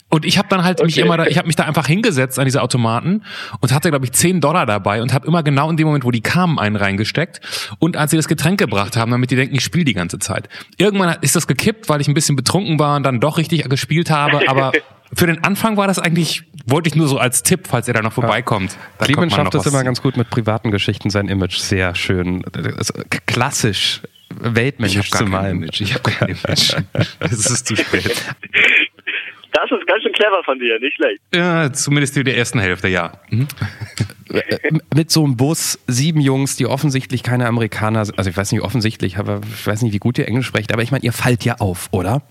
Und 0.10 0.24
ich 0.24 0.38
habe 0.38 0.48
dann 0.50 0.64
halt 0.64 0.80
okay. 0.80 0.86
mich 0.86 0.98
immer, 1.00 1.18
da, 1.18 1.26
ich 1.26 1.38
habe 1.38 1.48
mich 1.48 1.56
da 1.56 1.66
einfach 1.66 1.88
hingesetzt 1.88 2.40
an 2.40 2.46
diese 2.46 2.62
Automaten 2.62 3.24
und 3.60 3.74
hatte, 3.74 3.90
glaube 3.90 4.06
ich, 4.06 4.14
10 4.14 4.40
Dollar 4.40 4.66
dabei 4.66 5.02
und 5.02 5.14
habe 5.14 5.28
immer 5.28 5.44
genau 5.44 5.70
in 5.70 5.78
dem 5.78 5.88
Moment, 5.88 6.06
wo 6.06 6.12
die 6.12 6.22
kamen, 6.22 6.60
einen 6.60 6.76
reingesteckt. 6.76 7.42
Und 7.80 7.98
als 7.98 8.12
sie 8.12 8.18
das 8.18 8.28
Getränk 8.28 8.60
gebracht 8.60 8.96
haben, 8.96 9.12
damit 9.12 9.32
die 9.32 9.36
denken, 9.36 9.56
ich 9.56 9.64
spiele 9.64 9.84
die 9.84 9.94
ganze 9.94 10.20
Zeit. 10.20 10.48
Irgendwann 10.78 11.18
ist 11.22 11.36
das 11.36 11.48
gekippt, 11.48 11.90
weil 11.90 12.02
ich 12.02 12.08
ein 12.08 12.14
bisschen 12.14 12.36
betrunken 12.36 12.80
war 12.80 12.96
und 12.96 13.04
dann 13.04 13.20
doch 13.20 13.38
richtig 13.38 13.68
gespielt 13.68 14.10
habe. 14.10 14.48
Aber 14.48 14.72
für 15.14 15.28
den 15.28 15.44
Anfang 15.44 15.76
war 15.76 15.88
das 15.88 16.00
eigentlich, 16.00 16.44
wollte 16.66 16.88
ich 16.88 16.96
nur 16.96 17.08
so 17.08 17.18
als 17.18 17.44
Tipp, 17.44 17.68
falls 17.68 17.88
ihr 17.88 17.94
da 17.94 18.02
noch 18.02 18.14
vorbeikommt. 18.14 18.78
Ja. 19.00 19.08
Clemens 19.08 19.34
schafft 19.34 19.56
es 19.56 19.66
immer 19.66 19.84
ganz 19.84 20.02
gut 20.02 20.18
mit 20.18 20.30
privaten 20.30 20.72
Geschichten, 20.72 21.10
sein 21.10 21.28
Image 21.28 21.58
sehr 21.58 21.94
schön. 21.96 22.44
Klassisch 23.26 24.02
weltmännisch 24.30 25.12
zu 25.12 25.26
malen. 25.26 25.64
Image. 25.64 25.82
Ich 25.82 25.94
habe 25.94 26.10
kein 26.10 26.30
Image. 26.30 26.76
Es 27.20 27.50
ist 27.50 27.68
zu 27.68 27.76
spät. 27.76 28.24
Das 29.56 29.72
ist 29.72 29.88
ganz 29.88 30.04
schön 30.04 30.12
clever 30.12 30.44
von 30.44 30.60
dir, 30.60 30.78
nicht 30.80 30.96
schlecht. 30.96 31.22
Ja, 31.34 31.72
zumindest 31.72 32.18
in 32.18 32.26
der 32.26 32.38
ersten 32.38 32.60
Hälfte, 32.60 32.90
ja. 32.90 33.14
Mhm. 33.30 33.48
Mit 34.94 35.12
so 35.12 35.24
einem 35.24 35.38
Bus, 35.38 35.80
sieben 35.88 36.20
Jungs, 36.20 36.58
die 36.58 36.66
offensichtlich 36.66 37.24
keine 37.24 37.48
Amerikaner 37.48 38.04
sind. 38.04 38.18
Also 38.18 38.30
ich 38.30 38.36
weiß 38.36 38.52
nicht 38.52 38.62
offensichtlich, 38.62 39.18
aber 39.18 39.40
ich 39.48 39.66
weiß 39.66 39.82
nicht, 39.84 39.94
wie 39.94 40.00
gut 40.00 40.18
ihr 40.18 40.28
Englisch 40.28 40.48
sprecht, 40.48 40.74
aber 40.74 40.82
ich 40.82 40.92
meine, 40.92 41.06
ihr 41.06 41.14
fallt 41.14 41.46
ja 41.46 41.56
auf, 41.60 41.88
oder? 41.92 42.22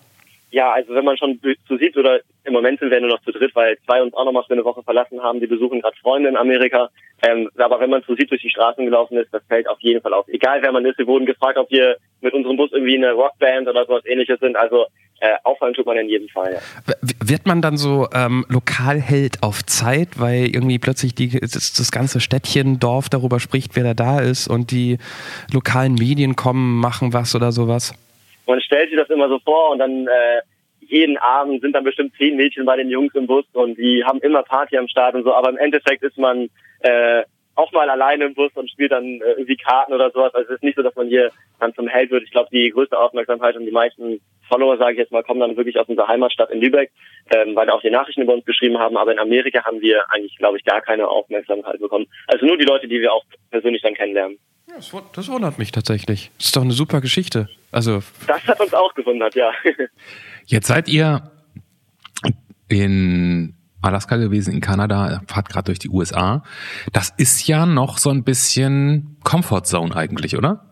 Ja, 0.50 0.72
also 0.72 0.94
wenn 0.94 1.04
man 1.04 1.16
schon 1.16 1.40
so 1.68 1.76
sieht, 1.78 1.96
oder 1.96 2.20
im 2.44 2.52
Moment 2.52 2.78
sind 2.78 2.90
wir 2.90 3.00
nur 3.00 3.10
noch 3.10 3.22
zu 3.22 3.32
dritt, 3.32 3.54
weil 3.56 3.76
zwei 3.86 4.02
uns 4.02 4.14
auch 4.14 4.24
noch 4.24 4.32
mal 4.32 4.44
für 4.44 4.52
eine 4.52 4.64
Woche 4.64 4.82
verlassen 4.82 5.20
haben, 5.22 5.40
die 5.40 5.46
besuchen 5.46 5.80
gerade 5.80 5.96
Freunde 5.96 6.28
in 6.28 6.36
Amerika. 6.36 6.90
Ähm, 7.26 7.48
aber 7.56 7.80
wenn 7.80 7.90
man 7.90 8.02
so 8.06 8.14
sieht, 8.14 8.30
durch 8.30 8.42
die 8.42 8.50
Straßen 8.50 8.84
gelaufen 8.84 9.16
ist, 9.16 9.32
das 9.32 9.42
fällt 9.48 9.68
auf 9.68 9.80
jeden 9.80 10.00
Fall 10.02 10.12
auf. 10.12 10.28
Egal 10.28 10.60
wer 10.62 10.72
man 10.72 10.84
ist, 10.84 10.98
wir 10.98 11.06
wurden 11.06 11.26
gefragt, 11.26 11.56
ob 11.56 11.70
wir 11.70 11.96
mit 12.20 12.34
unserem 12.34 12.56
Bus 12.56 12.70
irgendwie 12.72 12.96
eine 12.96 13.12
Rockband 13.12 13.68
oder 13.68 13.86
sowas 13.86 14.04
ähnliches 14.04 14.40
sind. 14.40 14.56
Also 14.56 14.86
äh, 15.20 15.34
auffallen 15.44 15.74
tut 15.74 15.86
man 15.86 15.96
in 15.96 16.08
jedem 16.08 16.28
Fall. 16.28 16.54
Ja. 16.54 16.94
Wird 17.24 17.46
man 17.46 17.62
dann 17.62 17.76
so 17.76 18.08
ähm, 18.12 18.44
Lokalheld 18.48 19.42
auf 19.42 19.64
Zeit, 19.64 20.18
weil 20.18 20.50
irgendwie 20.52 20.78
plötzlich 20.78 21.14
die, 21.14 21.40
das, 21.40 21.72
das 21.72 21.90
ganze 21.90 22.20
Städtchen, 22.20 22.78
Dorf 22.78 23.08
darüber 23.08 23.40
spricht, 23.40 23.76
wer 23.76 23.84
da 23.84 23.94
da 23.94 24.20
ist 24.20 24.48
und 24.48 24.70
die 24.70 24.98
lokalen 25.52 25.94
Medien 25.94 26.36
kommen, 26.36 26.78
machen 26.80 27.12
was 27.12 27.34
oder 27.34 27.52
sowas? 27.52 27.94
Man 28.46 28.60
stellt 28.60 28.90
sich 28.90 28.98
das 28.98 29.08
immer 29.08 29.28
so 29.28 29.38
vor 29.38 29.70
und 29.70 29.78
dann 29.78 30.06
äh, 30.06 30.42
jeden 30.94 31.16
Abend 31.18 31.60
sind 31.60 31.72
dann 31.72 31.84
bestimmt 31.84 32.14
zehn 32.16 32.36
Mädchen 32.36 32.64
bei 32.64 32.76
den 32.76 32.88
Jungs 32.88 33.14
im 33.14 33.26
Bus 33.26 33.44
und 33.52 33.76
die 33.76 34.04
haben 34.04 34.20
immer 34.20 34.42
Party 34.42 34.76
am 34.78 34.88
Start 34.88 35.14
und 35.14 35.24
so, 35.24 35.34
aber 35.34 35.50
im 35.50 35.58
Endeffekt 35.58 36.02
ist 36.02 36.16
man 36.16 36.48
äh, 36.80 37.22
auch 37.56 37.72
mal 37.72 37.88
alleine 37.88 38.24
im 38.24 38.34
Bus 38.34 38.52
und 38.54 38.70
spielt 38.70 38.92
dann 38.92 39.04
äh, 39.04 39.32
irgendwie 39.36 39.56
Karten 39.56 39.92
oder 39.92 40.10
sowas. 40.10 40.34
Also 40.34 40.48
es 40.50 40.56
ist 40.56 40.62
nicht 40.62 40.76
so, 40.76 40.82
dass 40.82 40.94
man 40.96 41.08
hier 41.08 41.30
dann 41.60 41.74
zum 41.74 41.88
Held 41.88 42.10
wird. 42.10 42.24
Ich 42.24 42.30
glaube, 42.30 42.48
die 42.52 42.70
größte 42.70 42.98
Aufmerksamkeit 42.98 43.56
und 43.56 43.64
die 43.64 43.70
meisten 43.70 44.20
Follower, 44.48 44.76
sage 44.76 44.92
ich 44.92 44.98
jetzt 44.98 45.12
mal, 45.12 45.22
kommen 45.22 45.40
dann 45.40 45.56
wirklich 45.56 45.78
aus 45.78 45.88
unserer 45.88 46.08
Heimatstadt 46.08 46.50
in 46.50 46.60
Lübeck, 46.60 46.90
ähm, 47.34 47.54
weil 47.54 47.70
auch 47.70 47.80
die 47.80 47.90
Nachrichten 47.90 48.22
über 48.22 48.34
uns 48.34 48.44
geschrieben 48.44 48.78
haben. 48.78 48.96
Aber 48.96 49.12
in 49.12 49.18
Amerika 49.18 49.64
haben 49.64 49.80
wir 49.80 50.02
eigentlich, 50.10 50.36
glaube 50.36 50.58
ich, 50.58 50.64
gar 50.64 50.80
keine 50.80 51.08
Aufmerksamkeit 51.08 51.80
bekommen. 51.80 52.06
Also 52.26 52.44
nur 52.44 52.58
die 52.58 52.64
Leute, 52.64 52.88
die 52.88 53.00
wir 53.00 53.12
auch 53.12 53.24
persönlich 53.50 53.82
dann 53.82 53.94
kennenlernen. 53.94 54.38
Ja, 54.68 54.76
das 55.14 55.28
wundert 55.28 55.58
mich 55.58 55.72
tatsächlich. 55.72 56.30
Das 56.38 56.46
ist 56.46 56.56
doch 56.56 56.62
eine 56.62 56.72
super 56.72 57.00
Geschichte. 57.00 57.48
Also 57.70 58.02
das 58.26 58.46
hat 58.46 58.60
uns 58.60 58.72
auch 58.72 58.94
gewundert, 58.94 59.34
ja. 59.34 59.52
Jetzt 60.46 60.66
seid 60.66 60.88
ihr 60.88 61.30
in 62.68 63.54
Alaska 63.82 64.16
gewesen, 64.16 64.54
in 64.54 64.60
Kanada, 64.60 65.20
fahrt 65.26 65.48
gerade 65.48 65.66
durch 65.66 65.78
die 65.78 65.90
USA. 65.90 66.42
Das 66.92 67.14
ist 67.18 67.46
ja 67.46 67.66
noch 67.66 67.98
so 67.98 68.10
ein 68.10 68.24
bisschen 68.24 69.18
Comfort 69.24 69.62
Zone 69.64 69.94
eigentlich, 69.94 70.36
oder? 70.36 70.64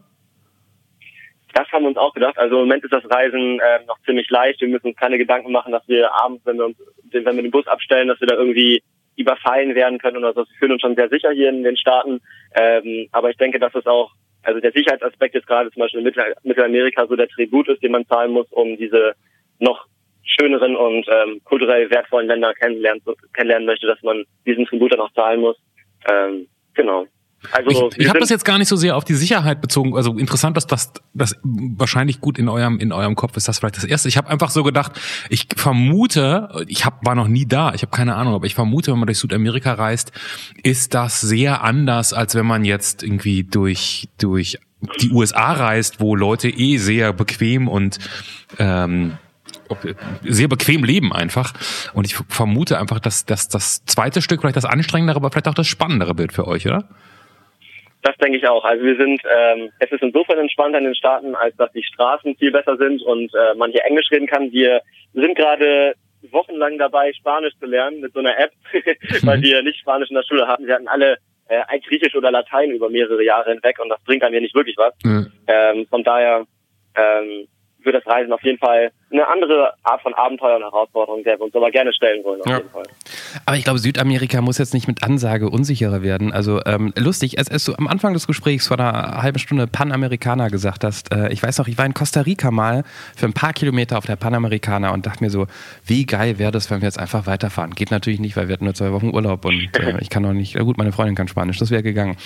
Das 1.55 1.71
haben 1.71 1.83
wir 1.83 1.89
uns 1.89 1.99
auch 1.99 2.15
gedacht. 2.15 2.39
Also 2.39 2.55
im 2.57 2.61
Moment 2.63 2.85
ist 2.85 2.93
das 2.93 3.05
Reisen 3.11 3.61
äh, 3.61 3.85
noch 3.87 3.99
ziemlich 4.07 4.31
leicht. 4.31 4.61
Wir 4.63 4.69
müssen 4.69 4.89
uns 4.89 4.97
keine 4.97 5.19
Gedanken 5.19 5.53
machen, 5.53 5.73
dass 5.73 5.87
wir 5.87 6.15
abends, 6.15 6.45
wenn 6.47 6.57
wir 6.57 6.67
uns, 6.67 6.77
wenn 7.11 7.25
wir 7.37 7.43
den 7.43 7.51
Bus 7.51 7.67
abstellen, 7.67 8.09
dass 8.09 8.21
wir 8.21 8.29
da 8.29 8.37
irgendwie 8.37 8.83
überfallen 9.17 9.75
werden 9.75 9.99
können 9.99 10.17
oder 10.17 10.33
so. 10.33 10.41
Wir 10.41 10.59
fühlen 10.59 10.73
uns 10.73 10.81
schon 10.81 10.97
sehr 10.97 11.11
sicher 11.11 11.31
hier 11.33 11.51
in 11.51 11.63
den 11.63 11.77
Staaten. 11.77 12.21
Ähm, 12.55 13.09
aber 13.13 13.29
ich 13.29 13.37
denke, 13.37 13.59
dass 13.59 13.75
es 13.75 13.87
auch 13.87 14.13
also 14.43 14.61
der 14.61 14.73
Sicherheitsaspekt 14.73 15.35
jetzt 15.35 15.47
gerade 15.47 15.71
zum 15.71 15.81
Beispiel 15.81 16.01
in 16.01 16.05
Mittel 16.05 16.35
Mittelamerika 16.43 17.07
so 17.07 17.15
der 17.15 17.29
Tribut 17.29 17.69
ist, 17.69 17.83
den 17.83 17.93
man 17.93 18.07
zahlen 18.07 18.33
muss, 18.33 18.51
um 18.51 18.77
diese 18.77 19.15
noch 19.63 19.87
schöneren 20.25 20.77
und 20.77 21.07
ähm, 21.09 21.41
kulturell 21.45 21.91
wertvollen 21.91 22.29
Länder 22.29 22.55
kennenlernen, 22.55 23.03
kennenlernen 23.35 23.67
möchte, 23.67 23.87
dass 23.87 24.03
man 24.03 24.25
diesen 24.47 24.67
Tribut 24.67 24.93
dann 24.93 25.01
auch 25.01 25.13
zahlen 25.13 25.41
muss. 25.41 25.57
Ähm, 26.11 26.47
genau. 26.75 27.07
Also 27.51 27.91
ich, 27.91 27.99
ich 27.99 28.09
habe 28.09 28.21
das 28.21 28.31
jetzt 28.31 28.45
gar 28.45 28.59
nicht 28.59 28.69
so 28.69 28.77
sehr 28.77 28.97
auf 28.97 29.05
die 29.05 29.15
Sicherheit 29.15 29.61
bezogen. 29.61 29.97
Also 29.97 30.17
interessant, 30.17 30.57
dass 30.57 30.67
das, 30.67 30.93
das 31.13 31.37
wahrscheinlich 31.43 32.21
gut 32.21 32.39
in 32.39 32.49
eurem 32.49 32.79
in 32.79 32.93
eurem 32.93 33.17
Kopf 33.17 33.37
ist. 33.37 33.49
Das 33.49 33.59
vielleicht 33.59 33.77
das 33.77 33.85
erste. 33.85 34.09
Ich 34.09 34.17
habe 34.17 34.31
einfach 34.31 34.51
so 34.51 34.63
gedacht. 34.63 34.93
Ich 35.29 35.49
vermute, 35.57 36.65
ich 36.69 36.85
hab, 36.85 37.05
war 37.05 37.17
noch 37.17 37.27
nie 37.27 37.47
da. 37.47 37.75
Ich 37.75 37.83
habe 37.83 37.91
keine 37.91 38.15
Ahnung, 38.15 38.35
aber 38.35 38.47
ich 38.47 38.55
vermute, 38.55 38.93
wenn 38.93 38.99
man 38.99 39.07
durch 39.07 39.19
Südamerika 39.19 39.73
reist, 39.73 40.13
ist 40.63 40.95
das 40.95 41.21
sehr 41.21 41.63
anders, 41.65 42.13
als 42.13 42.37
wenn 42.37 42.47
man 42.47 42.65
jetzt 42.65 43.03
irgendwie 43.03 43.43
durch 43.43 44.09
durch 44.19 44.59
die 45.01 45.11
USA 45.11 45.53
reist, 45.53 46.01
wo 46.01 46.15
Leute 46.15 46.49
eh 46.49 46.77
sehr 46.77 47.13
bequem 47.13 47.67
und 47.67 47.99
ähm, 48.59 49.19
sehr 50.23 50.49
bequem 50.49 50.85
leben 50.85 51.13
einfach. 51.13 51.53
Und 51.95 52.07
ich 52.07 52.15
vermute 52.29 52.79
einfach, 52.79 53.01
dass, 53.01 53.25
dass 53.27 53.49
das 53.49 53.85
zweite 53.85 54.23
Stück 54.23 54.41
vielleicht 54.41 54.57
das 54.57 54.65
anstrengendere, 54.65 55.17
aber 55.17 55.31
vielleicht 55.31 55.49
auch 55.49 55.55
das 55.55 55.67
spannendere 55.67 56.15
Bild 56.15 56.33
für 56.33 56.47
euch, 56.47 56.67
oder? 56.67 56.89
Das 58.03 58.17
denke 58.17 58.39
ich 58.39 58.49
auch. 58.49 58.65
Also 58.65 58.85
wir 58.85 58.97
sind, 58.97 59.23
ähm, 59.31 59.71
es 59.79 59.93
ist 59.93 60.03
insofern 60.03 60.39
entspannter 60.39 60.79
in 60.79 60.85
den 60.85 60.95
Staaten, 60.95 61.37
als 61.37 61.57
dass 61.57 61.71
die 61.73 61.85
Straßen 61.85 62.37
viel 62.37 62.51
besser 62.51 62.77
sind 62.77 63.01
und 63.03 63.33
äh, 63.33 63.55
man 63.57 63.71
hier 63.71 63.85
Englisch 63.85 64.11
reden 64.11 64.27
kann. 64.27 64.51
Wir 64.51 64.81
sind 65.15 65.37
gerade 65.37 65.95
wochenlang 66.31 66.79
dabei, 66.79 67.13
Spanisch 67.13 67.55
zu 67.61 67.67
lernen 67.67 68.01
mit 68.01 68.13
so 68.13 68.21
einer 68.21 68.37
App, 68.39 68.53
weil 69.23 69.41
wir 69.41 69.63
nicht 69.63 69.79
Spanisch 69.79 70.11
in 70.11 70.17
der 70.17 70.25
Schule 70.25 70.49
hatten. 70.49 70.67
Wir 70.67 70.75
hatten 70.75 70.89
alle 70.89 71.19
äh, 71.49 71.79
Griechisch 71.87 72.15
oder 72.15 72.31
Latein 72.31 72.71
über 72.71 72.89
mehrere 72.89 73.23
Jahre 73.23 73.51
hinweg 73.51 73.79
und 73.79 73.89
das 73.89 74.03
bringt 74.05 74.23
einem 74.23 74.33
hier 74.33 74.41
nicht 74.41 74.55
wirklich 74.55 74.77
was. 74.77 74.95
Mhm. 75.05 75.33
Ähm, 75.47 75.87
von 75.89 76.03
daher 76.03 76.45
ähm, 76.97 77.47
wird 77.83 77.95
das 77.95 78.07
Reisen 78.07 78.33
auf 78.33 78.43
jeden 78.43 78.59
Fall 78.59 78.91
eine 79.13 79.29
andere 79.29 79.75
Art 79.83 80.03
von 80.03 80.15
Abenteuer 80.15 80.57
und 80.57 80.63
Herausforderung, 80.63 81.23
der 81.25 81.39
wir 81.39 81.45
uns 81.45 81.55
aber 81.55 81.71
gerne 81.71 81.93
stellen 81.93 82.25
wollen. 82.25 82.41
Auf 82.41 82.47
ja. 82.47 82.57
jeden 82.59 82.71
Fall. 82.71 82.85
Aber 83.47 83.57
ich 83.57 83.65
glaube, 83.65 83.79
Südamerika 83.79 84.41
muss 84.41 84.59
jetzt 84.59 84.75
nicht 84.75 84.89
mit 84.89 85.03
Ansage 85.03 85.51
unsicherer 85.51 86.03
werden. 86.03 86.33
Also 86.33 86.61
ähm, 86.67 86.93
lustig, 86.97 87.39
als, 87.39 87.51
als 87.51 87.65
du 87.65 87.75
am 87.75 87.89
Anfang 87.89 88.15
des 88.15 88.27
Gesprächs 88.27 88.67
vor 88.67 88.79
einer 88.79 89.23
halben 89.23 89.39
Stunde 89.39 89.67
Panamerikaner 89.67 90.51
gesagt 90.51 90.85
hast, 90.85 91.13
äh, 91.13 91.33
ich 91.33 91.43
weiß 91.43 91.59
noch, 91.59 91.69
ich 91.69 91.79
war 91.79 91.87
in 91.87 91.95
Costa 91.95 92.23
Rica 92.23 92.51
mal 92.51 92.85
für 93.17 93.27
ein 93.27 93.33
paar 93.33 93.53
Kilometer 93.53 93.99
auf 93.99 94.07
der 94.07 94.17
Panamerikaner 94.17 94.93
und 94.93 95.07
dachte 95.07 95.23
mir 95.23 95.31
so, 95.31 95.47
wie 95.85 96.07
geil 96.07 96.39
wäre 96.39 96.53
das, 96.53 96.71
wenn 96.71 96.81
wir 96.81 96.87
jetzt 96.87 96.99
einfach 96.99 97.27
weiterfahren. 97.27 97.75
Geht 97.75 97.91
natürlich 97.91 98.21
nicht, 98.21 98.37
weil 98.37 98.49
wir 98.49 98.55
hatten 98.55 98.65
nur 98.65 98.75
zwei 98.75 98.93
Wochen 98.93 99.11
Urlaub 99.11 99.45
und 99.45 99.71
äh, 99.79 99.97
ich 100.01 100.11
kann 100.11 100.23
noch 100.23 100.33
nicht, 100.33 100.59
gut, 100.59 100.79
meine 100.79 100.93
Freundin 100.93 101.15
kann 101.15 101.29
Spanisch, 101.29 101.59
das 101.59 101.71
wäre 101.71 101.83
gegangen. 101.83 102.17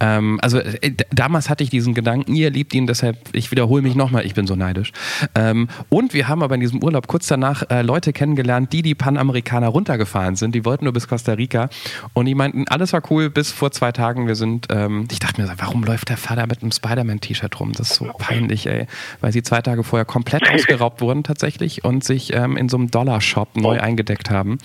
Ähm, 0.00 0.38
also 0.42 0.58
äh, 0.58 0.92
damals 1.10 1.48
hatte 1.48 1.64
ich 1.64 1.70
diesen 1.70 1.94
Gedanken, 1.94 2.34
ihr 2.34 2.50
liebt 2.50 2.74
ihn, 2.74 2.86
deshalb, 2.86 3.16
ich 3.32 3.50
wiederhole 3.50 3.82
mich 3.82 3.94
nochmal, 3.94 4.26
ich 4.26 4.34
bin 4.34 4.46
so 4.46 4.56
neidisch. 4.56 4.92
Ähm, 5.34 5.68
und 5.88 6.14
wir 6.14 6.28
haben 6.28 6.33
aber 6.42 6.54
in 6.54 6.60
diesem 6.60 6.82
Urlaub 6.82 7.06
kurz 7.06 7.26
danach 7.26 7.68
äh, 7.70 7.82
Leute 7.82 8.12
kennengelernt, 8.12 8.72
die 8.72 8.82
die 8.82 8.94
Panamerikaner 8.94 9.68
runtergefahren 9.68 10.36
sind. 10.36 10.54
Die 10.54 10.64
wollten 10.64 10.84
nur 10.84 10.92
bis 10.92 11.08
Costa 11.08 11.32
Rica 11.32 11.68
und 12.12 12.26
die 12.26 12.34
meinten, 12.34 12.66
alles 12.68 12.92
war 12.92 13.02
cool 13.10 13.30
bis 13.30 13.50
vor 13.50 13.70
zwei 13.70 13.92
Tagen. 13.92 14.26
Wir 14.26 14.34
sind, 14.34 14.68
ähm, 14.70 15.06
ich 15.10 15.18
dachte 15.18 15.40
mir, 15.40 15.52
warum 15.58 15.84
läuft 15.84 16.08
der 16.08 16.16
Vater 16.16 16.46
mit 16.46 16.62
einem 16.62 16.72
Spider-Man-T-Shirt 16.72 17.60
rum? 17.60 17.72
Das 17.72 17.90
ist 17.90 17.96
so 17.96 18.06
peinlich, 18.18 18.66
ey. 18.66 18.86
Weil 19.20 19.32
sie 19.32 19.42
zwei 19.42 19.60
Tage 19.60 19.84
vorher 19.84 20.04
komplett 20.04 20.48
ausgeraubt 20.52 21.00
wurden 21.00 21.24
tatsächlich 21.24 21.84
und 21.84 22.04
sich 22.04 22.32
ähm, 22.32 22.56
in 22.56 22.68
so 22.68 22.76
einem 22.76 22.90
Dollar-Shop 22.90 23.56
neu 23.56 23.80
eingedeckt 23.80 24.30
haben, 24.30 24.58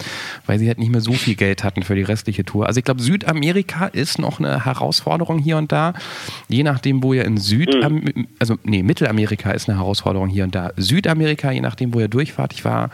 weil 0.45 0.59
sie 0.59 0.67
halt 0.67 0.79
nicht 0.79 0.91
mehr 0.91 1.01
so 1.01 1.13
viel 1.13 1.35
Geld 1.35 1.63
hatten 1.63 1.83
für 1.83 1.95
die 1.95 2.03
restliche 2.03 2.45
Tour. 2.45 2.67
Also 2.67 2.79
ich 2.79 2.85
glaube, 2.85 3.01
Südamerika 3.01 3.87
ist 3.87 4.19
noch 4.19 4.39
eine 4.39 4.65
Herausforderung 4.65 5.39
hier 5.39 5.57
und 5.57 5.71
da. 5.71 5.93
Je 6.47 6.63
nachdem, 6.63 7.03
wo 7.03 7.13
ihr 7.13 7.25
in 7.25 7.37
Süd, 7.37 7.73
mhm. 7.73 8.27
also 8.39 8.57
nee, 8.63 8.83
Mittelamerika 8.83 9.51
ist 9.51 9.69
eine 9.69 9.77
Herausforderung 9.77 10.29
hier 10.29 10.43
und 10.43 10.55
da. 10.55 10.71
Südamerika, 10.77 11.51
je 11.59 11.63
nachdem, 11.63 11.93
wo 11.93 11.99
ihr 11.99 12.07
durchfahrt. 12.07 12.53
Ich 12.53 12.63
war 12.65 12.89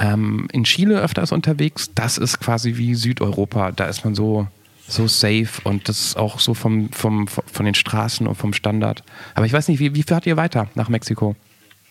ähm, 0.00 0.48
in 0.52 0.64
Chile 0.64 1.00
öfters 1.00 1.30
unterwegs. 1.32 1.94
Das 1.94 2.18
ist 2.18 2.40
quasi 2.40 2.76
wie 2.76 2.94
Südeuropa. 2.94 3.72
Da 3.72 3.84
ist 3.84 4.04
man 4.04 4.14
so, 4.14 4.46
so 4.88 5.06
safe 5.06 5.60
und 5.64 5.88
das 5.88 6.00
ist 6.00 6.16
auch 6.16 6.38
so 6.38 6.54
vom, 6.54 6.90
vom, 6.90 7.28
von 7.28 7.64
den 7.64 7.74
Straßen 7.74 8.26
und 8.26 8.34
vom 8.34 8.52
Standard. 8.52 9.02
Aber 9.34 9.46
ich 9.46 9.52
weiß 9.52 9.68
nicht, 9.68 9.78
wie, 9.78 9.94
wie 9.94 10.02
fahrt 10.02 10.26
ihr 10.26 10.36
weiter 10.36 10.68
nach 10.74 10.88
Mexiko? 10.88 11.36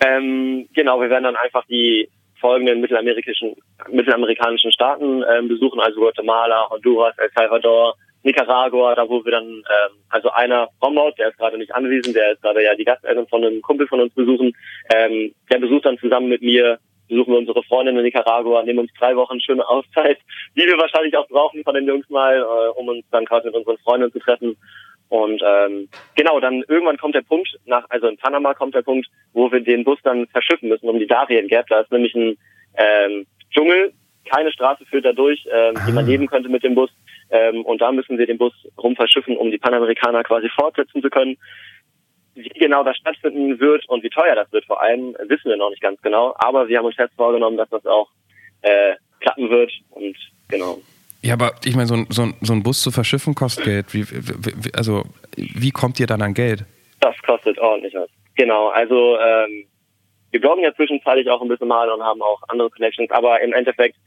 Ähm, 0.03 0.67
genau, 0.73 0.99
wir 0.99 1.09
werden 1.09 1.25
dann 1.25 1.35
einfach 1.35 1.63
die 1.67 2.09
folgenden 2.39 2.81
mittelamerikanischen, 2.81 3.55
mittelamerikanischen 3.91 4.71
Staaten 4.71 5.23
ähm, 5.31 5.47
besuchen, 5.47 5.79
also 5.79 5.99
Guatemala, 5.99 6.67
Honduras, 6.71 7.15
El 7.19 7.29
Salvador, 7.35 7.95
Nicaragua, 8.23 8.95
da 8.95 9.07
wo 9.09 9.23
wir 9.25 9.31
dann, 9.31 9.45
ähm, 9.45 9.97
also 10.09 10.29
einer 10.31 10.69
Rombaut, 10.81 11.17
der 11.17 11.29
ist 11.29 11.37
gerade 11.37 11.57
nicht 11.57 11.73
anwesend, 11.73 12.15
der 12.15 12.33
ist 12.33 12.41
gerade 12.41 12.63
ja 12.63 12.75
die 12.75 12.85
Gasteltern 12.85 13.27
von 13.27 13.43
einem 13.43 13.61
Kumpel 13.61 13.87
von 13.87 14.01
uns 14.01 14.13
besuchen, 14.13 14.53
ähm, 14.93 15.33
der 15.51 15.59
besucht 15.59 15.85
dann 15.85 15.97
zusammen 15.97 16.29
mit 16.29 16.41
mir, 16.41 16.79
besuchen 17.07 17.33
wir 17.33 17.39
unsere 17.39 17.63
Freundin 17.63 17.97
in 17.97 18.03
Nicaragua, 18.03 18.63
nehmen 18.63 18.79
uns 18.79 18.91
drei 18.97 19.15
Wochen 19.15 19.41
schöne 19.41 19.67
Auszeit, 19.67 20.17
die 20.55 20.65
wir 20.65 20.77
wahrscheinlich 20.77 21.17
auch 21.17 21.27
brauchen 21.27 21.63
von 21.63 21.75
den 21.75 21.87
Jungs 21.87 22.09
mal, 22.09 22.37
äh, 22.39 22.79
um 22.79 22.87
uns 22.87 23.05
dann 23.11 23.25
quasi 23.25 23.47
mit 23.47 23.55
unseren 23.55 23.77
Freunden 23.79 24.11
zu 24.11 24.19
treffen. 24.19 24.55
Und 25.09 25.41
ähm, 25.45 25.89
genau, 26.15 26.39
dann 26.39 26.63
irgendwann 26.69 26.97
kommt 26.97 27.15
der 27.15 27.21
Punkt, 27.21 27.49
nach, 27.65 27.85
also 27.89 28.07
in 28.07 28.15
Panama 28.15 28.53
kommt 28.53 28.75
der 28.75 28.81
Punkt, 28.81 29.07
wo 29.33 29.51
wir 29.51 29.59
den 29.59 29.83
Bus 29.83 29.99
dann 30.03 30.25
verschiffen 30.27 30.69
müssen 30.69 30.87
um 30.87 30.99
die 30.99 31.07
Darien 31.07 31.49
Gap. 31.49 31.67
Da 31.67 31.81
ist 31.81 31.91
nämlich 31.91 32.15
ein 32.15 32.37
ähm, 32.77 33.25
Dschungel, 33.53 33.91
keine 34.23 34.51
Straße 34.51 34.85
führt 34.85 35.03
da 35.03 35.11
durch, 35.11 35.45
ähm, 35.51 35.75
die 35.85 35.91
man 35.91 36.05
leben 36.05 36.27
ah. 36.27 36.31
könnte 36.31 36.47
mit 36.47 36.63
dem 36.63 36.75
Bus. 36.75 36.89
Ähm, 37.31 37.63
und 37.63 37.81
da 37.81 37.91
müssen 37.91 38.17
wir 38.17 38.27
den 38.27 38.37
Bus 38.37 38.53
rumverschiffen, 38.77 39.37
um 39.37 39.51
die 39.51 39.57
Panamerikaner 39.57 40.23
quasi 40.23 40.49
fortsetzen 40.49 41.01
zu 41.01 41.09
können. 41.09 41.37
Wie 42.35 42.49
genau 42.49 42.83
das 42.83 42.97
stattfinden 42.97 43.59
wird 43.59 43.87
und 43.89 44.03
wie 44.03 44.09
teuer 44.09 44.35
das 44.35 44.51
wird 44.51 44.65
vor 44.65 44.81
allem, 44.81 45.15
wissen 45.27 45.49
wir 45.49 45.57
noch 45.57 45.69
nicht 45.69 45.81
ganz 45.81 46.01
genau. 46.01 46.35
Aber 46.37 46.67
wir 46.67 46.77
haben 46.77 46.85
uns 46.85 46.95
fest 46.95 47.13
vorgenommen, 47.15 47.57
dass 47.57 47.69
das 47.69 47.85
auch 47.85 48.09
äh, 48.61 48.95
klappen 49.19 49.49
wird 49.49 49.71
und 49.91 50.15
genau. 50.49 50.79
Ja, 51.21 51.33
aber 51.33 51.53
ich 51.63 51.75
meine, 51.75 51.87
so 51.87 51.93
ein, 51.93 52.07
so, 52.09 52.23
ein, 52.23 52.33
so 52.41 52.53
ein 52.53 52.63
Bus 52.63 52.81
zu 52.81 52.91
verschiffen 52.91 53.35
kostet 53.35 53.65
Geld. 53.65 53.93
Wie, 53.93 54.05
wie, 54.09 54.73
also, 54.73 55.03
wie 55.35 55.71
kommt 55.71 55.99
ihr 55.99 56.07
dann 56.07 56.21
an 56.21 56.33
Geld? 56.33 56.65
Das 56.99 57.15
kostet 57.21 57.59
ordentlich 57.59 57.93
was. 57.93 58.09
Genau, 58.35 58.69
also 58.69 59.17
ähm, 59.19 59.65
wir 60.31 60.41
bloggen 60.41 60.63
ja 60.63 60.73
zwischenzeitlich 60.73 61.29
auch 61.29 61.41
ein 61.41 61.47
bisschen 61.47 61.67
mal 61.67 61.89
und 61.89 62.01
haben 62.01 62.21
auch 62.21 62.41
andere 62.47 62.69
Connections, 62.71 63.11
aber 63.11 63.39
im 63.41 63.53
Endeffekt 63.53 63.97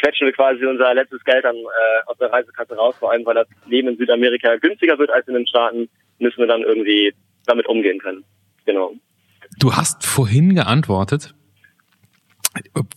quetschen 0.00 0.26
wir 0.26 0.32
quasi 0.32 0.64
unser 0.66 0.94
letztes 0.94 1.22
Geld 1.24 1.44
dann 1.44 1.56
äh, 1.56 2.06
aus 2.06 2.16
der 2.18 2.32
Reisekasse 2.32 2.74
raus, 2.74 2.94
vor 2.98 3.12
allem 3.12 3.24
weil 3.26 3.34
das 3.34 3.48
Leben 3.66 3.88
in 3.88 3.96
Südamerika 3.96 4.56
günstiger 4.56 4.98
wird 4.98 5.10
als 5.10 5.26
in 5.28 5.34
den 5.34 5.46
Staaten, 5.46 5.88
müssen 6.18 6.38
wir 6.38 6.46
dann 6.46 6.62
irgendwie 6.62 7.12
damit 7.46 7.66
umgehen 7.66 7.98
können. 7.98 8.24
Genau. 8.64 8.94
Du 9.58 9.74
hast 9.74 10.06
vorhin 10.06 10.54
geantwortet, 10.54 11.34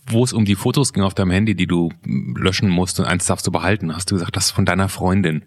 wo 0.06 0.24
es 0.24 0.32
um 0.32 0.44
die 0.44 0.54
Fotos 0.54 0.92
ging 0.92 1.02
auf 1.02 1.14
deinem 1.14 1.30
Handy, 1.30 1.54
die 1.54 1.66
du 1.66 1.90
löschen 2.04 2.68
musst 2.68 2.98
und 3.00 3.06
eins 3.06 3.26
darfst 3.26 3.46
du 3.46 3.50
behalten, 3.50 3.94
hast 3.94 4.10
du 4.10 4.14
gesagt, 4.14 4.36
das 4.36 4.46
ist 4.46 4.52
von 4.52 4.64
deiner 4.64 4.88
Freundin. 4.88 5.44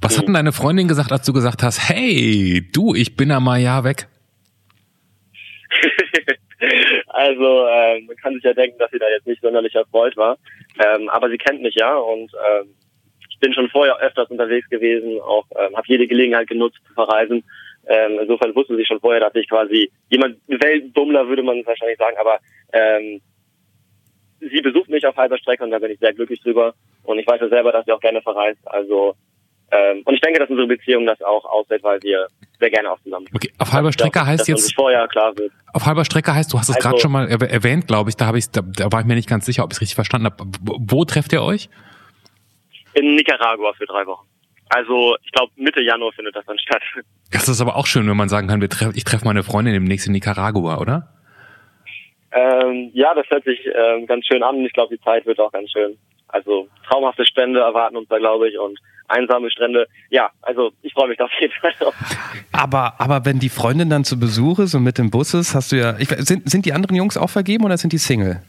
Was 0.00 0.14
mhm. 0.14 0.18
hat 0.18 0.26
denn 0.26 0.34
deine 0.34 0.52
Freundin 0.52 0.88
gesagt, 0.88 1.12
als 1.12 1.24
du 1.26 1.32
gesagt 1.32 1.62
hast, 1.62 1.88
hey, 1.88 2.68
du, 2.72 2.94
ich 2.94 3.16
bin 3.16 3.30
einmal 3.30 3.60
ja 3.60 3.84
weg? 3.84 4.08
Also 7.08 7.66
äh, 7.66 8.00
man 8.02 8.16
kann 8.16 8.34
sich 8.34 8.44
ja 8.44 8.54
denken, 8.54 8.78
dass 8.78 8.90
sie 8.90 8.98
da 8.98 9.08
jetzt 9.08 9.26
nicht 9.26 9.42
sonderlich 9.42 9.74
erfreut 9.74 10.16
war. 10.16 10.38
Ähm, 10.84 11.08
aber 11.08 11.28
sie 11.28 11.38
kennt 11.38 11.62
mich 11.62 11.74
ja 11.74 11.94
und 11.96 12.32
ähm, 12.32 12.74
ich 13.28 13.38
bin 13.38 13.52
schon 13.52 13.68
vorher 13.70 13.98
öfters 13.98 14.30
unterwegs 14.30 14.68
gewesen, 14.68 15.20
auch 15.20 15.44
ähm, 15.58 15.76
habe 15.76 15.86
jede 15.88 16.06
Gelegenheit 16.06 16.48
genutzt 16.48 16.78
zu 16.86 16.94
verreisen. 16.94 17.44
Ähm, 17.86 18.18
insofern 18.20 18.54
wusste 18.54 18.76
sie 18.76 18.86
schon 18.86 19.00
vorher, 19.00 19.20
dass 19.20 19.34
ich 19.34 19.48
quasi 19.48 19.90
jemand 20.08 20.38
Weltbummler 20.46 21.28
würde 21.28 21.42
man 21.42 21.66
wahrscheinlich 21.66 21.98
sagen, 21.98 22.16
aber 22.18 22.38
ähm, 22.72 23.20
sie 24.40 24.60
besucht 24.60 24.88
mich 24.88 25.04
auf 25.06 25.16
halber 25.16 25.38
Strecke 25.38 25.64
und 25.64 25.70
da 25.70 25.78
bin 25.78 25.90
ich 25.90 25.98
sehr 25.98 26.12
glücklich 26.12 26.40
drüber. 26.40 26.74
Und 27.04 27.18
ich 27.18 27.26
weiß 27.26 27.40
ja 27.40 27.48
selber, 27.48 27.72
dass 27.72 27.84
sie 27.84 27.92
auch 27.92 28.00
gerne 28.00 28.22
verreist. 28.22 28.60
Also 28.66 29.16
ähm, 29.72 30.02
und 30.04 30.14
ich 30.14 30.20
denke, 30.20 30.38
dass 30.38 30.50
unsere 30.50 30.68
Beziehung 30.68 31.06
das 31.06 31.20
auch 31.22 31.44
aussieht, 31.46 31.82
weil 31.82 31.98
wir 32.02 32.26
sehr 32.60 32.70
gerne 32.70 32.90
auch 32.90 33.00
zusammen. 33.00 33.26
Okay, 33.34 33.50
auf 33.58 33.72
halber 33.72 33.90
Strecke 33.90 34.18
dass, 34.18 34.28
heißt 34.28 34.40
dass 34.40 34.48
jetzt. 34.48 34.74
vorher 34.74 35.08
klar 35.08 35.36
wird. 35.36 35.50
Auf 35.72 35.86
halber 35.86 36.04
Strecke 36.04 36.34
heißt, 36.34 36.52
du 36.52 36.58
hast 36.58 36.68
es 36.68 36.76
also, 36.76 36.88
gerade 36.88 37.00
schon 37.00 37.10
mal 37.10 37.28
erwähnt, 37.28 37.86
glaube 37.86 38.10
ich. 38.10 38.16
Da 38.16 38.26
habe 38.26 38.38
ich, 38.38 38.50
da, 38.50 38.60
da 38.60 38.92
war 38.92 39.00
ich 39.00 39.06
mir 39.06 39.14
nicht 39.14 39.28
ganz 39.28 39.46
sicher, 39.46 39.64
ob 39.64 39.72
ich 39.72 39.78
es 39.78 39.80
richtig 39.80 39.94
verstanden 39.94 40.26
habe. 40.26 40.44
Wo 40.60 41.06
trefft 41.06 41.32
ihr 41.32 41.42
euch? 41.42 41.70
In 42.92 43.14
Nicaragua 43.14 43.72
für 43.72 43.86
drei 43.86 44.04
Wochen. 44.06 44.26
Also 44.68 45.16
ich 45.22 45.32
glaube 45.32 45.52
Mitte 45.56 45.80
Januar 45.80 46.12
findet 46.12 46.36
das 46.36 46.44
dann 46.44 46.58
statt. 46.58 46.82
Das 47.30 47.48
ist 47.48 47.60
aber 47.62 47.76
auch 47.76 47.86
schön, 47.86 48.06
wenn 48.08 48.16
man 48.16 48.28
sagen 48.28 48.48
kann, 48.48 48.60
wir 48.60 48.68
treff, 48.68 48.94
ich 48.94 49.04
treffe 49.04 49.24
meine 49.24 49.42
Freundin 49.42 49.72
demnächst 49.72 50.06
in 50.06 50.12
Nicaragua, 50.12 50.78
oder? 50.78 51.08
Ähm, 52.32 52.90
ja, 52.94 53.14
das 53.14 53.28
hört 53.28 53.44
sich 53.44 53.60
ähm, 53.66 54.06
ganz 54.06 54.26
schön 54.26 54.42
an. 54.42 54.64
Ich 54.64 54.72
glaube, 54.72 54.96
die 54.96 55.02
Zeit 55.02 55.26
wird 55.26 55.38
auch 55.38 55.52
ganz 55.52 55.70
schön. 55.70 55.98
Also 56.28 56.68
traumhafte 56.88 57.26
Stände 57.26 57.60
erwarten 57.60 57.96
uns 57.96 58.08
da, 58.08 58.18
glaube 58.18 58.48
ich, 58.48 58.58
und 58.58 58.78
einsame 59.08 59.50
Strände. 59.50 59.86
Ja, 60.10 60.30
also 60.40 60.72
ich 60.80 60.92
freue 60.94 61.08
mich 61.08 61.20
auf 61.20 61.30
jeden 61.40 61.52
Fall 61.60 61.72
drauf. 61.78 61.94
Aber, 62.52 62.94
aber 62.98 63.24
wenn 63.24 63.38
die 63.38 63.48
Freundin 63.48 63.90
dann 63.90 64.04
zu 64.04 64.18
Besuch 64.18 64.60
ist 64.60 64.74
und 64.74 64.82
mit 64.82 64.96
dem 64.96 65.10
Bus 65.10 65.34
ist, 65.34 65.54
hast 65.54 65.72
du 65.72 65.76
ja. 65.76 65.96
Ich, 65.98 66.08
sind, 66.08 66.48
sind 66.48 66.64
die 66.64 66.72
anderen 66.72 66.96
Jungs 66.96 67.16
auch 67.16 67.30
vergeben 67.30 67.64
oder 67.64 67.76
sind 67.76 67.92
die 67.92 67.98
Single? 67.98 68.40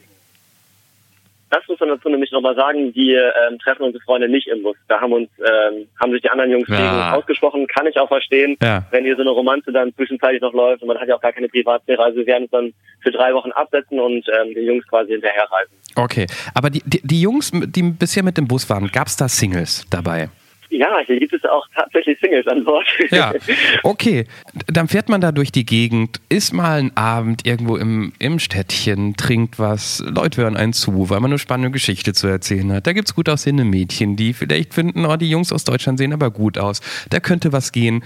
Das 1.54 1.68
muss 1.68 1.80
man 1.80 1.90
dazu 1.90 2.10
nämlich 2.10 2.32
nochmal 2.32 2.56
sagen, 2.56 2.92
die 2.94 3.14
ähm, 3.14 3.60
treffen 3.60 3.84
unsere 3.84 4.04
Freunde 4.04 4.28
nicht 4.28 4.48
im 4.48 4.64
Bus. 4.64 4.76
Da 4.88 5.00
haben 5.00 5.14
uns, 5.14 5.30
ähm, 5.40 5.88
haben 6.02 6.12
sich 6.12 6.22
die 6.22 6.30
anderen 6.30 6.50
Jungs 6.50 6.68
ja. 6.68 7.14
ausgesprochen, 7.14 7.68
kann 7.68 7.86
ich 7.86 7.98
auch 8.00 8.08
verstehen, 8.08 8.58
ja. 8.62 8.84
wenn 8.90 9.04
hier 9.04 9.16
so 9.16 9.22
eine 9.22 9.30
Romanze 9.30 9.72
dann 9.72 9.94
zwischenzeitlich 9.94 10.42
noch 10.42 10.54
läuft 10.54 10.82
und 10.82 10.88
man 10.88 10.98
hat 10.98 11.08
ja 11.08 11.16
auch 11.16 11.22
gar 11.22 11.32
keine 11.32 11.48
Privatsphäre. 11.48 12.04
Also 12.04 12.18
wir 12.18 12.26
werden 12.26 12.44
uns 12.44 12.52
dann 12.52 12.74
für 13.02 13.12
drei 13.12 13.34
Wochen 13.36 13.52
absetzen 13.52 14.00
und 14.00 14.26
ähm, 14.30 14.54
die 14.56 14.62
Jungs 14.62 14.88
quasi 14.88 15.12
hinterherreisen. 15.12 15.74
Okay, 15.96 16.26
aber 16.56 16.72
die, 16.72 16.82
die, 16.86 17.02
die 17.04 17.22
Jungs, 17.22 17.52
die 17.54 17.84
bisher 17.84 18.24
mit 18.24 18.38
dem 18.38 18.48
Bus 18.48 18.68
waren, 18.70 18.88
gab 18.88 19.08
es 19.08 19.16
da 19.16 19.28
Singles 19.28 19.86
dabei? 19.92 20.30
Ja, 20.74 21.00
hier 21.06 21.20
gibt 21.20 21.34
es 21.34 21.44
auch 21.46 21.68
tatsächlich 21.76 22.18
Singles 22.20 22.48
an 22.48 22.64
Bord. 22.64 22.86
Ja, 23.12 23.32
okay. 23.84 24.26
Dann 24.66 24.88
fährt 24.88 25.08
man 25.08 25.22
da 25.22 25.32
durch 25.32 25.52
die 25.52 25.66
Gegend, 25.66 26.20
ist 26.30 26.52
mal 26.52 26.80
ein 26.80 26.98
Abend 26.98 27.46
irgendwo 27.46 27.78
im, 27.78 28.12
im 28.18 28.40
Städtchen, 28.40 29.16
trinkt 29.16 29.60
was, 29.60 30.04
Leute 30.08 30.42
hören 30.42 30.58
einen 30.58 30.74
zu, 30.74 31.12
weil 31.12 31.20
man 31.20 31.30
eine 31.30 31.38
spannende 31.38 31.70
Geschichte 31.70 32.14
zu 32.14 32.26
erzählen 32.26 32.72
hat. 32.74 32.88
Da 32.88 32.94
gibt 32.94 33.08
es 33.08 33.14
gut 33.14 33.30
aussehende 33.30 33.66
Mädchen, 33.66 34.16
die 34.16 34.34
vielleicht 34.34 34.74
finden, 34.74 35.06
oh, 35.06 35.16
die 35.16 35.30
Jungs 35.30 35.54
aus 35.54 35.64
Deutschland 35.64 36.00
sehen 36.00 36.12
aber 36.12 36.32
gut 36.32 36.58
aus. 36.58 36.82
Da 37.12 37.20
könnte 37.20 37.54
was 37.54 37.72
gehen. 37.72 38.04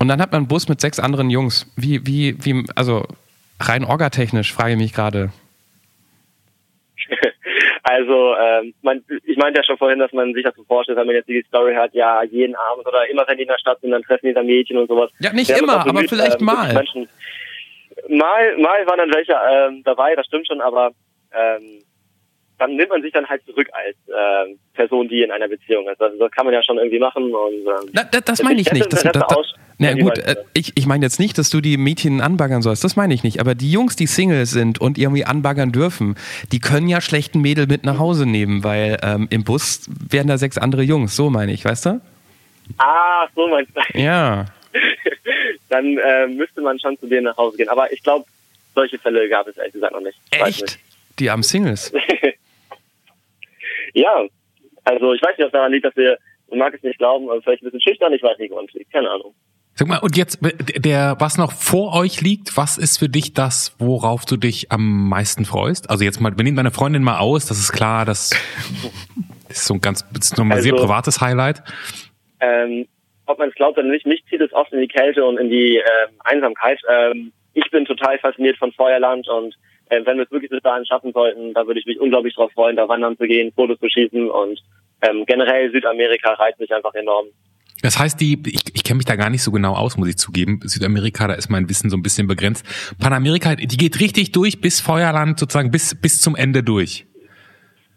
Und 0.00 0.08
dann 0.08 0.20
hat 0.20 0.32
man 0.32 0.40
einen 0.40 0.48
Bus 0.48 0.68
mit 0.68 0.80
sechs 0.80 0.98
anderen 0.98 1.30
Jungs. 1.30 1.70
Wie, 1.76 2.04
wie, 2.04 2.36
wie, 2.44 2.64
also 2.74 3.06
rein 3.60 3.84
orgatechnisch 3.84 4.52
frage 4.52 4.72
ich 4.72 4.78
mich 4.78 4.92
gerade. 4.92 5.30
Also 7.90 8.36
ähm, 8.36 8.72
man, 8.82 9.02
ich 9.24 9.36
meinte 9.36 9.58
ja 9.58 9.64
schon 9.64 9.76
vorhin, 9.76 9.98
dass 9.98 10.12
man 10.12 10.32
sich 10.32 10.44
das 10.44 10.54
so 10.54 10.62
vorstellt, 10.62 10.96
wenn 10.96 11.06
man 11.06 11.16
jetzt 11.16 11.28
die 11.28 11.44
Story 11.48 11.74
hat, 11.74 11.92
ja, 11.92 12.22
jeden 12.22 12.54
Abend 12.54 12.86
oder 12.86 13.08
immer 13.10 13.24
wenn 13.26 13.36
die 13.36 13.42
in 13.42 13.48
der 13.48 13.58
Stadt 13.58 13.80
sind, 13.80 13.90
dann 13.90 14.02
treffen 14.02 14.28
die 14.28 14.32
da 14.32 14.44
Mädchen 14.44 14.78
und 14.78 14.86
sowas. 14.86 15.10
Ja, 15.18 15.32
nicht 15.32 15.50
immer, 15.50 15.84
aber 15.84 16.00
vielleicht 16.02 16.40
ähm, 16.40 16.46
mal. 16.46 16.72
Mal, 18.08 18.56
mal 18.58 18.86
waren 18.86 18.98
dann 18.98 19.12
welche 19.12 19.32
ähm, 19.32 19.82
dabei, 19.84 20.14
das 20.14 20.26
stimmt 20.26 20.46
schon, 20.46 20.60
aber 20.60 20.92
ähm, 21.32 21.82
dann 22.58 22.76
nimmt 22.76 22.90
man 22.90 23.02
sich 23.02 23.12
dann 23.12 23.28
halt 23.28 23.44
zurück 23.44 23.68
als 23.72 23.96
äh, 24.06 24.54
Person, 24.74 25.08
die 25.08 25.22
in 25.22 25.32
einer 25.32 25.48
Beziehung 25.48 25.88
ist. 25.88 26.00
Also 26.00 26.16
das 26.16 26.30
kann 26.30 26.44
man 26.44 26.54
ja 26.54 26.62
schon 26.62 26.78
irgendwie 26.78 27.00
machen. 27.00 27.34
Und, 27.34 27.54
ähm, 27.54 27.90
Na, 27.92 28.04
das, 28.04 28.22
das 28.22 28.42
meine 28.42 28.60
ich 28.60 28.70
nicht. 28.70 28.92
Das, 28.92 29.02
das, 29.02 29.12
das, 29.12 29.54
na 29.80 29.94
gut, 29.94 30.18
äh, 30.18 30.36
ich, 30.54 30.72
ich 30.76 30.86
meine 30.86 31.04
jetzt 31.04 31.18
nicht, 31.18 31.38
dass 31.38 31.50
du 31.50 31.60
die 31.60 31.76
Mädchen 31.76 32.20
anbaggern 32.20 32.62
sollst. 32.62 32.84
Das 32.84 32.96
meine 32.96 33.14
ich 33.14 33.22
nicht. 33.22 33.40
Aber 33.40 33.54
die 33.54 33.70
Jungs, 33.70 33.96
die 33.96 34.06
Single 34.06 34.46
sind 34.46 34.80
und 34.80 34.98
irgendwie 34.98 35.24
anbaggern 35.24 35.72
dürfen, 35.72 36.16
die 36.52 36.60
können 36.60 36.88
ja 36.88 37.00
schlechten 37.00 37.40
Mädel 37.40 37.66
mit 37.66 37.84
nach 37.84 37.98
Hause 37.98 38.26
nehmen, 38.26 38.62
weil 38.62 38.98
ähm, 39.02 39.26
im 39.30 39.44
Bus 39.44 39.88
werden 40.08 40.28
da 40.28 40.38
sechs 40.38 40.58
andere 40.58 40.82
Jungs. 40.82 41.16
So 41.16 41.30
meine 41.30 41.52
ich, 41.52 41.64
weißt 41.64 41.86
du? 41.86 42.00
Ah, 42.78 43.26
so 43.34 43.48
meinst 43.48 43.72
du. 43.74 43.98
Ja. 43.98 44.46
dann 45.68 45.98
äh, 45.98 46.26
müsste 46.28 46.60
man 46.60 46.78
schon 46.78 46.98
zu 46.98 47.06
denen 47.06 47.24
nach 47.24 47.36
Hause 47.36 47.56
gehen. 47.56 47.68
Aber 47.68 47.92
ich 47.92 48.02
glaube, 48.02 48.24
solche 48.74 48.98
Fälle 48.98 49.28
gab 49.28 49.48
es 49.48 49.56
ehrlich 49.56 49.72
gesagt 49.72 49.92
noch 49.92 50.00
nicht. 50.00 50.18
Echt? 50.30 50.62
Nicht. 50.62 50.78
Die 51.18 51.30
armen 51.30 51.42
Singles? 51.42 51.92
Ja, 53.94 54.26
also 54.84 55.14
ich 55.14 55.22
weiß 55.22 55.36
nicht, 55.36 55.46
was 55.46 55.52
daran 55.52 55.72
liegt, 55.72 55.84
dass 55.84 55.96
wir, 55.96 56.18
man 56.48 56.58
mag 56.58 56.74
es 56.74 56.82
nicht 56.82 56.98
glauben, 56.98 57.28
aber 57.28 57.42
vielleicht 57.42 57.62
ein 57.62 57.66
bisschen 57.66 57.80
schüchtern, 57.80 58.12
ich 58.12 58.22
weiß 58.22 58.38
nicht, 58.38 58.50
woran 58.50 58.66
es 58.66 58.74
liegt, 58.74 58.92
keine 58.92 59.10
Ahnung. 59.10 59.34
Sag 59.80 59.88
mal, 59.88 60.00
und 60.00 60.14
jetzt, 60.14 60.40
der, 60.76 61.16
was 61.20 61.38
noch 61.38 61.52
vor 61.52 61.94
euch 61.94 62.20
liegt, 62.20 62.58
was 62.58 62.76
ist 62.76 62.98
für 62.98 63.08
dich 63.08 63.32
das, 63.32 63.74
worauf 63.78 64.26
du 64.26 64.36
dich 64.36 64.70
am 64.70 65.08
meisten 65.08 65.46
freust? 65.46 65.88
Also 65.88 66.04
jetzt 66.04 66.20
mal, 66.20 66.36
wir 66.36 66.44
nehmen 66.44 66.58
deine 66.58 66.70
Freundin 66.70 67.02
mal 67.02 67.18
aus, 67.18 67.46
das 67.46 67.58
ist 67.58 67.72
klar, 67.72 68.04
das 68.04 68.30
ist 69.48 69.64
so 69.64 69.72
ein 69.72 69.80
ganz, 69.80 70.04
das 70.12 70.32
ist 70.32 70.36
nochmal 70.36 70.58
also, 70.58 70.68
sehr 70.68 70.76
privates 70.76 71.22
Highlight. 71.22 71.62
Ähm, 72.40 72.88
ob 73.24 73.38
man 73.38 73.48
es 73.48 73.54
glaubt 73.54 73.78
oder 73.78 73.88
nicht, 73.88 74.04
mich 74.04 74.22
zieht 74.28 74.42
es 74.42 74.52
oft 74.52 74.70
in 74.74 74.82
die 74.82 74.86
Kälte 74.86 75.24
und 75.24 75.38
in 75.38 75.48
die 75.48 75.76
ähm, 75.76 76.14
Einsamkeit. 76.24 76.78
Ähm, 76.86 77.32
ich 77.54 77.70
bin 77.70 77.86
total 77.86 78.18
fasziniert 78.18 78.58
von 78.58 78.72
Feuerland 78.72 79.26
und 79.28 79.54
äh, 79.88 80.04
wenn 80.04 80.18
wir 80.18 80.24
es 80.24 80.30
wirklich 80.30 80.50
bis 80.50 80.62
dahin 80.62 80.84
schaffen 80.84 81.14
sollten, 81.14 81.54
da 81.54 81.66
würde 81.66 81.80
ich 81.80 81.86
mich 81.86 81.98
unglaublich 81.98 82.34
drauf 82.34 82.52
freuen, 82.52 82.76
da 82.76 82.86
wandern 82.86 83.16
zu 83.16 83.24
gehen, 83.24 83.50
Fotos 83.54 83.78
zu 83.78 83.88
schießen 83.88 84.30
und 84.30 84.60
ähm, 85.00 85.24
generell 85.24 85.72
Südamerika 85.72 86.34
reizt 86.34 86.60
mich 86.60 86.70
einfach 86.70 86.92
enorm. 86.92 87.28
Das 87.82 87.98
heißt, 87.98 88.20
die, 88.20 88.38
ich, 88.46 88.62
ich 88.74 88.84
kenne 88.84 88.98
mich 88.98 89.06
da 89.06 89.16
gar 89.16 89.30
nicht 89.30 89.42
so 89.42 89.50
genau 89.50 89.74
aus, 89.74 89.96
muss 89.96 90.08
ich 90.08 90.16
zugeben. 90.16 90.60
Südamerika, 90.62 91.28
da 91.28 91.34
ist 91.34 91.48
mein 91.48 91.68
Wissen 91.68 91.90
so 91.90 91.96
ein 91.96 92.02
bisschen 92.02 92.26
begrenzt. 92.26 92.64
Panamerika, 92.98 93.56
die 93.56 93.76
geht 93.76 94.00
richtig 94.00 94.32
durch 94.32 94.60
bis 94.60 94.80
Feuerland, 94.80 95.38
sozusagen 95.38 95.70
bis, 95.70 96.00
bis 96.00 96.20
zum 96.20 96.36
Ende 96.36 96.62
durch. 96.62 97.06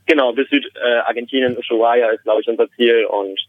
Genau, 0.06 0.34
bis 0.34 0.50
Südargentinien, 0.50 1.56
äh, 1.56 1.60
Ushuaia 1.60 2.10
ist, 2.10 2.24
glaube 2.24 2.42
ich, 2.42 2.48
unser 2.48 2.70
Ziel. 2.72 3.06
Und 3.06 3.40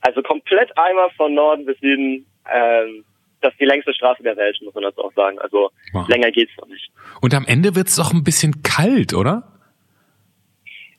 also 0.00 0.22
komplett 0.22 0.76
einmal 0.76 1.10
von 1.16 1.34
Norden 1.34 1.64
bis 1.64 1.78
Süden 1.80 2.26
ähm, 2.52 3.04
das 3.44 3.52
ist 3.52 3.60
die 3.60 3.66
längste 3.66 3.92
Straße 3.92 4.22
der 4.22 4.36
Welt, 4.36 4.58
muss 4.62 4.74
man 4.74 4.84
das 4.84 4.96
auch 4.96 5.12
sagen. 5.12 5.38
Also 5.38 5.70
wow. 5.92 6.08
länger 6.08 6.30
geht's 6.30 6.52
noch 6.58 6.66
nicht. 6.66 6.90
Und 7.20 7.34
am 7.34 7.44
Ende 7.46 7.76
wird's 7.76 7.96
doch 7.96 8.12
ein 8.12 8.24
bisschen 8.24 8.62
kalt, 8.62 9.12
oder? 9.12 9.53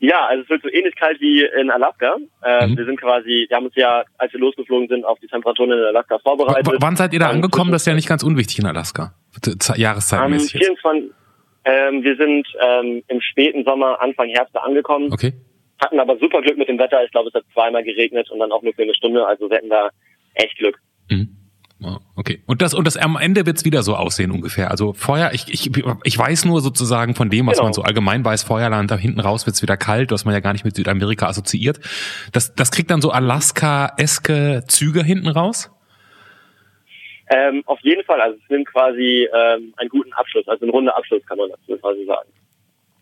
Ja, 0.06 0.28
also 0.28 0.44
es 0.44 0.50
wird 0.50 0.62
so 0.62 0.70
ähnlich 0.70 0.96
kalt 0.96 1.20
wie 1.20 1.44
in 1.60 1.72
Alaska. 1.72 2.18
Äh, 2.44 2.68
mhm. 2.68 2.78
Wir 2.78 2.86
sind 2.86 3.02
quasi, 3.02 3.46
wir 3.50 3.58
haben 3.58 3.66
uns 3.66 3.76
ja, 3.76 4.04
als 4.18 4.32
wir 4.34 4.40
losgeflogen 4.40 4.88
sind, 4.88 5.04
auf 5.04 5.20
die 5.20 5.28
Temperaturen 5.28 5.72
in 5.72 5.80
Alaska 5.80 6.20
vorbereitet. 6.20 6.68
W 6.68 6.78
wann 6.80 6.96
seid 6.96 7.14
ihr 7.14 7.20
da 7.20 7.30
angekommen? 7.30 7.72
Das 7.72 7.82
ist 7.82 7.88
ja 7.88 7.94
nicht 7.96 8.08
ganz 8.08 8.22
unwichtig 8.22 8.60
in 8.60 8.68
Alaska. 8.68 9.14
Jahreszeitmäßig. 9.76 10.56
Am 10.56 10.76
24, 10.78 11.12
ähm, 11.66 12.04
wir 12.04 12.16
sind 12.18 12.48
ähm, 12.62 13.04
im 13.08 13.22
späten 13.22 13.64
Sommer, 13.64 14.00
Anfang 14.00 14.30
Herbst 14.30 14.56
angekommen. 14.56 15.12
Okay. 15.12 15.34
Hatten 15.82 16.00
aber 16.00 16.18
super 16.20 16.42
Glück 16.42 16.58
mit 16.58 16.70
dem 16.70 16.78
Wetter. 16.78 17.04
Ich 17.04 17.12
glaube, 17.12 17.30
es 17.30 17.34
hat 17.34 17.44
zweimal 17.54 17.84
geregnet 17.84 18.30
und 18.30 18.40
dann 18.40 18.52
auch 18.52 18.62
nur 18.62 18.74
für 18.74 18.84
eine 18.84 18.94
Stunde. 18.94 19.26
Also 19.26 19.50
wir 19.50 19.58
hatten 19.58 19.70
da 19.70 19.90
echt 20.36 20.58
Glück. 20.58 20.80
Mhm. 21.10 21.36
Okay. 22.16 22.42
Und 22.46 22.62
das, 22.62 22.74
und 22.74 22.86
das 22.86 22.98
am 22.98 23.18
Ende 23.18 23.46
wird's 23.46 23.66
wieder 23.66 23.84
so 23.84 23.96
aussehen 23.96 24.32
ungefähr. 24.32 24.72
Also 24.72 24.94
Feuer, 24.94 25.32
ich, 25.34 25.48
ich, 25.54 25.72
ich 26.04 26.18
weiß 26.18 26.46
nur 26.46 26.62
sozusagen 26.62 27.16
von 27.16 27.30
dem, 27.30 27.48
was 27.48 27.58
genau. 27.58 27.66
man 27.66 27.74
so 27.74 27.82
allgemein 27.84 28.24
weiß, 28.24 28.44
Feuerland, 28.44 28.92
da 28.92 28.98
hinten 28.98 29.20
raus 29.20 29.46
wird's 29.46 29.62
wieder 29.62 29.78
kalt, 29.78 30.12
was 30.12 30.26
man 30.26 30.34
ja 30.34 30.40
gar 30.40 30.54
nicht 30.54 30.66
mit 30.66 30.76
Südamerika 30.76 31.28
assoziiert. 31.28 31.80
Das, 32.32 32.56
das 32.56 32.72
kriegt 32.72 32.92
dann 32.92 33.02
so 33.02 33.12
Alaska-eske 33.12 34.64
Züge 34.68 35.04
hinten 35.04 35.28
raus? 35.28 35.72
Ähm, 37.30 37.64
auf 37.66 37.80
jeden 37.82 38.04
Fall, 38.06 38.22
also 38.22 38.38
es 38.42 38.50
nimmt 38.50 38.68
quasi 38.68 39.28
ähm, 39.34 39.74
einen 39.78 39.90
guten 39.90 40.14
Abschluss, 40.14 40.48
also 40.48 40.64
einen 40.64 40.72
runden 40.72 40.90
Abschluss 40.90 41.26
kann 41.26 41.38
man 41.38 41.50
dazu 41.50 41.80
quasi 41.80 42.06
sagen. 42.06 42.30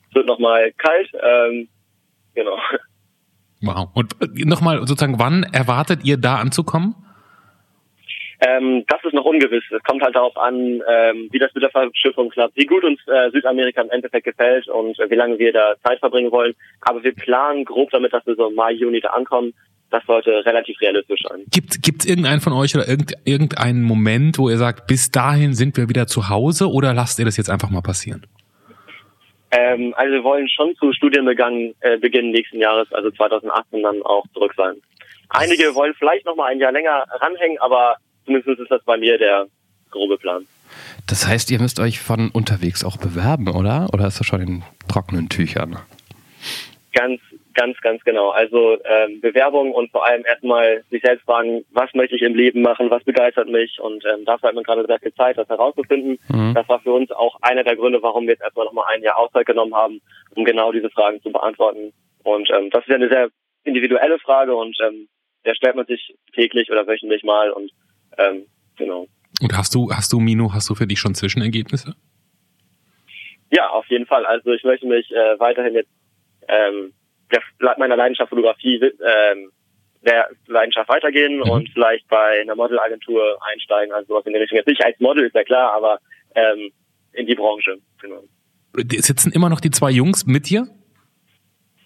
Es 0.09 0.15
wird 0.15 0.27
nochmal 0.27 0.71
kalt, 0.77 1.11
ähm, 1.21 1.67
genau. 2.33 2.57
Wow. 3.61 3.89
Und 3.93 4.15
äh, 4.21 4.45
nochmal 4.45 4.79
sozusagen, 4.79 5.19
wann 5.19 5.43
erwartet 5.43 6.03
ihr 6.03 6.17
da 6.17 6.35
anzukommen? 6.35 6.95
Ähm, 8.45 8.83
das 8.87 8.99
ist 9.03 9.13
noch 9.13 9.25
ungewiss. 9.25 9.63
Es 9.71 9.83
kommt 9.83 10.01
halt 10.01 10.15
darauf 10.15 10.35
an, 10.35 10.81
ähm, 10.89 11.29
wie 11.31 11.39
das 11.39 11.53
mit 11.53 11.63
der 11.63 11.69
Verschiffung 11.69 12.29
klappt, 12.29 12.57
wie 12.57 12.65
gut 12.65 12.83
uns 12.83 12.99
äh, 13.07 13.31
Südamerika 13.31 13.81
im 13.81 13.89
Endeffekt 13.89 14.25
gefällt 14.25 14.67
und 14.67 14.99
äh, 14.99 15.09
wie 15.09 15.15
lange 15.15 15.39
wir 15.39 15.53
da 15.53 15.75
Zeit 15.83 15.99
verbringen 15.99 16.31
wollen. 16.31 16.53
Aber 16.81 17.03
wir 17.03 17.13
planen 17.13 17.63
grob 17.63 17.89
damit, 17.91 18.11
dass 18.11 18.25
wir 18.25 18.35
so 18.35 18.49
im 18.49 18.55
Mai, 18.55 18.73
Juni 18.73 18.99
da 18.99 19.09
ankommen. 19.09 19.53
Das 19.91 20.03
sollte 20.07 20.43
relativ 20.45 20.81
realistisch 20.81 21.21
sein. 21.29 21.43
Gibt 21.51 22.01
es 22.01 22.05
irgendeinen 22.05 22.41
von 22.41 22.51
euch 22.51 22.75
oder 22.75 22.87
irgend, 22.87 23.13
irgendeinen 23.25 23.83
Moment, 23.83 24.39
wo 24.39 24.49
ihr 24.49 24.57
sagt, 24.57 24.87
bis 24.87 25.11
dahin 25.11 25.53
sind 25.53 25.77
wir 25.77 25.87
wieder 25.87 26.07
zu 26.07 26.29
Hause 26.29 26.67
oder 26.67 26.93
lasst 26.93 27.19
ihr 27.19 27.25
das 27.25 27.37
jetzt 27.37 27.49
einfach 27.49 27.69
mal 27.69 27.81
passieren? 27.81 28.25
Ähm, 29.51 29.93
also 29.95 30.13
wir 30.15 30.23
wollen 30.23 30.49
schon 30.49 30.75
zu 30.75 30.91
Studienbeginn 30.91 31.75
äh, 31.81 31.97
Beginn 31.97 32.31
nächsten 32.31 32.59
Jahres, 32.59 32.91
also 32.91 33.11
2018, 33.11 33.83
dann 33.83 34.01
auch 34.01 34.25
zurück 34.33 34.53
sein. 34.57 34.73
Einige 35.29 35.75
wollen 35.75 35.93
vielleicht 35.97 36.25
noch 36.25 36.35
mal 36.35 36.47
ein 36.47 36.59
Jahr 36.59 36.71
länger 36.71 37.05
ranhängen, 37.21 37.59
aber 37.59 37.97
Zumindest 38.25 38.59
ist 38.59 38.71
das 38.71 38.83
bei 38.83 38.97
mir 38.97 39.17
der 39.17 39.47
grobe 39.91 40.17
Plan. 40.17 40.45
Das 41.07 41.27
heißt, 41.27 41.51
ihr 41.51 41.59
müsst 41.59 41.79
euch 41.79 41.99
von 41.99 42.29
unterwegs 42.31 42.83
auch 42.83 42.97
bewerben, 42.97 43.47
oder? 43.47 43.87
Oder 43.93 44.07
ist 44.07 44.19
das 44.19 44.27
schon 44.27 44.41
in 44.41 44.63
trockenen 44.87 45.29
Tüchern? 45.29 45.77
Ganz, 46.93 47.21
ganz, 47.53 47.79
ganz 47.81 48.03
genau. 48.03 48.29
Also 48.29 48.77
ähm, 48.83 49.19
Bewerbung 49.21 49.71
und 49.71 49.91
vor 49.91 50.05
allem 50.05 50.23
erstmal 50.25 50.83
sich 50.89 51.01
selbst 51.03 51.25
fragen, 51.25 51.65
was 51.71 51.93
möchte 51.93 52.15
ich 52.15 52.21
im 52.21 52.35
Leben 52.35 52.61
machen, 52.61 52.89
was 52.89 53.03
begeistert 53.03 53.49
mich 53.49 53.79
und 53.79 54.03
ähm, 54.05 54.25
dafür 54.25 54.49
hat 54.49 54.55
man 54.55 54.63
gerade 54.63 54.85
sehr 54.85 54.99
viel 54.99 55.13
Zeit, 55.13 55.37
das 55.37 55.49
herauszufinden. 55.49 56.19
Mhm. 56.29 56.53
Das 56.53 56.67
war 56.69 56.79
für 56.79 56.93
uns 56.93 57.11
auch 57.11 57.37
einer 57.41 57.63
der 57.63 57.75
Gründe, 57.75 58.01
warum 58.01 58.25
wir 58.25 58.33
jetzt 58.33 58.43
erstmal 58.43 58.65
nochmal 58.65 58.85
ein 58.93 59.01
Jahr 59.01 59.17
Auszeit 59.17 59.45
genommen 59.45 59.75
haben, 59.75 60.01
um 60.35 60.45
genau 60.45 60.71
diese 60.71 60.89
Fragen 60.89 61.21
zu 61.21 61.31
beantworten. 61.31 61.93
Und 62.23 62.49
ähm, 62.51 62.69
das 62.69 62.81
ist 62.81 62.89
ja 62.89 62.95
eine 62.95 63.09
sehr 63.09 63.29
individuelle 63.63 64.19
Frage 64.19 64.55
und 64.55 64.77
ähm, 64.81 65.07
der 65.45 65.55
stellt 65.55 65.75
man 65.75 65.85
sich 65.85 66.15
täglich 66.33 66.71
oder 66.71 66.87
wöchentlich 66.87 67.23
mal 67.23 67.51
und 67.51 67.71
ähm, 68.17 68.45
genau. 68.77 69.07
Und 69.41 69.57
hast 69.57 69.73
du, 69.75 69.91
hast 69.91 70.13
du, 70.13 70.19
Mino, 70.19 70.53
hast 70.53 70.69
du 70.69 70.75
für 70.75 70.87
dich 70.87 70.99
schon 70.99 71.15
Zwischenergebnisse? 71.15 71.95
Ja, 73.51 73.69
auf 73.69 73.85
jeden 73.87 74.05
Fall. 74.05 74.25
Also 74.25 74.51
ich 74.51 74.63
möchte 74.63 74.87
mich 74.87 75.11
äh, 75.11 75.39
weiterhin 75.39 75.73
jetzt 75.73 75.89
ähm, 76.47 76.93
der, 77.31 77.41
meiner 77.77 77.95
Leidenschaft 77.95 78.29
Fotografie 78.29 78.75
ähm, 78.83 79.51
der 80.05 80.29
Leidenschaft 80.47 80.89
weitergehen 80.89 81.37
mhm. 81.37 81.49
und 81.49 81.69
vielleicht 81.69 82.07
bei 82.07 82.41
einer 82.41 82.55
Modelagentur 82.55 83.37
einsteigen, 83.51 83.93
also 83.93 84.13
sowas 84.13 84.25
in 84.25 84.33
der 84.33 84.41
Richtung. 84.41 84.57
Jetzt 84.57 84.67
nicht 84.67 84.83
als 84.83 84.99
Model, 84.99 85.25
ist 85.25 85.35
ja 85.35 85.43
klar, 85.43 85.73
aber 85.73 85.99
ähm, 86.35 86.71
in 87.13 87.25
die 87.25 87.35
Branche. 87.35 87.77
Genau. 88.01 88.23
Sitzen 88.75 89.31
immer 89.31 89.49
noch 89.49 89.61
die 89.61 89.71
zwei 89.71 89.91
Jungs 89.91 90.25
mit 90.25 90.49
dir? 90.49 90.67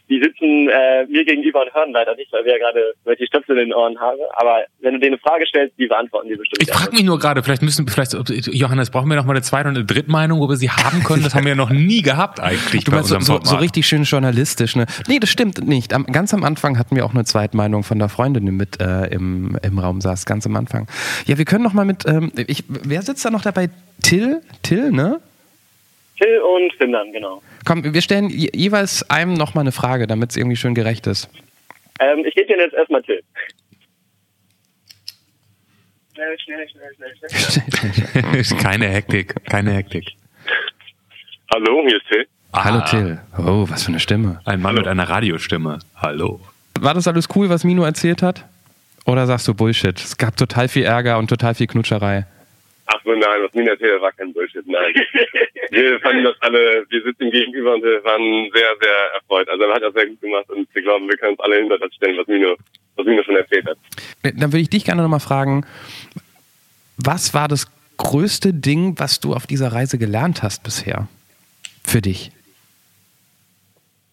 Die 0.09 0.21
sitzen 0.23 0.69
äh, 0.69 1.05
mir 1.07 1.25
gegenüber 1.25 1.61
und 1.61 1.73
hören 1.73 1.91
leider 1.91 2.15
nicht, 2.15 2.31
weil 2.31 2.45
wir 2.45 2.53
ja 2.53 2.57
gerade 2.57 2.93
welche 3.03 3.25
Stöpsel 3.27 3.57
in 3.57 3.69
den 3.69 3.73
Ohren 3.73 3.99
haben. 3.99 4.19
Aber 4.35 4.63
wenn 4.79 4.93
du 4.93 4.99
denen 4.99 5.15
eine 5.15 5.21
Frage 5.21 5.45
stellst, 5.45 5.77
die 5.77 5.87
beantworten 5.87 6.29
die 6.29 6.35
bestimmt. 6.35 6.61
Ich 6.61 6.73
frage 6.73 6.91
mich 6.91 7.03
nur 7.03 7.19
gerade, 7.19 7.43
vielleicht 7.43 7.61
müssen, 7.61 7.87
vielleicht, 7.87 8.13
Johannes, 8.13 8.89
brauchen 8.89 9.09
wir 9.09 9.17
noch 9.17 9.25
mal 9.25 9.33
eine 9.33 9.41
zweite 9.41 9.67
und 9.67 9.75
eine 9.75 9.85
dritte 9.85 10.09
Meinung, 10.09 10.39
wo 10.39 10.47
wir 10.47 10.55
sie 10.55 10.69
haben 10.69 11.03
können? 11.03 11.23
Das 11.23 11.35
haben 11.35 11.43
wir 11.43 11.51
ja 11.51 11.55
noch 11.55 11.69
nie 11.69 12.01
gehabt 12.01 12.39
eigentlich. 12.39 12.85
Du 12.85 12.91
meinst 12.91 13.09
so, 13.09 13.19
so, 13.19 13.39
so, 13.43 13.55
richtig 13.57 13.85
schön 13.85 14.03
journalistisch, 14.03 14.75
ne? 14.75 14.85
Nee, 15.07 15.19
das 15.19 15.29
stimmt 15.29 15.67
nicht. 15.67 15.93
Am, 15.93 16.05
ganz 16.05 16.33
am 16.33 16.43
Anfang 16.43 16.77
hatten 16.77 16.95
wir 16.95 17.05
auch 17.05 17.13
eine 17.13 17.25
Zweitmeinung 17.25 17.83
von 17.83 17.99
der 17.99 18.09
Freundin, 18.09 18.45
die 18.45 18.51
mit 18.51 18.79
äh, 18.79 19.07
im, 19.07 19.57
im 19.61 19.79
Raum 19.79 19.99
saß, 19.99 20.25
ganz 20.25 20.45
am 20.45 20.55
Anfang. 20.55 20.87
Ja, 21.25 21.37
wir 21.37 21.45
können 21.45 21.63
noch 21.63 21.73
mal 21.73 21.85
mit, 21.85 22.05
ähm, 22.07 22.31
ich, 22.35 22.63
wer 22.67 23.01
sitzt 23.01 23.25
da 23.25 23.29
noch 23.29 23.41
dabei? 23.41 23.69
Till? 24.01 24.41
Till, 24.63 24.91
ne? 24.91 25.19
Till 26.19 26.39
und 26.39 26.73
Finnland, 26.73 27.13
genau. 27.13 27.41
Komm, 27.65 27.93
wir 27.93 28.01
stellen 28.01 28.29
jeweils 28.29 29.07
einem 29.09 29.33
nochmal 29.33 29.63
eine 29.63 29.71
Frage, 29.71 30.07
damit 30.07 30.31
es 30.31 30.37
irgendwie 30.37 30.55
schön 30.55 30.73
gerecht 30.73 31.07
ist. 31.07 31.29
Ähm, 31.99 32.25
ich 32.25 32.33
gebe 32.35 32.47
dir 32.47 32.57
jetzt 32.57 32.73
erstmal 32.73 33.01
Till. 33.03 33.21
Schnell, 36.13 36.37
schnell, 36.39 36.67
schnell, 36.67 38.43
schnell. 38.43 38.57
keine 38.63 38.87
Hektik, 38.87 39.35
keine 39.45 39.71
Hektik. 39.73 40.13
Hallo, 41.53 41.83
hier 41.87 41.97
ist 41.97 42.07
Till. 42.07 42.25
Ah. 42.51 42.63
Hallo 42.63 42.81
Till. 42.81 43.19
Oh, 43.37 43.69
was 43.69 43.83
für 43.83 43.89
eine 43.89 43.99
Stimme. 43.99 44.39
Ein 44.45 44.61
Mann 44.61 44.71
Hallo. 44.71 44.81
mit 44.81 44.87
einer 44.87 45.07
Radiostimme. 45.07 45.79
Hallo. 45.95 46.39
War 46.79 46.93
das 46.93 47.07
alles 47.07 47.27
cool, 47.35 47.49
was 47.49 47.63
Mino 47.63 47.83
erzählt 47.83 48.23
hat? 48.23 48.45
Oder 49.05 49.25
sagst 49.27 49.47
du 49.47 49.53
Bullshit? 49.53 49.97
Es 49.99 50.17
gab 50.17 50.35
total 50.35 50.67
viel 50.67 50.83
Ärger 50.83 51.17
und 51.17 51.27
total 51.27 51.53
viel 51.55 51.67
Knutscherei. 51.67 52.25
Ach 52.87 53.01
so, 53.03 53.11
nein, 53.11 53.43
was 53.43 53.53
Mino 53.53 53.71
erzählt 53.71 54.01
war 54.01 54.13
kein 54.13 54.33
Bullshit, 54.33 54.65
nein. 54.65 54.93
wir 55.71 55.99
fanden 55.99 56.23
das 56.23 56.35
alle, 56.39 56.85
wir 56.89 57.03
sitzen 57.03 57.29
gegenüber 57.31 57.75
und 57.75 57.83
wir 57.83 58.01
waren 58.03 58.49
sehr, 58.53 58.75
sehr 58.81 59.13
erfreut. 59.13 59.49
Also 59.49 59.63
er 59.65 59.73
hat 59.73 59.83
das 59.83 59.93
sehr 59.93 60.07
gut 60.07 60.21
gemacht 60.21 60.49
und 60.49 60.67
wir 60.73 60.81
glauben, 60.81 61.07
wir 61.07 61.17
können 61.17 61.33
uns 61.33 61.39
alle 61.41 61.57
hinter 61.57 61.77
das 61.77 61.93
stellen, 61.93 62.17
was 62.17 62.27
Mino, 62.27 62.55
was 62.95 63.05
Mino 63.05 63.23
schon 63.23 63.35
erzählt 63.35 63.65
hat. 63.65 63.77
Äh, 64.23 64.31
dann 64.33 64.53
würde 64.53 64.61
ich 64.61 64.69
dich 64.69 64.85
gerne 64.85 65.01
nochmal 65.01 65.19
fragen, 65.19 65.65
was 66.97 67.33
war 67.33 67.49
das 67.49 67.67
größte 67.97 68.53
Ding, 68.53 68.97
was 68.97 69.19
du 69.19 69.33
auf 69.33 69.47
dieser 69.47 69.73
Reise 69.73 69.97
gelernt 69.97 70.41
hast 70.41 70.63
bisher? 70.63 71.09
Für 71.83 72.01
dich? 72.01 72.31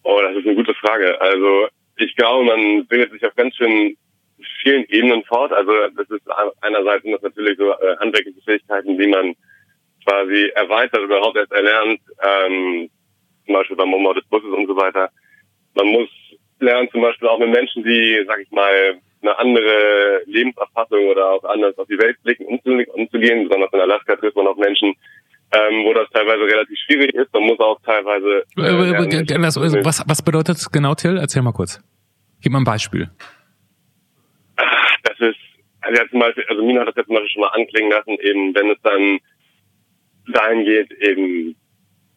Oh, 0.03 0.19
das 0.21 0.35
ist 0.35 0.45
eine 0.45 0.55
gute 0.55 0.73
Frage. 0.75 1.19
Also 1.21 1.67
ich 1.97 2.15
glaube, 2.15 2.43
man 2.43 2.85
bildet 2.87 3.11
sich 3.11 3.25
auf 3.25 3.35
ganz 3.35 3.55
schön 3.55 3.95
vielen 4.65 4.85
Ebenen 4.89 5.23
fort. 5.25 5.53
Also 5.53 5.71
das 5.95 6.09
ist 6.09 6.23
einerseits 6.61 7.03
sind 7.03 7.13
das 7.13 7.21
natürlich 7.21 7.57
so 7.57 7.71
äh, 7.71 7.97
handwerkliche 7.99 8.41
Fähigkeiten, 8.41 8.97
die 8.97 9.07
man 9.07 9.35
quasi 10.05 10.51
erweitert 10.55 11.01
oder 11.01 11.17
überhaupt 11.17 11.37
erst 11.37 11.51
erlernt, 11.51 11.99
ähm, 12.21 12.89
zum 13.45 13.53
Beispiel 13.53 13.77
beim 13.77 13.93
Umbau 13.93 14.13
des 14.13 14.25
Busses 14.25 14.49
und 14.49 14.67
so 14.67 14.75
weiter. 14.75 15.09
Man 15.75 15.87
muss 15.87 16.09
lernen 16.59 16.89
zum 16.91 17.01
Beispiel 17.01 17.27
auch 17.27 17.39
mit 17.39 17.49
Menschen, 17.49 17.83
die, 17.83 18.23
sag 18.27 18.39
ich 18.39 18.49
mal, 18.51 18.99
eine 19.21 19.37
andere 19.37 20.21
Lebenserfassung 20.25 21.07
oder 21.07 21.31
auch 21.31 21.43
anders 21.43 21.77
auf 21.77 21.87
die 21.87 21.97
Welt 21.97 22.17
blicken, 22.23 22.45
umzugehen. 22.45 23.47
Besonders 23.47 23.73
in 23.73 23.79
Alaska 23.79 24.15
trifft 24.15 24.35
man 24.35 24.47
auf 24.47 24.57
Menschen, 24.57 24.93
ähm, 25.51 25.85
wo 25.85 25.93
das 25.93 26.09
teilweise 26.11 26.43
relativ 26.43 26.77
schwierig 26.85 27.13
ist. 27.13 27.33
Man 27.33 27.43
muss 27.43 27.59
auch 27.59 27.79
teilweise. 27.81 28.43
Äh, 28.57 28.61
lernen, 29.37 29.85
was, 29.85 30.03
was 30.07 30.21
bedeutet 30.21 30.57
das 30.57 30.71
genau, 30.71 30.95
Till? 30.95 31.17
Erzähl 31.17 31.41
mal 31.41 31.53
kurz. 31.53 31.81
Gib 32.41 32.51
mal 32.51 32.59
ein 32.59 32.65
Beispiel. 32.65 33.09
Das 35.03 35.19
ist, 35.19 35.37
also, 35.81 36.01
ja, 36.01 36.09
zum 36.09 36.19
Beispiel, 36.19 36.45
also 36.47 36.63
Mina 36.63 36.81
hat 36.81 36.87
das 36.89 36.95
jetzt 36.95 37.07
zum 37.07 37.15
Beispiel 37.15 37.29
schon 37.29 37.41
mal 37.41 37.49
anklingen 37.49 37.91
lassen, 37.91 38.17
eben 38.19 38.55
wenn 38.55 38.71
es 38.71 38.81
dann 38.81 39.19
dahin 40.33 40.65
geht, 40.65 40.91
eben 41.01 41.55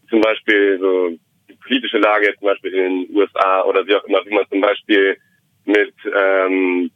zum 0.09 0.20
Beispiel 0.20 0.78
so 0.80 1.11
die 1.49 1.55
politische 1.55 1.99
Lage 1.99 2.26
jetzt 2.26 2.39
zum 2.39 2.49
Beispiel 2.49 2.72
in 2.74 3.07
den 3.07 3.16
USA 3.16 3.62
oder 3.64 3.86
wie 3.86 3.95
auch 3.95 4.05
immer, 4.05 4.24
wie 4.24 4.34
man 4.34 4.49
zum 4.49 4.61
Beispiel 4.61 5.16
mit, 5.64 5.95
ähm, 6.16 6.91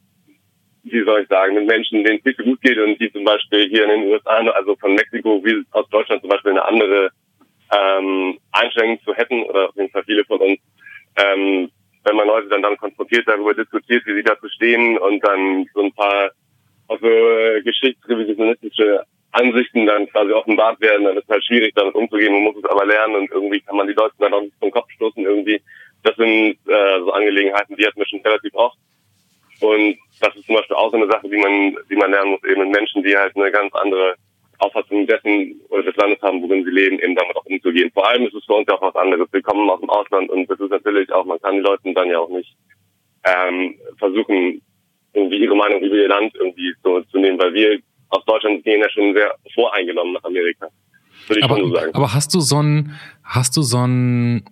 wie 0.83 1.03
soll 1.03 1.21
ich 1.21 1.27
sagen, 1.27 1.55
mit 1.55 1.67
Menschen, 1.67 2.03
denen 2.03 2.19
es 2.19 2.25
nicht 2.25 2.39
so 2.39 2.43
gut 2.43 2.61
geht 2.61 2.77
und 2.77 2.99
die 2.99 3.11
zum 3.11 3.23
Beispiel 3.23 3.69
hier 3.69 3.83
in 3.83 4.01
den 4.01 4.09
USA, 4.09 4.37
also 4.37 4.75
von 4.77 4.95
Mexiko 4.95 5.43
wie 5.43 5.63
aus 5.71 5.87
Deutschland 5.89 6.21
zum 6.21 6.29
Beispiel 6.29 6.51
eine 6.51 6.65
andere 6.65 7.11
ähm, 7.71 8.39
Einstellung 8.51 8.99
zu 9.03 9.13
hätten 9.13 9.43
oder 9.43 9.69
auf 9.69 9.75
jeden 9.75 9.91
Fall 9.91 10.03
viele 10.05 10.25
von 10.25 10.39
uns, 10.39 10.59
ähm, 11.17 11.69
wenn 12.03 12.15
man 12.15 12.27
Leute 12.27 12.49
dann 12.49 12.61
dann 12.61 12.77
konfrontiert, 12.77 13.27
darüber 13.27 13.53
diskutiert, 13.53 14.05
wie 14.05 14.15
sie 14.15 14.23
dazu 14.23 14.47
stehen 14.49 14.97
und 14.97 15.23
dann 15.23 15.65
so 15.73 15.81
ein 15.81 15.93
paar 15.93 16.31
auch 16.87 16.99
so 16.99 17.07
äh, 17.07 17.61
geschichtsrevisionistische 17.61 19.05
Ansichten 19.31 19.85
dann 19.85 20.07
quasi 20.09 20.31
offenbart 20.31 20.79
werden, 20.81 21.05
dann 21.05 21.17
ist 21.17 21.23
es 21.23 21.29
halt 21.29 21.45
schwierig, 21.45 21.73
damit 21.75 21.95
umzugehen. 21.95 22.33
Man 22.33 22.43
muss 22.43 22.57
es 22.57 22.69
aber 22.69 22.85
lernen 22.85 23.15
und 23.15 23.31
irgendwie 23.31 23.61
kann 23.61 23.77
man 23.77 23.87
die 23.87 23.93
Leute 23.93 24.13
dann 24.19 24.33
auch 24.33 24.41
nicht 24.41 24.53
vom 24.59 24.71
Kopf 24.71 24.89
stoßen 24.91 25.23
irgendwie. 25.23 25.61
Das 26.03 26.15
sind 26.17 26.57
äh, 26.67 26.99
so 26.99 27.11
Angelegenheiten, 27.11 27.75
die 27.75 27.85
hatten 27.85 27.99
wir 27.99 28.07
schon 28.07 28.21
relativ 28.21 28.53
oft. 28.53 28.77
Und 29.61 29.97
das 30.19 30.35
ist 30.35 30.45
zum 30.45 30.55
Beispiel 30.55 30.75
auch 30.75 30.91
so 30.91 30.97
eine 30.97 31.07
Sache, 31.07 31.29
die 31.29 31.37
man, 31.37 31.77
die 31.89 31.95
man 31.95 32.11
lernen 32.11 32.31
muss, 32.31 32.43
eben 32.43 32.61
mit 32.63 32.71
Menschen, 32.71 33.01
die 33.01 33.15
halt 33.15 33.35
eine 33.35 33.49
ganz 33.51 33.73
andere 33.73 34.15
Auffassung 34.63 35.05
dessen 35.07 35.61
oder 35.69 35.83
des 35.83 35.95
Landes 35.95 36.21
haben, 36.21 36.41
worin 36.41 36.63
sie 36.63 36.71
leben, 36.71 36.99
eben 36.99 37.15
damit 37.15 37.35
auch 37.35 37.45
umzugehen. 37.45 37.91
Vor 37.93 38.07
allem 38.07 38.25
ist 38.25 38.33
es 38.33 38.45
für 38.45 38.53
uns 38.53 38.67
ja 38.67 38.75
auch 38.75 38.81
was 38.81 38.95
anderes. 38.95 39.27
Wir 39.31 39.41
kommen 39.41 39.69
aus 39.69 39.79
dem 39.79 39.89
Ausland 39.89 40.29
und 40.29 40.49
das 40.49 40.59
ist 40.59 40.71
natürlich 40.71 41.11
auch, 41.11 41.25
man 41.25 41.41
kann 41.41 41.55
die 41.55 41.61
Leuten 41.61 41.93
dann 41.93 42.09
ja 42.09 42.19
auch 42.19 42.29
nicht 42.29 42.55
ähm, 43.25 43.75
versuchen, 43.97 44.61
irgendwie 45.13 45.37
ihre 45.37 45.55
Meinung 45.55 45.81
über 45.81 45.95
ihr 45.95 46.07
Land 46.07 46.33
irgendwie 46.35 46.73
so 46.83 47.01
zu 47.01 47.19
nehmen, 47.19 47.39
weil 47.39 47.53
wir 47.53 47.79
aus 48.09 48.23
Deutschland 48.25 48.63
gehen 48.63 48.81
ja 48.81 48.89
schon 48.89 49.13
sehr 49.13 49.33
voreingenommen 49.53 50.13
nach 50.13 50.23
Amerika. 50.23 50.67
Würde 51.27 51.39
ich 51.39 51.45
aber, 51.45 51.57
schon 51.57 51.69
so 51.69 51.75
sagen. 51.75 51.91
Aber 51.93 52.13
hast 52.13 52.33
du 52.33 52.39
so 52.39 52.61
ein, 52.61 52.99
hast 53.23 53.55
du 53.55 53.61
so 53.61 53.77
ein, 53.77 54.45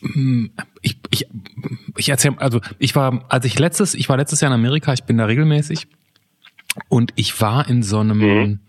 hm, 0.00 0.52
ich, 0.82 0.96
ich, 1.10 1.26
ich 1.96 2.08
erzähl, 2.08 2.32
also 2.38 2.60
ich 2.78 2.94
war, 2.96 3.24
als 3.28 3.44
ich 3.44 3.58
letztes, 3.58 3.94
ich 3.94 4.08
war 4.08 4.16
letztes 4.16 4.40
Jahr 4.40 4.50
in 4.50 4.54
Amerika, 4.54 4.92
ich 4.92 5.04
bin 5.04 5.18
da 5.18 5.26
regelmäßig 5.26 5.86
und 6.88 7.12
ich 7.16 7.40
war 7.40 7.68
in 7.68 7.82
so 7.82 7.98
einem, 7.98 8.18
mhm 8.18 8.60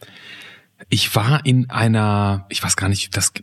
ich 0.90 1.16
war 1.16 1.46
in 1.46 1.70
einer, 1.70 2.46
ich 2.50 2.64
weiß 2.64 2.76
gar 2.76 2.90
nicht, 2.90 3.16
das, 3.16 3.34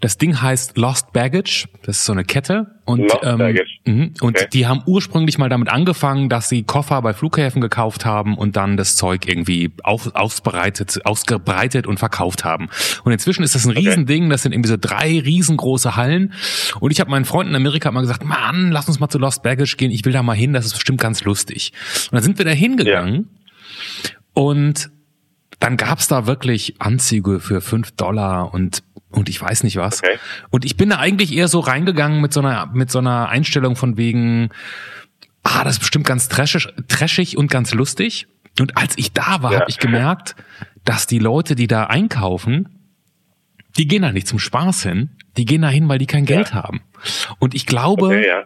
das 0.00 0.18
Ding 0.18 0.40
heißt 0.40 0.76
Lost 0.76 1.12
Baggage, 1.12 1.68
das 1.82 1.98
ist 1.98 2.04
so 2.04 2.12
eine 2.12 2.24
Kette 2.24 2.80
und, 2.84 3.00
Lost 3.00 3.18
ähm, 3.22 3.38
Baggage. 3.38 3.78
Mh, 3.84 4.06
und 4.20 4.36
okay. 4.36 4.48
die 4.52 4.66
haben 4.66 4.82
ursprünglich 4.86 5.38
mal 5.38 5.48
damit 5.48 5.68
angefangen, 5.68 6.28
dass 6.28 6.48
sie 6.48 6.62
Koffer 6.62 7.02
bei 7.02 7.12
Flughäfen 7.12 7.60
gekauft 7.60 8.04
haben 8.04 8.36
und 8.36 8.56
dann 8.56 8.76
das 8.76 8.96
Zeug 8.96 9.26
irgendwie 9.26 9.72
auf, 9.82 10.14
ausbreitet, 10.14 11.04
ausgebreitet 11.04 11.86
und 11.86 11.98
verkauft 11.98 12.44
haben. 12.44 12.68
Und 13.04 13.12
inzwischen 13.12 13.42
ist 13.42 13.54
das 13.54 13.64
ein 13.64 13.72
okay. 13.72 13.88
Riesending, 13.88 14.30
das 14.30 14.42
sind 14.42 14.52
irgendwie 14.52 14.70
so 14.70 14.76
drei 14.80 15.18
riesengroße 15.18 15.96
Hallen 15.96 16.32
und 16.80 16.90
ich 16.90 17.00
habe 17.00 17.10
meinen 17.10 17.24
Freunden 17.24 17.50
in 17.50 17.56
Amerika 17.56 17.90
mal 17.90 18.02
gesagt, 18.02 18.24
Mann, 18.24 18.70
lass 18.70 18.88
uns 18.88 19.00
mal 19.00 19.08
zu 19.08 19.18
Lost 19.18 19.42
Baggage 19.42 19.76
gehen, 19.76 19.90
ich 19.90 20.04
will 20.04 20.12
da 20.12 20.22
mal 20.22 20.34
hin, 20.34 20.52
das 20.52 20.66
ist 20.66 20.74
bestimmt 20.74 21.00
ganz 21.00 21.24
lustig. 21.24 21.72
Und 22.10 22.16
dann 22.16 22.22
sind 22.22 22.38
wir 22.38 22.44
da 22.44 22.52
hingegangen 22.52 23.28
ja. 24.04 24.10
und 24.34 24.90
dann 25.60 25.76
gab's 25.76 26.08
da 26.08 26.26
wirklich 26.26 26.80
Anzüge 26.80 27.40
für 27.40 27.60
fünf 27.60 27.92
Dollar 27.92 28.52
und 28.52 28.82
und 29.10 29.28
ich 29.28 29.40
weiß 29.40 29.62
nicht 29.62 29.76
was. 29.76 30.02
Okay. 30.02 30.18
Und 30.50 30.64
ich 30.64 30.76
bin 30.76 30.90
da 30.90 30.98
eigentlich 30.98 31.32
eher 31.32 31.46
so 31.46 31.60
reingegangen 31.60 32.20
mit 32.20 32.32
so 32.32 32.40
einer 32.40 32.66
mit 32.66 32.90
so 32.90 32.98
einer 32.98 33.28
Einstellung 33.28 33.76
von 33.76 33.96
wegen, 33.96 34.50
ah, 35.44 35.62
das 35.64 35.74
ist 35.74 35.78
bestimmt 35.80 36.06
ganz 36.06 36.28
trashig, 36.28 36.68
trashig 36.88 37.36
und 37.36 37.50
ganz 37.50 37.72
lustig. 37.74 38.26
Und 38.58 38.76
als 38.76 38.96
ich 38.98 39.12
da 39.12 39.42
war, 39.42 39.52
ja. 39.52 39.60
habe 39.60 39.70
ich 39.70 39.78
gemerkt, 39.78 40.36
dass 40.84 41.06
die 41.06 41.18
Leute, 41.18 41.54
die 41.54 41.66
da 41.66 41.84
einkaufen, 41.84 42.68
die 43.76 43.88
gehen 43.88 44.02
da 44.02 44.12
nicht 44.12 44.28
zum 44.28 44.38
Spaß 44.38 44.82
hin, 44.82 45.10
die 45.36 45.44
gehen 45.44 45.62
da 45.62 45.68
hin, 45.68 45.88
weil 45.88 45.98
die 45.98 46.06
kein 46.06 46.24
Geld 46.24 46.50
ja. 46.50 46.62
haben. 46.62 46.80
Und 47.38 47.54
ich 47.54 47.66
glaube, 47.66 48.06
okay, 48.06 48.26
ja. 48.26 48.44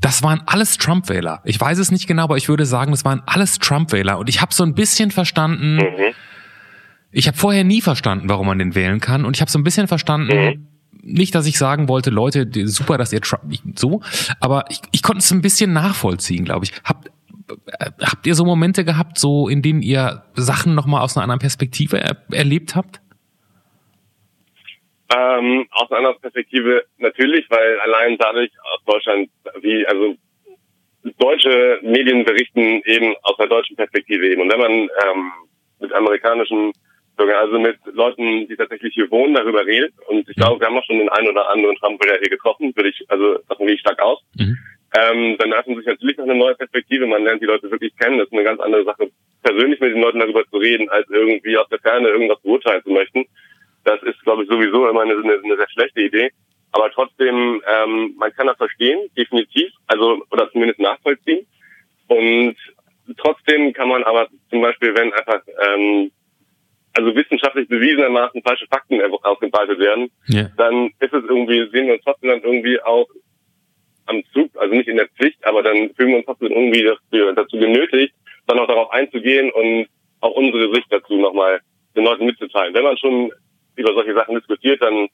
das 0.00 0.22
waren 0.22 0.42
alles 0.46 0.78
Trump-Wähler. 0.78 1.42
Ich 1.44 1.60
weiß 1.60 1.78
es 1.78 1.90
nicht 1.90 2.06
genau, 2.06 2.24
aber 2.24 2.36
ich 2.36 2.48
würde 2.48 2.66
sagen, 2.66 2.92
das 2.92 3.04
waren 3.04 3.22
alles 3.26 3.58
Trump-Wähler. 3.58 4.18
Und 4.18 4.28
ich 4.28 4.40
habe 4.40 4.54
so 4.54 4.62
ein 4.62 4.74
bisschen 4.74 5.10
verstanden, 5.10 5.76
mhm 5.76 6.14
ich 7.10 7.26
habe 7.26 7.36
vorher 7.36 7.64
nie 7.64 7.80
verstanden, 7.80 8.28
warum 8.28 8.46
man 8.46 8.58
den 8.58 8.74
wählen 8.74 9.00
kann. 9.00 9.24
Und 9.24 9.36
ich 9.36 9.40
habe 9.40 9.50
so 9.50 9.58
ein 9.58 9.64
bisschen 9.64 9.88
verstanden, 9.88 10.36
mhm. 10.36 10.66
nicht, 11.02 11.34
dass 11.34 11.46
ich 11.46 11.58
sagen 11.58 11.88
wollte, 11.88 12.10
Leute, 12.10 12.46
super, 12.66 12.98
dass 12.98 13.12
ihr 13.12 13.20
Trump 13.20 13.52
so, 13.76 14.02
aber 14.40 14.64
ich, 14.68 14.80
ich 14.92 15.02
konnte 15.02 15.20
es 15.20 15.30
ein 15.30 15.42
bisschen 15.42 15.72
nachvollziehen, 15.72 16.44
glaube 16.44 16.66
ich. 16.66 16.72
Habt, 16.84 17.08
äh, 17.78 17.90
habt 18.02 18.26
ihr 18.26 18.34
so 18.34 18.44
Momente 18.44 18.84
gehabt, 18.84 19.18
so 19.18 19.48
in 19.48 19.62
denen 19.62 19.82
ihr 19.82 20.24
Sachen 20.34 20.74
nochmal 20.74 21.02
aus 21.02 21.16
einer 21.16 21.24
anderen 21.24 21.40
Perspektive 21.40 22.00
er, 22.00 22.16
erlebt 22.30 22.74
habt? 22.74 23.00
Ähm, 25.16 25.66
aus 25.70 25.90
einer 25.90 25.98
anderen 25.98 26.20
Perspektive 26.20 26.84
natürlich, 26.98 27.46
weil 27.48 27.80
allein 27.80 28.18
dadurch 28.18 28.50
aus 28.74 28.84
Deutschland, 28.84 29.30
wie, 29.62 29.86
also 29.86 30.14
deutsche 31.18 31.78
Medien 31.82 32.24
berichten 32.24 32.82
eben 32.84 33.14
aus 33.22 33.36
der 33.38 33.46
deutschen 33.46 33.76
Perspektive 33.76 34.28
eben. 34.28 34.42
Und 34.42 34.52
wenn 34.52 34.60
man 34.60 34.70
ähm, 34.72 35.32
mit 35.80 35.92
amerikanischen 35.92 36.72
sogar 37.18 37.40
also 37.40 37.58
mit 37.58 37.76
Leuten, 37.92 38.48
die 38.48 38.56
tatsächlich 38.56 38.94
hier 38.94 39.10
wohnen, 39.10 39.34
darüber 39.34 39.66
redet. 39.66 39.92
Und 40.06 40.28
ich 40.28 40.36
glaube, 40.36 40.60
wir 40.60 40.66
haben 40.66 40.78
auch 40.78 40.84
schon 40.84 40.98
den 40.98 41.08
einen 41.08 41.28
oder 41.28 41.50
anderen 41.50 41.76
Trump-Wähler 41.76 42.18
hier 42.20 42.30
getroffen, 42.30 42.72
würde 42.74 42.90
ich, 42.90 43.04
also 43.08 43.38
davon 43.48 43.66
gehe 43.66 43.74
ich 43.74 43.80
stark 43.80 44.00
aus. 44.00 44.22
Mhm. 44.36 44.56
Ähm, 44.96 45.36
dann 45.38 45.52
öffnet 45.52 45.78
sich 45.78 45.86
natürlich 45.86 46.16
noch 46.16 46.24
eine 46.24 46.34
neue 46.34 46.54
Perspektive. 46.54 47.06
Man 47.06 47.24
lernt 47.24 47.42
die 47.42 47.46
Leute 47.46 47.70
wirklich 47.70 47.94
kennen. 47.96 48.18
Das 48.18 48.28
ist 48.28 48.32
eine 48.32 48.44
ganz 48.44 48.60
andere 48.60 48.84
Sache, 48.84 49.10
persönlich 49.42 49.80
mit 49.80 49.94
den 49.94 50.00
Leuten 50.00 50.20
darüber 50.20 50.44
zu 50.48 50.56
reden, 50.56 50.88
als 50.88 51.08
irgendwie 51.10 51.56
aus 51.58 51.68
der 51.68 51.80
Ferne 51.80 52.08
irgendwas 52.08 52.40
beurteilen 52.40 52.82
zu 52.82 52.90
möchten. 52.90 53.26
Das 53.84 54.02
ist, 54.02 54.20
glaube 54.22 54.44
ich, 54.44 54.48
sowieso 54.48 54.88
immer 54.88 55.02
eine, 55.02 55.14
eine, 55.14 55.40
eine 55.44 55.56
sehr 55.56 55.68
schlechte 55.70 56.00
Idee. 56.02 56.30
Aber 56.72 56.90
trotzdem, 56.90 57.62
ähm, 57.66 58.14
man 58.16 58.32
kann 58.32 58.46
das 58.46 58.56
verstehen, 58.56 59.10
definitiv, 59.16 59.70
also 59.86 60.22
oder 60.30 60.50
zumindest 60.52 60.80
nachvollziehen. 60.80 61.46
Und 62.08 62.56
trotzdem 63.18 63.72
kann 63.72 63.88
man 63.88 64.04
aber 64.04 64.28
zum 64.50 64.60
Beispiel, 64.60 64.94
wenn 64.94 65.12
einfach 65.12 65.42
ähm, 65.66 66.10
also 66.94 67.14
wissenschaftlich 67.14 67.68
bewiesenermaßen 67.68 68.42
falsche 68.42 68.66
Fakten 68.66 69.00
ausgebreitet 69.22 69.78
werden, 69.78 70.10
yeah. 70.28 70.50
dann 70.56 70.86
ist 71.00 71.12
es 71.12 71.24
irgendwie, 71.28 71.68
sehen 71.70 71.86
wir 71.86 71.94
uns 71.94 72.04
trotzdem 72.04 72.30
dann 72.30 72.42
irgendwie 72.42 72.80
auch 72.82 73.06
am 74.06 74.22
Zug, 74.32 74.50
also 74.56 74.74
nicht 74.74 74.88
in 74.88 74.96
der 74.96 75.08
Pflicht, 75.08 75.44
aber 75.46 75.62
dann 75.62 75.90
fühlen 75.94 76.10
wir 76.10 76.16
uns 76.16 76.26
trotzdem 76.26 76.50
irgendwie 76.50 76.82
dazu, 76.82 77.32
dazu 77.34 77.58
genötigt, 77.58 78.14
dann 78.46 78.58
auch 78.58 78.66
darauf 78.66 78.90
einzugehen 78.90 79.50
und 79.52 79.86
auch 80.20 80.32
unsere 80.32 80.72
Sicht 80.74 80.86
dazu 80.90 81.16
nochmal 81.16 81.60
den 81.94 82.04
Leuten 82.04 82.26
mitzuteilen. 82.26 82.74
Wenn 82.74 82.84
man 82.84 82.96
schon 82.98 83.30
über 83.76 83.92
solche 83.92 84.14
Sachen 84.14 84.34
diskutiert, 84.34 84.82
dann 84.82 85.08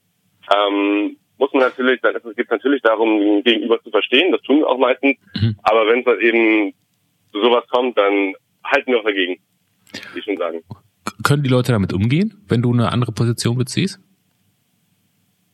ähm, 0.55 1.17
muss 1.39 1.53
man 1.53 1.63
natürlich, 1.63 2.01
dann 2.01 2.15
ist, 2.15 2.25
es 2.25 2.37
geht 2.37 2.51
natürlich 2.51 2.83
darum, 2.83 3.43
Gegenüber 3.43 3.83
zu 3.83 3.91
verstehen, 3.91 4.33
das 4.33 4.41
tun 4.43 4.61
wir 4.61 4.69
auch 4.69 4.79
meistens, 4.79 5.17
mhm. 5.35 5.59
aber 5.63 5.87
wenn 5.89 6.01
es 6.01 6.05
dann 6.05 6.21
eben 6.21 6.73
zu 7.33 7.43
sowas 7.43 7.65
kommt, 7.69 7.99
dann 7.99 8.35
halten 8.65 8.93
wir 8.93 9.01
auch 9.01 9.05
dagegen, 9.05 9.41
wie 10.13 10.19
ich 10.19 10.25
schon 10.25 10.37
sagen. 10.37 10.63
Können 11.25 11.43
die 11.43 11.51
Leute 11.51 11.73
damit 11.73 11.93
umgehen, 11.93 12.45
wenn 12.49 12.63
du 12.63 12.73
eine 12.73 12.93
andere 12.93 13.13
Position 13.13 13.57
beziehst? 13.59 13.99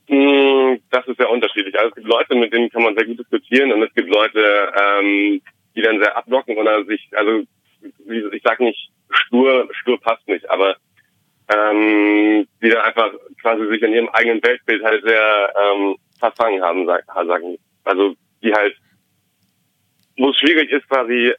Hm, 0.09 0.81
das 0.91 1.07
ist 1.07 1.17
sehr 1.17 1.31
unterschiedlich. 1.31 1.79
Also 1.79 1.91
es 1.91 1.95
gibt 1.95 2.09
Leute, 2.09 2.35
mit 2.35 2.53
denen 2.53 2.69
kann 2.71 2.83
man 2.83 2.95
sehr 2.97 3.07
gut 3.07 3.21
diskutieren 3.21 3.73
und 3.73 3.83
es 3.83 3.95
gibt 3.95 4.13
Leute, 4.13 4.73
ähm, 4.77 5.41
die 5.75 5.83
dann 5.83 6.03
sehr 6.03 6.17
ablocken 6.17 6.57
oder 6.57 6.85
sich, 6.85 7.09
also 7.13 7.45
ich 7.81 8.43
sag 8.43 8.61
nicht 8.61 8.91
stur, 9.11 9.69
stur 9.73 10.01
passt 10.01 10.27
nicht, 10.29 10.49
aber 10.51 10.77
ähm, 11.55 12.47
die 12.63 12.69
dann 12.69 12.83
einfach 12.83 13.13
quasi 13.41 13.67
sich 13.69 13.83
in 13.83 13.93
ihrem 13.93 14.09
eigenen 14.11 14.43
Weltbild 14.43 14.83
halt 14.83 15.05
sehr 15.05 15.53
ähm, 15.63 15.97
verfangen 16.19 16.63
haben, 16.63 16.87
sagen. 16.87 17.57
Also 17.85 18.15
die 18.43 18.53
halt, 18.53 18.77
wo 20.17 20.31
es 20.31 20.37
schwierig 20.37 20.71
ist, 20.71 20.89
quasi 20.89 21.33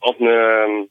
auf 0.00 0.20
eine, 0.20 0.86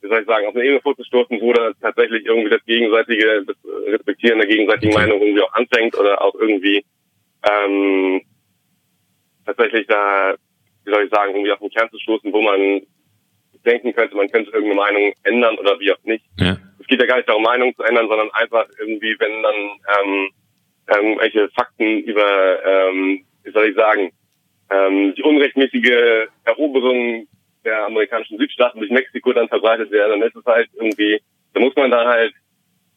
wie 0.00 0.08
soll 0.08 0.20
ich 0.20 0.26
sagen, 0.26 0.46
auf 0.46 0.54
eine 0.54 0.64
Ebene 0.64 0.80
vorzustoßen, 0.80 1.40
wo 1.40 1.52
da 1.52 1.72
tatsächlich 1.80 2.24
irgendwie 2.24 2.50
das 2.50 2.64
gegenseitige, 2.64 3.44
das 3.46 3.56
Respektieren 3.86 4.38
der 4.38 4.48
gegenseitigen 4.48 4.94
Meinung 4.94 5.20
irgendwie 5.20 5.42
auch 5.42 5.52
anfängt 5.54 5.96
oder 5.98 6.22
auch 6.22 6.34
irgendwie 6.34 6.84
ähm, 7.48 8.22
tatsächlich 9.44 9.86
da, 9.86 10.34
wie 10.84 10.90
soll 10.90 11.04
ich 11.04 11.10
sagen, 11.10 11.32
irgendwie 11.32 11.52
auf 11.52 11.58
den 11.58 11.70
Kern 11.70 11.90
zu 11.90 11.98
stoßen, 11.98 12.32
wo 12.32 12.42
man 12.42 12.82
denken 13.64 13.92
könnte, 13.92 14.16
man 14.16 14.30
könnte 14.30 14.50
irgendeine 14.50 14.80
Meinung 14.80 15.12
ändern 15.24 15.58
oder 15.58 15.78
wie 15.80 15.92
auch 15.92 16.02
nicht. 16.04 16.24
Ja. 16.38 16.56
Es 16.78 16.86
geht 16.86 17.00
ja 17.00 17.06
gar 17.06 17.16
nicht 17.16 17.28
darum, 17.28 17.42
Meinung 17.42 17.74
zu 17.74 17.82
ändern, 17.82 18.08
sondern 18.08 18.30
einfach 18.32 18.66
irgendwie, 18.78 19.16
wenn 19.18 19.42
dann 19.42 19.54
ähm, 20.00 20.30
irgendwelche 20.94 21.48
Fakten 21.50 21.98
über, 22.00 22.64
ähm, 22.64 23.24
wie 23.42 23.50
soll 23.50 23.68
ich 23.68 23.76
sagen, 23.76 24.10
ähm, 24.70 25.14
die 25.14 25.22
unrechtmäßige 25.22 26.28
Eroberung 26.44 27.26
der 27.68 27.86
amerikanischen 27.86 28.38
Südstaaten 28.38 28.80
durch 28.80 28.90
Mexiko 28.90 29.32
dann 29.32 29.48
verbreitet 29.48 29.90
werden, 29.90 30.20
dann 30.20 30.28
ist 30.28 30.36
es 30.36 30.44
halt 30.44 30.68
irgendwie, 30.74 31.20
da 31.52 31.60
muss 31.60 31.76
man 31.76 31.90
da 31.90 32.04
halt 32.04 32.32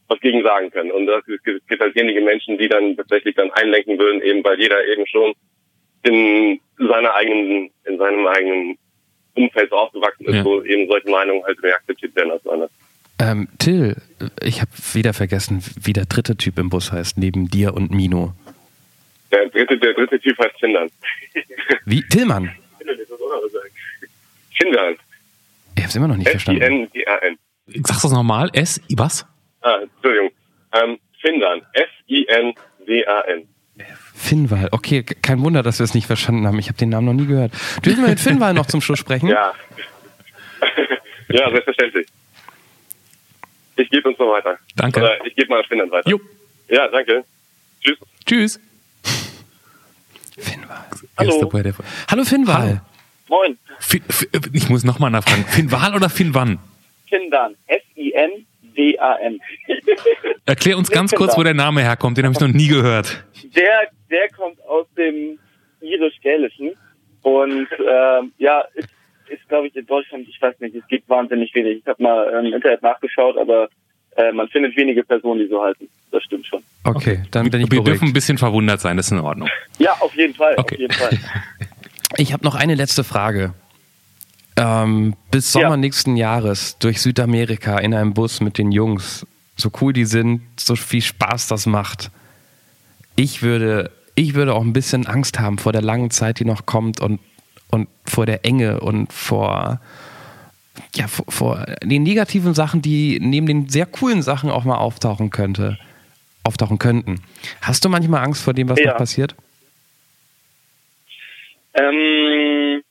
was 0.07 0.19
gegen 0.19 0.43
sagen 0.43 0.71
können. 0.71 0.91
Und 0.91 1.07
das 1.07 1.23
gibt 1.25 1.81
halt 1.81 1.95
wenige 1.95 2.21
Menschen, 2.21 2.57
die 2.57 2.67
dann 2.67 2.95
tatsächlich 2.95 3.35
dann 3.35 3.51
einlenken 3.51 3.97
würden, 3.97 4.21
eben 4.21 4.43
weil 4.43 4.59
jeder 4.59 4.85
eben 4.87 5.05
schon 5.07 5.33
in 6.03 6.59
seiner 6.77 7.13
eigenen, 7.13 7.69
in 7.85 7.97
seinem 7.97 8.27
eigenen 8.27 8.77
Umfeld 9.35 9.71
aufgewachsen 9.71 10.25
ist, 10.25 10.35
ja. 10.35 10.45
wo 10.45 10.61
eben 10.63 10.87
solche 10.87 11.09
Meinungen 11.09 11.43
halt 11.43 11.61
mehr 11.61 11.75
akzeptiert 11.75 12.15
werden 12.15 12.31
als 12.31 12.45
andere. 12.47 12.69
Ähm, 13.19 13.47
Till, 13.59 13.95
ich 14.41 14.61
habe 14.61 14.71
wieder 14.93 15.13
vergessen, 15.13 15.63
wie 15.81 15.93
der 15.93 16.05
dritte 16.05 16.35
Typ 16.35 16.57
im 16.57 16.69
Bus 16.69 16.91
heißt, 16.91 17.17
neben 17.17 17.49
dir 17.49 17.73
und 17.73 17.91
Mino. 17.91 18.33
Der 19.31 19.47
dritte, 19.47 19.77
der 19.77 19.93
dritte 19.93 20.19
Typ 20.19 20.37
heißt 20.39 20.57
Tindern. 20.59 20.89
Wie? 21.85 22.01
Tillmann? 22.01 22.51
Tindern. 24.61 24.95
Ich 25.75 25.83
hab's 25.83 25.95
immer 25.95 26.07
noch 26.07 26.17
nicht 26.17 26.29
verstanden. 26.29 26.61
S-I-N-D-A-N. 26.61 27.37
Sagst 27.85 28.03
du 28.03 28.07
das 28.07 28.11
nochmal? 28.11 28.49
S, 28.53 28.81
was? 28.95 29.25
Ah, 29.61 29.77
Entschuldigung. 29.81 30.31
Ähm, 30.73 30.99
Findern. 31.21 31.61
S-I-N-D-A-N. 31.73 33.47
Finnwal. 34.13 34.67
Okay, 34.71 35.03
kein 35.03 35.41
Wunder, 35.41 35.63
dass 35.63 35.79
wir 35.79 35.83
es 35.85 35.93
nicht 35.93 36.05
verstanden 36.05 36.45
haben. 36.45 36.59
Ich 36.59 36.67
habe 36.67 36.77
den 36.77 36.89
Namen 36.89 37.07
noch 37.07 37.13
nie 37.13 37.25
gehört. 37.25 37.53
Dürfen 37.83 38.03
wir 38.03 38.09
mit 38.09 38.19
Finnwal 38.19 38.53
noch 38.53 38.67
zum 38.67 38.81
Schluss 38.81 38.99
sprechen? 38.99 39.27
Ja. 39.29 39.53
ja, 41.29 41.49
selbstverständlich. 41.49 42.07
Ich 43.77 43.89
gebe 43.89 44.09
uns 44.09 44.19
noch 44.19 44.31
weiter. 44.31 44.59
Danke. 44.75 44.99
Oder 44.99 45.25
ich 45.25 45.35
gebe 45.35 45.49
mal 45.49 45.63
Finnern 45.63 45.89
weiter. 45.89 46.09
Jo. 46.09 46.19
Ja, 46.69 46.87
danke. 46.89 47.23
Tschüss. 47.83 47.97
Tschüss. 48.25 48.59
Finnwal. 50.37 50.85
Hallo. 51.17 51.51
Hallo 52.09 52.23
Finnwal. 52.23 52.81
Moin. 53.31 53.57
Fin, 53.79 54.03
ich 54.51 54.67
muss 54.67 54.83
nochmal 54.83 55.09
nachfragen. 55.09 55.45
Finnwal 55.45 55.95
oder 55.95 56.09
Finnwan? 56.09 56.59
Findan. 57.07 57.55
S-I-N-D-A-N. 57.67 59.39
Erklär 60.45 60.77
uns 60.77 60.89
ganz 60.91 61.13
kurz, 61.13 61.37
wo 61.37 61.43
der 61.43 61.53
Name 61.53 61.81
herkommt. 61.81 62.17
Den 62.17 62.25
habe 62.25 62.33
ich 62.33 62.41
noch 62.41 62.49
nie 62.49 62.67
gehört. 62.67 63.23
Der, 63.55 63.87
der 64.09 64.27
kommt 64.35 64.61
aus 64.67 64.85
dem 64.97 65.39
irisch-gälischen 65.79 66.71
und 67.21 67.67
ähm, 67.79 68.33
ja, 68.37 68.65
ist, 68.75 68.89
ist 69.29 69.47
glaube 69.47 69.67
ich 69.67 69.75
in 69.77 69.85
Deutschland, 69.85 70.27
ich 70.27 70.39
weiß 70.41 70.59
nicht, 70.59 70.75
es 70.75 70.85
gibt 70.89 71.07
wahnsinnig 71.09 71.55
wenig. 71.55 71.77
Ich 71.77 71.87
habe 71.87 72.03
mal 72.03 72.45
im 72.45 72.53
Internet 72.53 72.81
nachgeschaut, 72.81 73.37
aber 73.37 73.69
äh, 74.17 74.33
man 74.33 74.49
findet 74.49 74.75
wenige 74.75 75.03
Personen, 75.05 75.39
die 75.39 75.47
so 75.47 75.61
halten. 75.61 75.87
Das 76.11 76.21
stimmt 76.23 76.45
schon. 76.47 76.61
Okay, 76.83 77.23
dann 77.31 77.49
bin 77.49 77.61
ich 77.61 77.67
Wir 77.71 77.77
beruhigt. 77.77 77.87
dürfen 77.87 78.09
ein 78.09 78.13
bisschen 78.13 78.37
verwundert 78.37 78.81
sein, 78.81 78.97
das 78.97 79.05
ist 79.05 79.13
in 79.13 79.19
Ordnung. 79.19 79.47
Ja, 79.79 79.93
auf 80.01 80.13
jeden 80.15 80.33
Fall. 80.35 80.55
Okay. 80.57 80.75
Auf 80.75 80.79
jeden 80.81 80.93
Fall. 80.93 81.11
Ich 82.17 82.33
habe 82.33 82.43
noch 82.43 82.55
eine 82.55 82.75
letzte 82.75 83.03
Frage. 83.03 83.53
Ähm, 84.57 85.15
bis 85.31 85.51
Sommer 85.51 85.69
ja. 85.69 85.77
nächsten 85.77 86.17
Jahres 86.17 86.77
durch 86.79 87.01
Südamerika 87.01 87.77
in 87.79 87.93
einem 87.93 88.13
Bus 88.13 88.41
mit 88.41 88.57
den 88.57 88.71
Jungs, 88.71 89.25
so 89.55 89.71
cool 89.79 89.93
die 89.93 90.05
sind, 90.05 90.41
so 90.59 90.75
viel 90.75 91.01
Spaß 91.01 91.47
das 91.47 91.65
macht. 91.65 92.11
Ich 93.15 93.41
würde, 93.41 93.91
ich 94.15 94.33
würde 94.33 94.53
auch 94.53 94.61
ein 94.61 94.73
bisschen 94.73 95.07
Angst 95.07 95.39
haben 95.39 95.57
vor 95.57 95.71
der 95.71 95.81
langen 95.81 96.11
Zeit, 96.11 96.39
die 96.39 96.45
noch 96.45 96.65
kommt 96.65 96.99
und, 96.99 97.19
und 97.69 97.87
vor 98.05 98.25
der 98.25 98.45
Enge 98.45 98.81
und 98.81 99.13
vor, 99.13 99.79
ja, 100.95 101.07
vor, 101.07 101.25
vor 101.29 101.65
den 101.83 102.03
negativen 102.03 102.53
Sachen, 102.53 102.81
die 102.81 103.19
neben 103.21 103.47
den 103.47 103.69
sehr 103.69 103.85
coolen 103.85 104.21
Sachen 104.21 104.49
auch 104.49 104.65
mal 104.65 104.77
auftauchen 104.77 105.29
könnte, 105.29 105.77
auftauchen 106.43 106.77
könnten. 106.77 107.21
Hast 107.61 107.85
du 107.85 107.89
manchmal 107.89 108.23
Angst 108.23 108.41
vor 108.41 108.53
dem, 108.53 108.67
was 108.67 108.79
ja. 108.79 108.91
noch 108.91 108.97
passiert? 108.97 109.35
Ähm, 111.73 112.83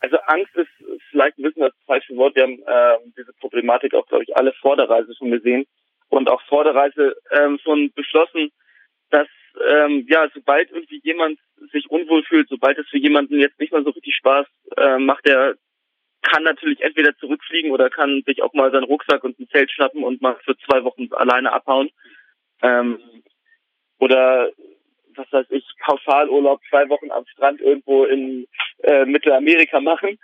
also 0.00 0.16
Angst 0.26 0.54
ist 0.56 0.70
vielleicht 1.10 1.38
ein 1.38 1.42
bisschen 1.42 1.62
das 1.62 1.74
falsche 1.86 2.16
Wort. 2.16 2.34
Wir 2.34 2.42
haben 2.42 2.62
äh, 2.66 3.12
diese 3.16 3.32
Problematik 3.34 3.94
auch, 3.94 4.06
glaube 4.06 4.24
ich, 4.24 4.36
alle 4.36 4.52
vor 4.54 4.76
der 4.76 4.88
Reise 4.88 5.14
schon 5.16 5.30
gesehen 5.30 5.64
und 6.08 6.28
auch 6.28 6.42
vor 6.42 6.64
der 6.64 6.74
Reise 6.74 7.16
ähm, 7.30 7.58
schon 7.62 7.92
beschlossen, 7.92 8.50
dass 9.10 9.28
ähm, 9.68 10.06
ja, 10.08 10.28
sobald 10.34 10.70
irgendwie 10.70 11.00
jemand 11.02 11.38
sich 11.72 11.90
unwohl 11.90 12.24
fühlt, 12.24 12.48
sobald 12.48 12.78
es 12.78 12.88
für 12.88 12.98
jemanden 12.98 13.38
jetzt 13.38 13.58
nicht 13.60 13.72
mehr 13.72 13.82
so 13.82 13.90
richtig 13.90 14.16
Spaß 14.16 14.46
äh, 14.76 14.98
macht, 14.98 15.26
der 15.26 15.56
kann 16.22 16.44
natürlich 16.44 16.80
entweder 16.80 17.16
zurückfliegen 17.18 17.70
oder 17.70 17.90
kann 17.90 18.22
sich 18.26 18.42
auch 18.42 18.54
mal 18.54 18.70
seinen 18.70 18.84
Rucksack 18.84 19.24
und 19.24 19.38
ein 19.38 19.48
Zelt 19.48 19.70
schnappen 19.70 20.04
und 20.04 20.22
mal 20.22 20.36
für 20.44 20.56
zwei 20.58 20.84
Wochen 20.84 21.08
alleine 21.12 21.52
abhauen. 21.52 21.90
Ähm, 22.62 22.98
oder 23.98 24.50
was 25.16 25.32
weiß 25.32 25.46
ich, 25.50 25.64
Pauschalurlaub, 25.84 26.60
zwei 26.68 26.88
Wochen 26.88 27.10
am 27.10 27.26
Strand 27.26 27.60
irgendwo 27.60 28.04
in 28.04 28.46
äh, 28.82 29.04
Mittelamerika 29.04 29.80
machen, 29.80 30.18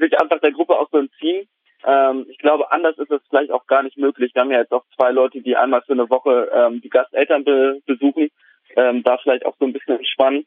sich 0.00 0.20
einfach 0.20 0.40
der 0.40 0.52
Gruppe 0.52 0.78
auch 0.78 0.88
so 0.90 0.98
entziehen. 0.98 1.48
Ähm, 1.86 2.26
ich 2.28 2.38
glaube, 2.38 2.70
anders 2.72 2.98
ist 2.98 3.10
es 3.10 3.20
vielleicht 3.28 3.50
auch 3.50 3.66
gar 3.66 3.82
nicht 3.82 3.96
möglich. 3.96 4.34
Wir 4.34 4.42
haben 4.42 4.50
ja 4.50 4.60
jetzt 4.60 4.72
auch 4.72 4.84
zwei 4.96 5.10
Leute, 5.10 5.40
die 5.40 5.56
einmal 5.56 5.82
für 5.82 5.92
eine 5.92 6.10
Woche 6.10 6.50
ähm, 6.52 6.80
die 6.80 6.88
Gasteltern 6.88 7.44
be 7.44 7.80
besuchen, 7.86 8.30
ähm, 8.76 9.02
da 9.04 9.18
vielleicht 9.18 9.46
auch 9.46 9.56
so 9.58 9.64
ein 9.64 9.72
bisschen 9.72 9.96
entspannen. 9.96 10.44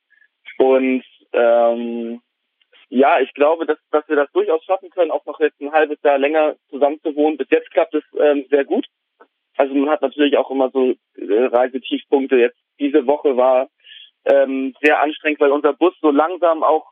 Und 0.58 1.04
ähm, 1.34 2.22
ja, 2.90 3.22
ich 3.22 3.34
glaube, 3.34 3.66
dass, 3.66 3.78
dass 3.92 4.08
wir 4.10 4.18
das 4.18 4.32
durchaus 4.34 4.64
schaffen 4.66 4.90
können, 4.90 5.12
auch 5.12 5.26
noch 5.26 5.40
jetzt 5.40 5.62
ein 5.62 5.72
halbes 5.72 5.98
Jahr 6.04 6.18
länger 6.18 6.56
zusammen 6.70 7.00
zu 7.02 7.16
wohnen. 7.16 7.38
Bis 7.38 7.50
jetzt 7.50 7.72
klappt 7.72 7.94
es 7.96 8.04
ähm, 8.20 8.46
sehr 8.50 8.66
gut. 8.66 8.86
Also 9.56 9.74
man 9.74 9.90
hat 9.90 10.02
natürlich 10.02 10.38
auch 10.38 10.52
immer 10.52 10.70
so 10.72 10.96
äh, 11.16 11.46
Reisetiefpunkte. 11.46 12.36
Jetzt 12.36 12.58
diese 12.80 13.08
Woche 13.08 13.38
war 13.38 13.70
ähm, 14.26 14.76
sehr 14.82 15.02
anstrengend, 15.02 15.40
weil 15.40 15.52
unser 15.52 15.74
Bus 15.74 15.94
so 16.02 16.12
langsam 16.12 16.64
auch 16.64 16.92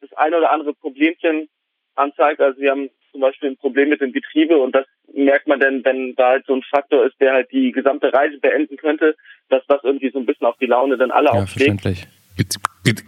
das 0.00 0.12
eine 0.14 0.38
oder 0.38 0.52
andere 0.52 0.74
Problemchen 0.74 1.48
anzeigt. 1.94 2.40
Also 2.40 2.60
wir 2.60 2.70
haben 2.70 2.90
zum 3.10 3.20
Beispiel 3.20 3.50
ein 3.50 3.56
Problem 3.56 3.88
mit 3.88 4.00
dem 4.00 4.12
Getriebe 4.12 4.58
und 4.58 4.74
das 4.74 4.86
merkt 5.12 5.48
man 5.48 5.58
dann, 5.58 5.84
wenn 5.84 6.14
da 6.14 6.30
halt 6.30 6.46
so 6.46 6.54
ein 6.54 6.62
Faktor 6.62 7.06
ist, 7.06 7.20
der 7.20 7.32
halt 7.32 7.50
die 7.50 7.72
gesamte 7.72 8.12
Reise 8.12 8.38
beenden 8.38 8.76
könnte, 8.76 9.16
dass 9.48 9.62
das 9.66 9.82
irgendwie 9.82 10.10
so 10.10 10.18
ein 10.18 10.26
bisschen 10.26 10.46
auf 10.46 10.56
die 10.58 10.66
Laune 10.66 10.96
dann 10.96 11.10
alle 11.10 11.28
ja, 11.28 11.42
aufschlägt. 11.42 11.82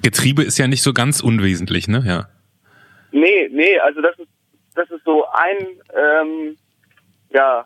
Getriebe 0.03 0.43
ist 0.43 0.59
ja 0.59 0.67
nicht 0.67 0.83
so 0.83 0.93
ganz 0.93 1.21
unwesentlich, 1.21 1.87
ne? 1.87 2.03
Ja. 2.05 2.29
Nee, 3.13 3.49
nee, 3.51 3.79
also 3.79 4.01
das 4.01 4.19
ist 4.19 4.29
das 4.75 4.91
ist 4.91 5.05
so 5.05 5.25
ein 5.33 5.67
ähm, 5.95 6.57
ja, 7.33 7.65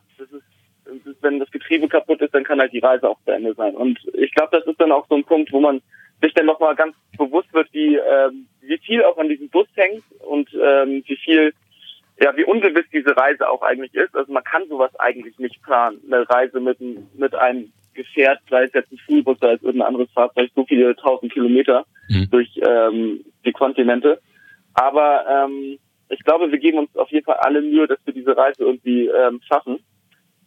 wenn 1.21 1.39
das 1.39 1.51
Getriebe 1.51 1.89
kaputt 1.89 2.21
ist, 2.21 2.35
dann 2.35 2.45
kann 2.45 2.61
halt 2.61 2.73
die 2.73 2.81
Reise 2.81 3.09
auch 3.09 3.19
zu 3.25 3.31
Ende 3.31 3.55
sein. 3.55 3.75
Und 3.75 3.99
ich 4.15 4.33
glaube, 4.35 4.57
das 4.57 4.67
ist 4.67 4.81
dann 4.81 4.93
auch 4.93 5.07
so 5.09 5.15
ein 5.15 5.25
Punkt, 5.25 5.53
wo 5.53 5.61
man 5.61 5.81
sich 6.23 6.33
dann 6.35 6.47
nochmal 6.47 6.75
ganz 6.75 6.97
bewusst 7.19 7.53
wird, 7.53 7.69
wie, 7.73 7.97
ähm, 7.97 8.47
wie 8.61 8.79
viel 8.79 9.05
auch 9.05 9.19
an 9.19 9.29
diesem 9.29 9.49
Bus 9.49 9.67
hängt 9.75 10.03
und 10.21 10.49
ähm, 10.55 11.03
wie 11.07 11.17
viel, 11.17 11.53
ja, 12.21 12.37
wie 12.37 12.45
ungewiss 12.45 12.87
diese 12.93 13.17
Reise 13.17 13.49
auch 13.49 13.63
eigentlich 13.63 13.95
ist. 13.95 14.15
Also 14.15 14.33
man 14.33 14.45
kann 14.45 14.67
sowas 14.69 14.95
eigentlich 14.99 15.39
nicht 15.39 15.63
planen. 15.63 16.01
Eine 16.07 16.29
Reise 16.29 16.61
mit, 16.61 16.79
mit 17.15 17.35
einem 17.35 17.73
Gefährt, 17.95 18.41
sei 18.51 18.65
es 18.65 18.73
jetzt 18.73 18.93
ein 18.93 18.99
Schulbus 18.99 19.39
oder 19.39 19.53
irgendein 19.53 19.83
anderes 19.83 20.11
Fahrzeug, 20.13 20.51
so 20.55 20.65
viele 20.65 20.97
tausend 20.97 21.33
Kilometer 21.33 21.85
mhm. 22.09 22.29
durch 22.31 22.51
ähm, 22.67 23.25
die 23.45 23.53
Kontinente. 23.53 24.21
Aber 24.75 25.25
ähm, 25.29 25.79
ich 26.09 26.25
glaube, 26.25 26.51
wir 26.51 26.59
geben 26.59 26.79
uns 26.79 26.95
auf 26.97 27.11
jeden 27.11 27.25
Fall 27.25 27.37
alle 27.37 27.63
Mühe, 27.63 27.87
dass 27.87 27.99
wir 28.05 28.13
diese 28.13 28.37
Reise 28.37 28.65
irgendwie 28.65 29.07
ähm, 29.07 29.41
schaffen. 29.47 29.79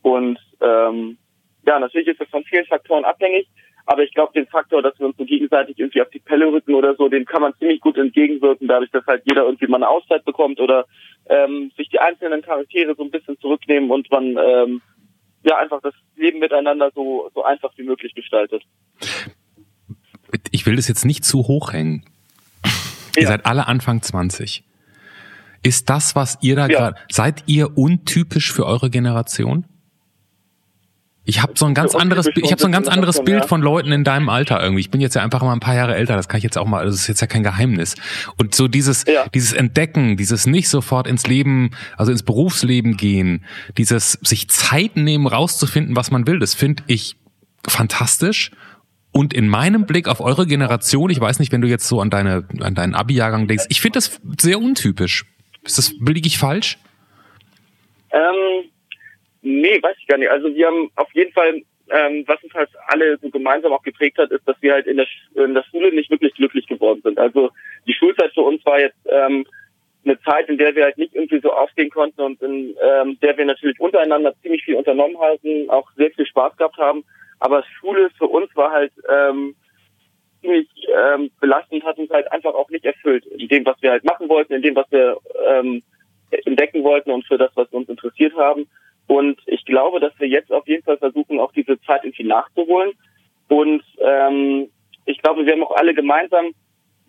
Und 0.07 0.39
ähm, 0.61 1.17
ja, 1.65 1.79
natürlich 1.79 2.07
ist 2.07 2.21
es 2.21 2.29
von 2.29 2.43
vielen 2.45 2.65
Faktoren 2.65 3.03
abhängig. 3.03 3.47
Aber 3.85 4.03
ich 4.03 4.13
glaube, 4.13 4.33
den 4.33 4.47
Faktor, 4.47 4.81
dass 4.81 4.99
wir 4.99 5.07
uns 5.07 5.17
so 5.17 5.23
gegenseitig 5.23 5.79
irgendwie 5.79 6.01
auf 6.01 6.09
die 6.09 6.19
Pelle 6.19 6.47
rücken 6.47 6.73
oder 6.75 6.95
so, 6.95 7.07
den 7.07 7.25
kann 7.25 7.41
man 7.41 7.53
ziemlich 7.57 7.79
gut 7.79 7.97
entgegenwirken, 7.97 8.67
dadurch, 8.67 8.91
dass 8.91 9.05
halt 9.05 9.23
jeder 9.25 9.43
irgendwie 9.43 9.67
mal 9.67 9.77
eine 9.77 9.87
Auszeit 9.87 10.25
bekommt 10.25 10.59
oder 10.59 10.85
ähm, 11.29 11.71
sich 11.77 11.87
die 11.89 11.99
einzelnen 11.99 12.41
Charaktere 12.41 12.95
so 12.95 13.03
ein 13.03 13.11
bisschen 13.11 13.39
zurücknehmen 13.39 13.89
und 13.89 14.11
man 14.11 14.37
ähm, 14.37 14.81
ja 15.43 15.57
einfach 15.57 15.81
das 15.81 15.93
Leben 16.17 16.39
miteinander 16.39 16.91
so, 16.93 17.31
so 17.33 17.43
einfach 17.43 17.71
wie 17.77 17.83
möglich 17.83 18.13
gestaltet. 18.13 18.63
Ich 20.51 20.65
will 20.65 20.75
das 20.75 20.89
jetzt 20.89 21.05
nicht 21.05 21.23
zu 21.23 21.47
hoch 21.47 21.71
hängen. 21.71 22.03
Ja. 23.15 23.21
Ihr 23.21 23.27
seid 23.27 23.45
alle 23.45 23.67
Anfang 23.67 24.01
20. 24.01 24.63
Ist 25.63 25.89
das, 25.89 26.13
was 26.13 26.37
ihr 26.41 26.57
da 26.57 26.67
ja. 26.67 26.77
gerade, 26.77 26.97
seid 27.09 27.43
ihr 27.47 27.77
untypisch 27.77 28.51
für 28.51 28.65
eure 28.65 28.89
Generation? 28.89 29.65
Ich 31.29 31.41
habe 31.41 31.51
so 31.55 31.65
ein 31.65 31.73
ganz 31.73 31.93
anderes, 31.93 32.25
ich 32.33 32.51
habe 32.51 32.61
so 32.61 32.67
ein 32.67 32.71
ganz 32.71 32.87
anderes 32.87 33.21
Bild 33.21 33.45
von 33.45 33.61
Leuten 33.61 33.91
in 33.91 34.05
deinem 34.05 34.29
Alter 34.29 34.63
irgendwie. 34.63 34.79
Ich 34.79 34.89
bin 34.89 35.01
jetzt 35.01 35.13
ja 35.13 35.23
einfach 35.23 35.41
mal 35.41 35.51
ein 35.51 35.59
paar 35.59 35.75
Jahre 35.75 35.93
älter, 35.93 36.15
das 36.15 36.29
kann 36.29 36.37
ich 36.37 36.43
jetzt 36.45 36.57
auch 36.57 36.65
mal, 36.65 36.85
das 36.85 36.95
ist 36.95 37.07
jetzt 37.07 37.19
ja 37.19 37.27
kein 37.27 37.43
Geheimnis. 37.43 37.95
Und 38.37 38.55
so 38.55 38.69
dieses, 38.69 39.03
ja. 39.05 39.25
dieses 39.33 39.51
Entdecken, 39.51 40.15
dieses 40.15 40.47
nicht 40.47 40.69
sofort 40.69 41.05
ins 41.05 41.27
Leben, 41.27 41.71
also 41.97 42.13
ins 42.13 42.23
Berufsleben 42.23 42.95
gehen, 42.95 43.43
dieses 43.77 44.13
sich 44.13 44.47
Zeit 44.47 44.95
nehmen, 44.95 45.27
rauszufinden, 45.27 45.97
was 45.97 46.11
man 46.11 46.25
will, 46.27 46.39
das 46.39 46.53
finde 46.53 46.83
ich 46.87 47.17
fantastisch. 47.67 48.51
Und 49.11 49.33
in 49.33 49.49
meinem 49.49 49.85
Blick 49.85 50.07
auf 50.07 50.21
eure 50.21 50.47
Generation, 50.47 51.09
ich 51.09 51.19
weiß 51.19 51.39
nicht, 51.39 51.51
wenn 51.51 51.59
du 51.59 51.67
jetzt 51.67 51.89
so 51.89 51.99
an 51.99 52.09
deine, 52.09 52.45
an 52.61 52.73
deinen 52.73 52.95
Abi-Jahrgang 52.95 53.49
denkst, 53.49 53.65
ich 53.67 53.81
finde 53.81 53.97
das 53.97 54.21
sehr 54.39 54.59
untypisch. 54.59 55.25
Ist 55.65 55.77
das, 55.77 55.91
billig 55.99 56.25
ich 56.25 56.37
falsch? 56.37 56.77
Ähm 58.11 58.69
Nee, 59.41 59.81
weiß 59.81 59.95
ich 59.99 60.07
gar 60.07 60.17
nicht. 60.17 60.29
Also 60.29 60.53
wir 60.53 60.67
haben 60.67 60.91
auf 60.95 61.11
jeden 61.13 61.31
Fall, 61.31 61.61
ähm, 61.89 62.23
was 62.27 62.43
uns 62.43 62.53
halt 62.53 62.69
alle 62.87 63.17
so 63.19 63.29
gemeinsam 63.29 63.71
auch 63.71 63.83
geprägt 63.83 64.17
hat, 64.17 64.31
ist, 64.31 64.47
dass 64.47 64.61
wir 64.61 64.73
halt 64.73 64.87
in 64.87 64.97
der, 64.97 65.07
in 65.35 65.53
der 65.53 65.63
Schule 65.63 65.93
nicht 65.93 66.09
wirklich 66.09 66.33
glücklich 66.33 66.67
geworden 66.67 67.01
sind. 67.03 67.17
Also 67.17 67.51
die 67.87 67.93
Schulzeit 67.93 68.33
für 68.33 68.41
uns 68.41 68.65
war 68.65 68.79
jetzt 68.79 68.97
ähm, 69.09 69.45
eine 70.03 70.19
Zeit, 70.21 70.49
in 70.49 70.57
der 70.57 70.75
wir 70.75 70.85
halt 70.85 70.97
nicht 70.97 71.13
irgendwie 71.13 71.39
so 71.39 71.51
aufgehen 71.51 71.89
konnten 71.89 72.21
und 72.21 72.41
in 72.41 72.75
ähm, 72.81 73.17
der 73.21 73.37
wir 73.37 73.45
natürlich 73.45 73.79
untereinander 73.79 74.33
ziemlich 74.41 74.63
viel 74.63 74.75
unternommen 74.75 75.17
haben, 75.19 75.69
auch 75.69 75.89
sehr 75.95 76.11
viel 76.11 76.25
Spaß 76.25 76.57
gehabt 76.57 76.77
haben. 76.77 77.03
Aber 77.39 77.63
Schule 77.79 78.09
für 78.17 78.27
uns 78.27 78.49
war 78.55 78.71
halt 78.71 78.91
ähm, 79.09 79.55
ziemlich 80.41 80.67
ähm, 80.95 81.29
belastend, 81.39 81.83
hat 81.83 81.97
uns 81.97 82.09
halt 82.09 82.31
einfach 82.31 82.53
auch 82.53 82.69
nicht 82.69 82.85
erfüllt 82.85 83.25
in 83.25 83.47
dem, 83.47 83.65
was 83.65 83.81
wir 83.81 83.91
halt 83.91 84.03
machen 84.03 84.29
wollten, 84.29 84.53
in 84.53 84.61
dem, 84.61 84.75
was 84.75 84.89
wir 84.91 85.17
ähm, 85.47 85.83
entdecken 86.45 86.83
wollten 86.83 87.11
und 87.11 87.25
für 87.25 87.37
das, 87.37 87.51
was 87.55 87.67
uns 87.69 87.89
interessiert 87.89 88.35
haben. 88.35 88.67
Und 89.07 89.39
ich 89.45 89.63
glaube, 89.65 89.99
dass 89.99 90.13
wir 90.19 90.27
jetzt 90.27 90.51
auf 90.51 90.67
jeden 90.67 90.83
Fall 90.83 90.97
versuchen, 90.97 91.39
auch 91.39 91.51
diese 91.53 91.79
Zeit 91.81 92.03
irgendwie 92.03 92.25
nachzuholen. 92.25 92.91
Und 93.47 93.83
ähm, 93.99 94.69
ich 95.05 95.21
glaube, 95.21 95.45
wir 95.45 95.53
haben 95.53 95.63
auch 95.63 95.75
alle 95.75 95.93
gemeinsam, 95.93 96.51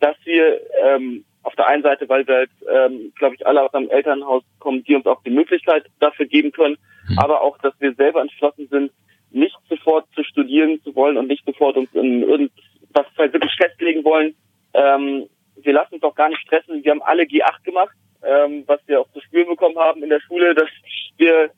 dass 0.01 0.17
wir 0.25 0.61
ähm, 0.85 1.25
auf 1.43 1.55
der 1.57 1.67
einen 1.67 1.83
Seite, 1.83 2.09
weil 2.09 2.27
wir 2.27 2.35
halt, 2.37 2.51
ähm, 2.73 3.13
glaube 3.19 3.35
ich, 3.35 3.47
alle 3.47 3.63
aus 3.63 3.75
einem 3.75 3.91
Elternhaus 3.91 4.45
kommen, 4.61 4.85
die 4.85 4.95
uns 4.95 5.07
auch 5.07 5.23
die 5.25 5.31
Möglichkeit 5.31 5.87
dafür 5.99 6.27
geben 6.27 6.53
können, 6.53 6.77
mhm. 7.09 7.19
aber 7.19 7.41
auch, 7.41 7.59
dass 7.59 7.75
wir 7.81 7.95
selber 7.95 8.21
entschlossen 8.21 8.69
sind, 8.71 8.93
nicht 9.31 9.57
sofort 9.69 10.07
zu 10.15 10.23
studieren 10.25 10.81
zu 10.85 10.95
wollen 10.95 11.17
und 11.17 11.27
nicht 11.27 11.45
sofort 11.45 11.77
uns 11.77 11.93
in 11.95 12.23
irgendwas 12.23 13.07
halt 13.17 13.33
wirklich 13.33 13.55
festlegen 13.57 14.05
wollen. 14.05 14.35
Ähm, 14.75 15.27
wir 15.57 15.73
lassen 15.73 15.95
uns 15.95 16.03
auch 16.05 16.15
gar 16.15 16.29
nicht 16.29 16.41
stressen. 16.43 16.85
Wir 16.85 16.93
haben 16.93 17.03
alle 17.03 17.25
G8 17.25 17.65
gemacht, 17.65 17.97
ähm, 18.23 18.65
was 18.67 18.81
wir 18.87 19.01
auch 19.01 19.11
zu 19.13 19.21
spüren 19.21 19.49
bekommen 19.49 19.77
haben 19.77 20.03
in 20.03 20.11
der 20.11 20.21
Schule, 20.21 20.55
dass 20.55 20.69
wir 21.17 21.51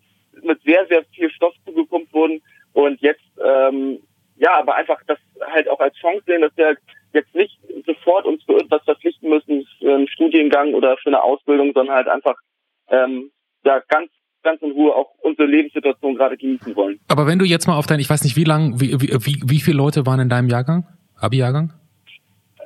mit 0.44 0.62
sehr, 0.62 0.86
sehr 0.88 1.04
viel 1.14 1.30
Stoff 1.30 1.54
zugepumpt 1.64 2.12
wurden 2.12 2.42
und 2.72 3.00
jetzt, 3.00 3.24
ähm, 3.44 3.98
ja, 4.36 4.54
aber 4.54 4.74
einfach 4.74 5.00
das 5.06 5.18
halt 5.52 5.68
auch 5.68 5.80
als 5.80 5.96
Chance 5.96 6.22
sehen, 6.26 6.42
dass 6.42 6.56
wir 6.56 6.76
jetzt 7.12 7.34
nicht 7.34 7.58
sofort 7.86 8.24
uns 8.24 8.42
für 8.44 8.52
irgendwas 8.52 8.82
verpflichten 8.84 9.28
müssen, 9.28 9.66
für 9.78 9.94
einen 9.94 10.08
Studiengang 10.08 10.74
oder 10.74 10.96
für 10.98 11.08
eine 11.08 11.22
Ausbildung, 11.22 11.72
sondern 11.74 11.96
halt 11.96 12.08
einfach, 12.08 12.36
ähm, 12.88 13.30
ja, 13.64 13.80
ganz 13.88 14.10
ganz 14.42 14.62
in 14.62 14.72
Ruhe 14.72 14.94
auch 14.94 15.10
unsere 15.22 15.46
Lebenssituation 15.46 16.14
gerade 16.14 16.36
genießen 16.36 16.74
wollen. 16.74 16.98
Aber 17.08 17.26
wenn 17.26 17.38
du 17.38 17.44
jetzt 17.44 17.66
mal 17.66 17.76
auf 17.76 17.86
dein, 17.86 18.00
ich 18.00 18.08
weiß 18.08 18.24
nicht, 18.24 18.36
wie 18.36 18.44
lang, 18.44 18.80
wie, 18.80 19.00
wie, 19.00 19.08
wie, 19.08 19.42
wie 19.44 19.60
viele 19.60 19.76
Leute 19.76 20.06
waren 20.06 20.20
in 20.20 20.28
deinem 20.28 20.48
Jahrgang? 20.48 20.86
Abi-Jahrgang? 21.16 21.74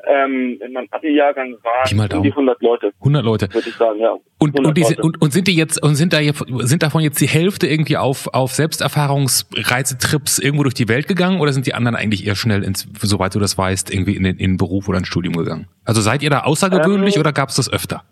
Ähm, 0.07 0.61
in 0.65 0.73
meinem 0.73 0.89
Abi-Jahrgang 0.91 1.57
waren 1.63 2.11
um 2.17 2.23
die 2.23 2.31
100 2.31 2.63
Leute. 2.63 2.93
100 3.01 3.25
Leute. 3.25 3.53
Würde 3.53 3.69
ich 3.69 3.75
sagen, 3.75 4.01
ja. 4.01 4.15
Und, 4.39 4.59
und, 4.59 4.77
diese, 4.77 5.01
und, 5.03 5.21
und 5.23 5.33
sind 5.33 5.49
die 5.49 5.57
jetzt, 5.57 5.83
und 5.83 5.95
sind 5.95 6.13
da 6.13 6.19
sind 6.21 6.83
davon 6.83 7.03
jetzt 7.03 7.21
die 7.21 7.27
Hälfte 7.27 7.67
irgendwie 7.67 7.97
auf, 7.97 8.29
auf 8.33 8.53
Selbsterfahrungsreisetrips 8.53 10.39
irgendwo 10.39 10.65
durch 10.65 10.75
die 10.75 10.89
Welt 10.89 11.09
gegangen 11.09 11.41
oder 11.41 11.53
sind 11.53 11.67
die 11.67 11.75
anderen 11.75 11.97
eigentlich 11.97 12.27
eher 12.27 12.37
schnell 12.37 12.63
ins, 12.63 12.87
soweit 13.01 13.35
du 13.35 13.39
das 13.39 13.57
weißt, 13.57 13.93
irgendwie 13.93 14.17
in 14.17 14.25
den, 14.25 14.37
in 14.37 14.53
den 14.53 14.57
Beruf 14.57 14.89
oder 14.89 14.99
ein 14.99 15.05
Studium 15.05 15.35
gegangen? 15.35 15.69
Also 15.85 16.01
seid 16.01 16.23
ihr 16.23 16.31
da 16.31 16.41
außergewöhnlich 16.41 17.17
ähm, 17.17 17.21
oder 17.21 17.33
gab 17.33 17.49
es 17.49 17.57
das 17.57 17.73
öfter? 17.73 18.05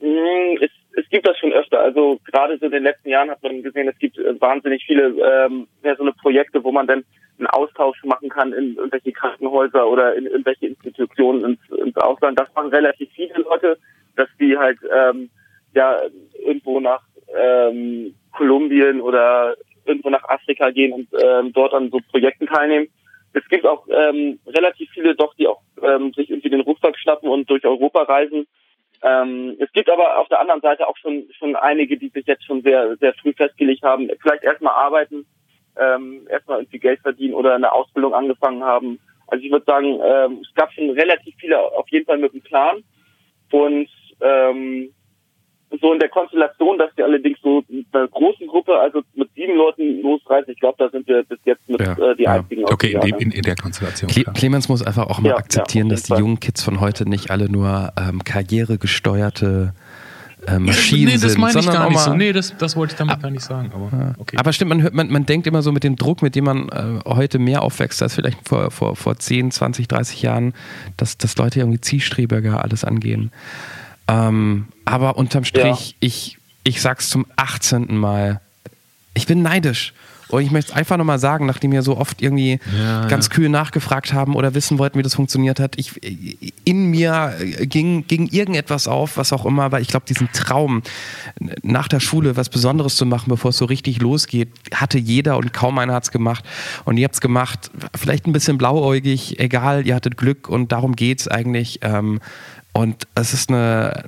Mm, 0.00 0.56
es, 0.60 0.70
es 0.96 1.08
gibt 1.10 1.26
das 1.26 1.38
schon 1.38 1.52
öfter. 1.52 1.80
Also 1.80 2.20
gerade 2.30 2.58
so 2.58 2.66
in 2.66 2.72
den 2.72 2.82
letzten 2.82 3.08
Jahren 3.08 3.30
hat 3.30 3.42
man 3.42 3.62
gesehen, 3.62 3.88
es 3.88 3.98
gibt 3.98 4.18
äh, 4.18 4.40
wahnsinnig 4.40 4.84
viele 4.86 5.08
ähm, 5.08 5.66
ja, 5.82 5.96
so 5.96 6.02
eine 6.02 6.12
Projekte, 6.12 6.62
wo 6.62 6.72
man 6.72 6.86
dann 6.86 7.04
einen 7.40 7.48
Austausch 7.48 8.02
machen 8.04 8.28
kann 8.28 8.52
in 8.52 8.76
irgendwelche 8.76 9.12
Krankenhäuser 9.12 9.88
oder 9.88 10.14
in 10.14 10.26
irgendwelche 10.26 10.66
Institutionen 10.66 11.44
ins, 11.44 11.80
ins 11.80 11.96
Ausland. 11.96 12.38
Das 12.38 12.52
machen 12.54 12.68
relativ 12.68 13.10
viele 13.12 13.42
Leute, 13.42 13.78
dass 14.16 14.28
die 14.38 14.56
halt 14.56 14.78
ähm, 14.94 15.30
ja 15.74 16.00
irgendwo 16.38 16.80
nach 16.80 17.02
ähm, 17.36 18.14
Kolumbien 18.36 19.00
oder 19.00 19.56
irgendwo 19.84 20.10
nach 20.10 20.24
Afrika 20.24 20.70
gehen 20.70 20.92
und 20.92 21.08
ähm, 21.20 21.52
dort 21.52 21.74
an 21.74 21.90
so 21.90 21.98
Projekten 22.10 22.46
teilnehmen. 22.46 22.88
Es 23.32 23.46
gibt 23.48 23.64
auch 23.64 23.86
ähm, 23.88 24.40
relativ 24.46 24.90
viele 24.90 25.14
doch, 25.14 25.34
die 25.34 25.46
auch 25.46 25.62
ähm, 25.82 26.12
sich 26.12 26.30
irgendwie 26.30 26.50
den 26.50 26.60
Rucksack 26.60 26.98
schnappen 26.98 27.28
und 27.28 27.48
durch 27.48 27.64
Europa 27.64 28.02
reisen. 28.02 28.46
Ähm, 29.02 29.56
es 29.58 29.72
gibt 29.72 29.88
aber 29.88 30.18
auf 30.18 30.28
der 30.28 30.40
anderen 30.40 30.60
Seite 30.60 30.86
auch 30.86 30.96
schon 30.98 31.26
schon 31.38 31.56
einige, 31.56 31.96
die 31.96 32.08
sich 32.08 32.26
jetzt 32.26 32.44
schon 32.44 32.60
sehr 32.62 32.96
sehr 32.98 33.14
früh 33.14 33.32
festgelegt 33.32 33.82
haben, 33.82 34.10
vielleicht 34.20 34.44
erstmal 34.44 34.74
arbeiten 34.74 35.26
ähm, 35.76 36.26
erstmal 36.28 36.60
irgendwie 36.60 36.78
Geld 36.78 37.00
verdienen 37.00 37.34
oder 37.34 37.54
eine 37.54 37.72
Ausbildung 37.72 38.14
angefangen 38.14 38.62
haben. 38.62 38.98
Also 39.26 39.44
ich 39.44 39.50
würde 39.50 39.64
sagen, 39.64 40.00
ähm, 40.04 40.42
es 40.42 40.54
gab 40.54 40.72
schon 40.72 40.90
relativ 40.90 41.34
viele 41.38 41.58
auf 41.60 41.88
jeden 41.90 42.06
Fall 42.06 42.18
mit 42.18 42.32
einem 42.32 42.42
Plan. 42.42 42.82
Und 43.52 43.88
ähm, 44.20 44.92
so 45.80 45.92
in 45.92 46.00
der 46.00 46.08
Konstellation, 46.08 46.78
dass 46.78 46.90
wir 46.96 47.04
allerdings 47.04 47.38
so 47.42 47.62
mit 47.68 47.86
einer 47.92 48.08
großen 48.08 48.46
Gruppe, 48.48 48.76
also 48.76 49.02
mit 49.14 49.32
sieben 49.34 49.56
Leuten 49.56 50.02
losreisen, 50.02 50.52
ich 50.52 50.58
glaube, 50.58 50.76
da 50.78 50.90
sind 50.90 51.06
wir 51.06 51.22
bis 51.22 51.38
jetzt 51.44 51.68
mit 51.68 51.80
ja, 51.80 51.92
äh, 51.92 52.16
die 52.16 52.24
ja. 52.24 52.32
einzigen. 52.32 52.64
Okay, 52.64 52.98
in, 53.00 53.16
in, 53.18 53.30
in, 53.30 53.42
der 53.42 53.54
Konstellation. 53.54 54.10
Cle 54.10 54.24
Clemens 54.34 54.68
muss 54.68 54.84
einfach 54.84 55.06
auch 55.08 55.20
mal 55.20 55.30
ja, 55.30 55.36
akzeptieren, 55.36 55.88
dass 55.88 56.02
die 56.04 56.14
jungen 56.14 56.40
Kids 56.40 56.62
von 56.64 56.80
heute 56.80 57.08
nicht 57.08 57.30
alle 57.30 57.50
nur 57.50 57.92
ähm, 57.96 58.24
karrieregesteuerte 58.24 59.74
äh, 60.46 60.58
Maschinen 60.58 61.12
nee, 61.12 61.18
das 61.18 61.36
meine 61.36 61.60
ich 61.60 61.66
gar 61.66 61.88
nicht 61.88 62.00
so. 62.00 62.14
Nee, 62.14 62.32
das, 62.32 62.54
das 62.56 62.76
wollte 62.76 62.94
ich 62.94 62.98
damit 62.98 63.20
gar 63.20 63.30
nicht 63.30 63.44
sagen. 63.44 63.70
Aber, 63.74 64.14
okay. 64.18 64.36
aber 64.38 64.52
stimmt, 64.52 64.70
man, 64.70 64.82
hört, 64.82 64.94
man, 64.94 65.10
man 65.10 65.26
denkt 65.26 65.46
immer 65.46 65.62
so 65.62 65.72
mit 65.72 65.84
dem 65.84 65.96
Druck, 65.96 66.22
mit 66.22 66.34
dem 66.34 66.44
man 66.44 66.68
äh, 66.68 67.00
heute 67.06 67.38
mehr 67.38 67.62
aufwächst 67.62 68.02
als 68.02 68.14
vielleicht 68.14 68.48
vor, 68.48 68.70
vor, 68.70 68.96
vor 68.96 69.18
10, 69.18 69.50
20, 69.50 69.88
30 69.88 70.22
Jahren, 70.22 70.54
dass, 70.96 71.18
dass 71.18 71.36
Leute 71.36 71.60
irgendwie 71.60 71.80
zielstrebiger 71.80 72.62
alles 72.62 72.84
angehen. 72.84 73.32
Ähm, 74.08 74.66
aber 74.84 75.16
unterm 75.16 75.44
Strich, 75.44 75.90
ja. 75.90 75.96
ich, 76.00 76.38
ich 76.64 76.80
sag's 76.80 77.10
zum 77.10 77.26
18. 77.36 77.96
Mal, 77.96 78.40
ich 79.14 79.26
bin 79.26 79.42
neidisch. 79.42 79.92
Und 80.32 80.42
ich 80.42 80.50
möchte 80.50 80.72
es 80.72 80.76
einfach 80.76 80.96
nochmal 80.96 81.18
sagen, 81.18 81.46
nachdem 81.46 81.72
wir 81.72 81.82
so 81.82 81.96
oft 81.96 82.22
irgendwie 82.22 82.60
ja, 82.76 83.06
ganz 83.06 83.26
ja. 83.26 83.34
kühl 83.34 83.48
nachgefragt 83.48 84.12
haben 84.12 84.34
oder 84.34 84.54
wissen 84.54 84.78
wollten, 84.78 84.98
wie 84.98 85.02
das 85.02 85.14
funktioniert 85.14 85.60
hat. 85.60 85.78
Ich, 85.78 86.00
in 86.64 86.86
mir 86.86 87.34
ging, 87.60 88.06
ging 88.06 88.28
irgendetwas 88.28 88.88
auf, 88.88 89.16
was 89.16 89.32
auch 89.32 89.44
immer, 89.44 89.64
aber 89.64 89.80
ich 89.80 89.88
glaube, 89.88 90.06
diesen 90.06 90.30
Traum, 90.32 90.82
nach 91.62 91.88
der 91.88 92.00
Schule 92.00 92.36
was 92.36 92.48
Besonderes 92.48 92.96
zu 92.96 93.06
machen, 93.06 93.28
bevor 93.28 93.50
es 93.50 93.58
so 93.58 93.64
richtig 93.64 94.00
losgeht, 94.00 94.48
hatte 94.74 94.98
jeder 94.98 95.36
und 95.36 95.52
kaum 95.52 95.78
einer 95.78 95.94
hat 95.94 96.04
es 96.04 96.10
gemacht. 96.10 96.44
Und 96.84 96.96
ihr 96.96 97.04
habt 97.04 97.14
es 97.14 97.20
gemacht, 97.20 97.70
vielleicht 97.94 98.26
ein 98.26 98.32
bisschen 98.32 98.58
blauäugig, 98.58 99.38
egal, 99.40 99.86
ihr 99.86 99.94
hattet 99.94 100.16
Glück 100.16 100.48
und 100.48 100.72
darum 100.72 100.96
geht 100.96 101.20
es 101.20 101.28
eigentlich. 101.28 101.80
Ähm, 101.82 102.20
und 102.72 103.06
es 103.14 103.34
ist 103.34 103.50
eine, 103.50 104.04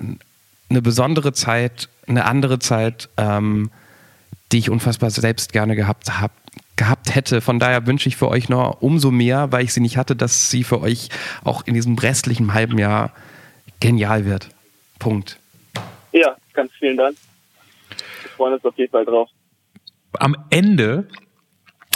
eine 0.71 0.83
besondere 0.83 1.33
Zeit, 1.33 1.89
eine 2.07 2.25
andere 2.25 2.59
Zeit. 2.59 3.09
Ähm, 3.17 3.71
die 4.53 4.59
ich 4.59 4.71
unfassbar 4.71 5.11
selbst 5.11 5.53
gerne 5.53 5.77
gehabt 5.77 6.21
habe, 6.21 6.35
gehabt 6.77 7.15
hätte. 7.15 7.41
Von 7.41 7.59
daher 7.59 7.87
wünsche 7.87 8.09
ich 8.09 8.17
für 8.17 8.29
euch 8.29 8.49
noch 8.49 8.81
umso 8.83 9.11
mehr, 9.11 9.51
weil 9.53 9.65
ich 9.65 9.73
sie 9.73 9.81
nicht 9.81 9.97
hatte, 9.97 10.15
dass 10.15 10.51
sie 10.51 10.65
für 10.65 10.81
euch 10.81 11.09
auch 11.45 11.67
in 11.67 11.75
diesem 11.75 11.97
restlichen 11.97 12.55
halben 12.55 12.79
Jahr 12.79 13.13
genial 13.81 14.25
wird. 14.25 14.49
Punkt. 14.99 15.39
Ja, 16.13 16.37
ganz 16.53 16.71
vielen 16.79 16.97
Dank. 16.97 17.17
Wir 18.23 18.31
freuen 18.31 18.55
uns 18.55 18.65
auf 18.65 18.77
jeden 18.77 18.91
Fall 18.91 19.05
drauf. 19.05 19.29
Am 20.19 20.37
Ende 20.51 21.09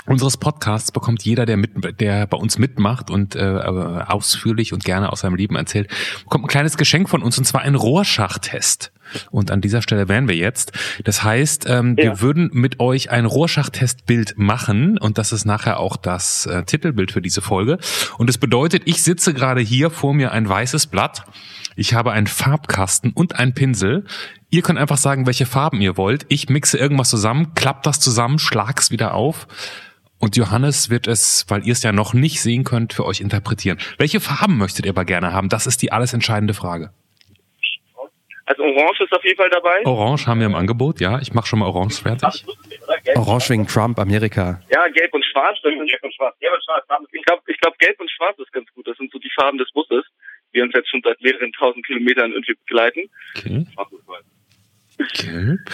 unseres 0.06 0.36
Podcasts 0.36 0.92
bekommt 0.92 1.22
jeder, 1.24 1.46
der, 1.46 1.56
mit, 1.56 2.00
der 2.00 2.26
bei 2.26 2.36
uns 2.36 2.58
mitmacht 2.58 3.10
und 3.10 3.36
äh, 3.36 3.40
ausführlich 3.40 4.72
und 4.72 4.84
gerne 4.84 5.12
aus 5.12 5.20
seinem 5.20 5.34
Leben 5.34 5.56
erzählt, 5.56 5.90
bekommt 6.24 6.44
ein 6.44 6.48
kleines 6.48 6.76
Geschenk 6.76 7.08
von 7.08 7.22
uns 7.22 7.36
und 7.38 7.44
zwar 7.44 7.62
ein 7.62 7.74
Rohrschachttest. 7.74 8.92
Und 9.30 9.50
an 9.50 9.60
dieser 9.60 9.82
Stelle 9.82 10.08
wären 10.08 10.28
wir 10.28 10.36
jetzt. 10.36 10.72
Das 11.04 11.22
heißt, 11.22 11.66
ähm, 11.68 11.96
ja. 11.98 12.04
wir 12.04 12.20
würden 12.20 12.50
mit 12.52 12.80
euch 12.80 13.10
ein 13.10 13.24
Rohrschachttestbild 13.24 14.38
machen 14.38 14.98
und 14.98 15.18
das 15.18 15.32
ist 15.32 15.44
nachher 15.44 15.80
auch 15.80 15.96
das 15.96 16.46
äh, 16.46 16.62
Titelbild 16.64 17.12
für 17.12 17.22
diese 17.22 17.42
Folge. 17.42 17.78
Und 18.18 18.30
es 18.30 18.38
bedeutet, 18.38 18.82
ich 18.86 19.02
sitze 19.02 19.34
gerade 19.34 19.60
hier 19.60 19.90
vor 19.90 20.14
mir 20.14 20.32
ein 20.32 20.48
weißes 20.48 20.86
Blatt. 20.86 21.24
Ich 21.76 21.94
habe 21.94 22.12
einen 22.12 22.26
Farbkasten 22.26 23.12
und 23.12 23.38
einen 23.38 23.52
Pinsel. 23.52 24.04
Ihr 24.48 24.62
könnt 24.62 24.78
einfach 24.78 24.96
sagen, 24.96 25.26
welche 25.26 25.44
Farben 25.44 25.80
ihr 25.80 25.96
wollt. 25.96 26.24
Ich 26.28 26.48
mixe 26.48 26.78
irgendwas 26.78 27.10
zusammen, 27.10 27.52
klapp 27.54 27.82
das 27.82 28.00
zusammen, 28.00 28.38
schlag's 28.38 28.90
wieder 28.90 29.14
auf 29.14 29.46
und 30.18 30.36
Johannes 30.36 30.88
wird 30.88 31.06
es, 31.06 31.44
weil 31.48 31.66
ihr 31.66 31.72
es 31.72 31.82
ja 31.82 31.92
noch 31.92 32.14
nicht 32.14 32.40
sehen 32.40 32.64
könnt, 32.64 32.92
für 32.92 33.04
euch 33.04 33.20
interpretieren. 33.20 33.78
Welche 33.98 34.20
Farben 34.20 34.56
möchtet 34.56 34.86
ihr 34.86 34.92
aber 34.92 35.04
gerne 35.04 35.32
haben? 35.32 35.48
Das 35.48 35.66
ist 35.66 35.82
die 35.82 35.92
alles 35.92 36.14
entscheidende 36.14 36.54
Frage. 36.54 36.90
Also 38.46 38.62
Orange 38.62 39.02
ist 39.02 39.12
auf 39.12 39.24
jeden 39.24 39.36
Fall 39.36 39.50
dabei. 39.50 39.84
Orange 39.84 40.26
haben 40.26 40.38
wir 40.38 40.46
im 40.46 40.54
Angebot, 40.54 41.00
ja. 41.00 41.18
Ich 41.20 41.34
mache 41.34 41.46
schon 41.46 41.58
mal 41.58 41.66
Orange 41.66 42.00
fertig. 42.00 42.46
Orange 43.16 43.50
wegen 43.50 43.66
Trump, 43.66 43.98
Amerika. 43.98 44.62
Ja, 44.70 44.86
Gelb 44.88 45.12
und 45.14 45.24
Schwarz. 45.24 45.58
Gelb 45.62 45.80
und 45.80 46.14
Schwarz. 46.14 46.36
Gelb 46.38 46.52
und 46.54 46.64
Schwarz. 46.64 46.84
Ich 47.12 47.24
glaube, 47.24 47.42
ich 47.48 47.60
glaub, 47.60 47.78
Gelb 47.78 48.00
und 48.00 48.10
Schwarz 48.10 48.38
ist 48.38 48.52
ganz 48.52 48.72
gut. 48.72 48.86
Das 48.86 48.96
sind 48.96 49.10
so 49.10 49.18
die 49.18 49.30
Farben 49.34 49.58
des 49.58 49.70
Busses, 49.72 50.04
die 50.54 50.60
uns 50.60 50.72
jetzt 50.74 50.88
schon 50.88 51.02
seit 51.02 51.20
mehreren 51.20 51.52
tausend 51.52 51.84
Kilometern 51.84 52.30
irgendwie 52.32 52.54
begleiten. 52.54 53.10
Okay. 53.36 53.66
Gelb. 55.14 55.70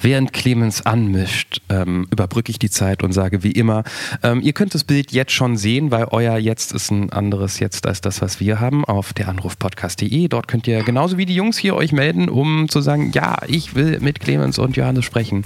Während 0.00 0.32
Clemens 0.32 0.86
anmischt, 0.86 1.60
ähm, 1.68 2.06
überbrücke 2.12 2.50
ich 2.50 2.58
die 2.60 2.70
Zeit 2.70 3.02
und 3.02 3.12
sage 3.12 3.42
wie 3.42 3.50
immer, 3.50 3.82
ähm, 4.22 4.40
ihr 4.42 4.52
könnt 4.52 4.74
das 4.74 4.84
Bild 4.84 5.10
jetzt 5.10 5.32
schon 5.32 5.56
sehen, 5.56 5.90
weil 5.90 6.06
euer 6.10 6.36
Jetzt 6.36 6.72
ist 6.72 6.92
ein 6.92 7.10
anderes 7.10 7.58
Jetzt 7.58 7.84
als 7.84 8.00
das, 8.00 8.22
was 8.22 8.38
wir 8.38 8.60
haben 8.60 8.84
auf 8.84 9.12
der 9.12 9.28
Anrufpodcast.de. 9.28 10.28
Dort 10.28 10.46
könnt 10.46 10.68
ihr 10.68 10.84
genauso 10.84 11.18
wie 11.18 11.26
die 11.26 11.34
Jungs 11.34 11.58
hier 11.58 11.74
euch 11.74 11.90
melden, 11.90 12.28
um 12.28 12.68
zu 12.68 12.80
sagen, 12.80 13.10
ja, 13.12 13.38
ich 13.48 13.74
will 13.74 13.98
mit 14.00 14.20
Clemens 14.20 14.60
und 14.60 14.76
Johannes 14.76 15.04
sprechen. 15.04 15.44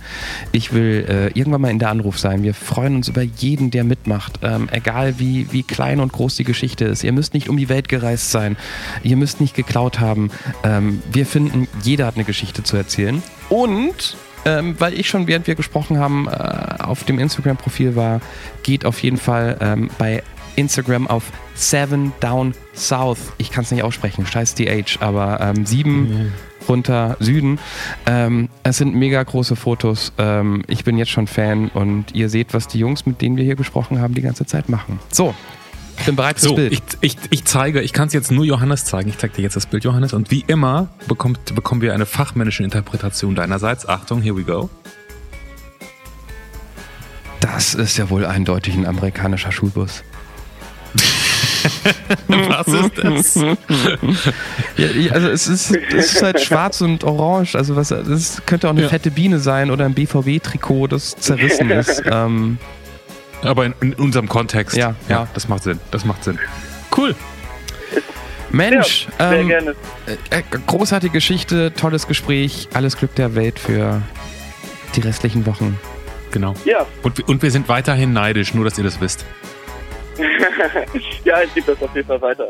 Ich 0.53 0.75
will 0.75 1.07
äh, 1.09 1.39
irgendwann 1.39 1.63
mal 1.63 1.71
in 1.71 1.79
der 1.79 1.89
Anruf 1.89 2.19
sein. 2.19 2.43
Wir 2.43 2.53
freuen 2.53 2.97
uns 2.97 3.09
über 3.09 3.23
jeden, 3.23 3.71
der 3.71 3.85
mitmacht, 3.85 4.41
ähm, 4.43 4.69
egal 4.71 5.19
wie, 5.19 5.51
wie 5.51 5.63
klein 5.63 5.99
und 5.99 6.13
groß 6.13 6.37
die 6.37 6.45
Geschichte 6.45 6.85
ist. 6.85 7.05
Ihr 7.05 7.13
müsst 7.13 7.33
nicht 7.33 7.49
um 7.49 7.57
die 7.57 7.71
Welt 7.71 7.89
gereist 7.89 8.31
sein. 8.31 8.59
Ihr 9.03 9.17
müsst 9.17 9.41
nicht 9.41 9.55
geklaut 9.55 9.99
haben. 9.99 10.31
Ähm, 10.63 11.03
wir 11.11 11.25
finden, 11.25 11.69
jeder 11.83 12.05
hat 12.05 12.17
eine 12.17 12.25
Geschichte 12.25 12.63
zu 12.63 12.77
erzählen. 12.77 13.23
Und 13.53 14.17
ähm, 14.47 14.77
weil 14.79 14.99
ich 14.99 15.09
schon, 15.09 15.27
während 15.27 15.47
wir 15.47 15.55
gesprochen 15.55 15.99
haben, 15.99 16.27
äh, 16.27 16.83
auf 16.83 17.05
dem 17.05 17.19
Instagram-Profil 17.19 17.97
war, 17.97 18.23
geht 18.63 18.87
auf 18.87 19.03
jeden 19.03 19.19
Fall 19.19 19.59
ähm, 19.61 19.91
bei 19.99 20.23
Instagram 20.57 21.07
auf 21.07 21.25
Seven 21.55 22.13
Down 22.21 22.55
South. 22.75 23.19
Ich 23.37 23.51
kann 23.51 23.65
es 23.65 23.71
nicht 23.71 23.83
aussprechen, 23.83 24.27
scheiß 24.27 24.55
DH, 24.55 25.01
aber 25.01 25.39
ähm, 25.41 25.67
sieben 25.67 26.01
mhm. 26.01 26.33
runter 26.67 27.19
Süden. 27.21 27.59
Ähm, 28.07 28.49
es 28.63 28.79
sind 28.79 28.95
mega 28.95 29.23
große 29.23 29.55
Fotos. 29.55 30.15
Ähm, 30.17 30.63
ich 30.67 30.85
bin 30.85 30.97
jetzt 30.97 31.11
schon 31.11 31.27
Fan 31.27 31.69
und 31.69 32.15
ihr 32.15 32.31
seht, 32.31 32.55
was 32.55 32.69
die 32.69 32.79
Jungs, 32.79 33.05
mit 33.05 33.21
denen 33.21 33.37
wir 33.37 33.45
hier 33.45 33.57
gesprochen 33.57 34.01
haben, 34.01 34.15
die 34.15 34.23
ganze 34.23 34.47
Zeit 34.47 34.71
machen. 34.71 34.99
So, 35.11 35.35
ich 36.03 36.07
bin 36.07 36.17
bereit 36.17 36.41
fürs 36.41 36.49
so, 36.49 36.57
Bild. 36.57 36.73
Ich, 36.73 36.83
ich, 37.01 37.17
ich 37.31 37.45
zeige, 37.45 37.81
ich 37.81 37.93
kann 37.93 38.09
es 38.09 38.13
jetzt 38.13 38.33
nur 38.33 38.45
Johannes 38.45 38.85
zeigen. 38.85 39.09
Ich 39.09 39.19
zeige 39.19 39.35
dir 39.35 39.43
jetzt 39.43 39.55
das 39.55 39.67
Bild, 39.67 39.85
Johannes. 39.85 40.13
Und 40.13 40.33
wie 40.33 40.43
immer 40.49 40.89
bekommt, 41.07 41.55
bekommen 41.55 41.81
wir 41.81 41.95
eine 41.95 42.07
fachmännische 42.07 42.65
Interpretation 42.65 43.37
deinerseits. 43.37 43.89
Achtung, 43.89 44.21
here 44.21 44.37
we 44.37 44.43
go. 44.43 44.69
Das 47.39 47.75
ist 47.75 47.97
ja 47.99 48.11
wohl 48.11 48.27
eindeutig 48.27 48.75
ein 48.75 48.85
amerikanischer 48.85 49.53
Schulbus. 49.53 50.03
Was 52.27 52.67
ist 52.67 52.99
das? 52.99 53.35
ja, 54.77 55.13
also 55.13 55.29
es 55.29 55.47
ist, 55.47 55.71
es 55.71 56.15
ist 56.15 56.23
halt 56.23 56.41
schwarz 56.41 56.81
und 56.81 57.05
orange. 57.05 57.55
Also 57.55 57.77
was, 57.77 57.91
das 57.91 58.43
könnte 58.45 58.67
auch 58.67 58.73
eine 58.73 58.83
ja. 58.83 58.89
fette 58.89 59.13
Biene 59.13 59.39
sein 59.39 59.71
oder 59.71 59.85
ein 59.85 59.95
BVB-Trikot, 59.95 60.89
das 60.89 61.15
zerrissen 61.17 61.71
ist. 61.71 62.03
Ähm, 62.05 62.59
aber 63.43 63.67
in, 63.67 63.75
in 63.81 63.95
unserem 63.95 64.29
Kontext. 64.29 64.77
Ja, 64.77 64.95
ja, 65.09 65.21
ja. 65.21 65.29
Das 65.35 65.49
macht 65.49 65.63
Sinn. 65.63 65.81
Das 65.91 66.05
macht 66.05 66.25
Sinn. 66.25 66.39
Cool. 66.97 67.15
Mensch, 68.51 69.09
ja, 69.19 69.31
sehr 69.31 69.41
ähm, 69.41 69.49
gerne. 69.49 69.75
Äh, 70.31 70.39
äh, 70.39 70.43
großartige 70.67 71.13
Geschichte, 71.13 71.73
tolles 71.73 72.07
Gespräch, 72.07 72.69
alles 72.75 72.99
Glück 72.99 73.15
der 73.15 73.35
Welt 73.35 73.59
für 73.59 74.03
die 74.95 75.01
restlichen 75.01 75.47
Wochen. 75.47 75.79
Genau. 76.33 76.55
Ja. 76.65 76.87
Und, 77.03 77.27
und 77.29 77.43
wir 77.43 77.51
sind 77.51 77.69
weiterhin 77.69 78.13
neidisch, 78.13 78.53
nur 78.53 78.65
dass 78.65 78.77
ihr 78.77 78.85
das 78.85 79.01
wisst. 79.01 79.25
ja, 81.25 81.43
ich 81.43 81.55
gebe 81.55 81.73
das 81.73 81.83
auf 81.83 81.95
jeden 81.95 82.07
Fall 82.07 82.21
weiter. 82.21 82.49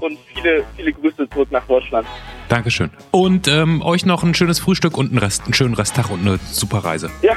Und 0.00 0.18
viele, 0.34 0.64
viele 0.74 0.92
Grüße 0.92 1.28
zurück 1.30 1.50
nach 1.50 1.64
Deutschland. 1.66 2.06
Dankeschön. 2.48 2.90
Und 3.10 3.48
ähm, 3.48 3.82
euch 3.82 4.06
noch 4.06 4.22
ein 4.22 4.34
schönes 4.34 4.58
Frühstück 4.58 4.96
und 4.96 5.10
einen, 5.10 5.18
Rest, 5.18 5.44
einen 5.44 5.54
schönen 5.54 5.74
Resttag 5.74 6.10
und 6.10 6.20
eine 6.20 6.38
super 6.50 6.78
Reise. 6.78 7.10
Ja, 7.22 7.36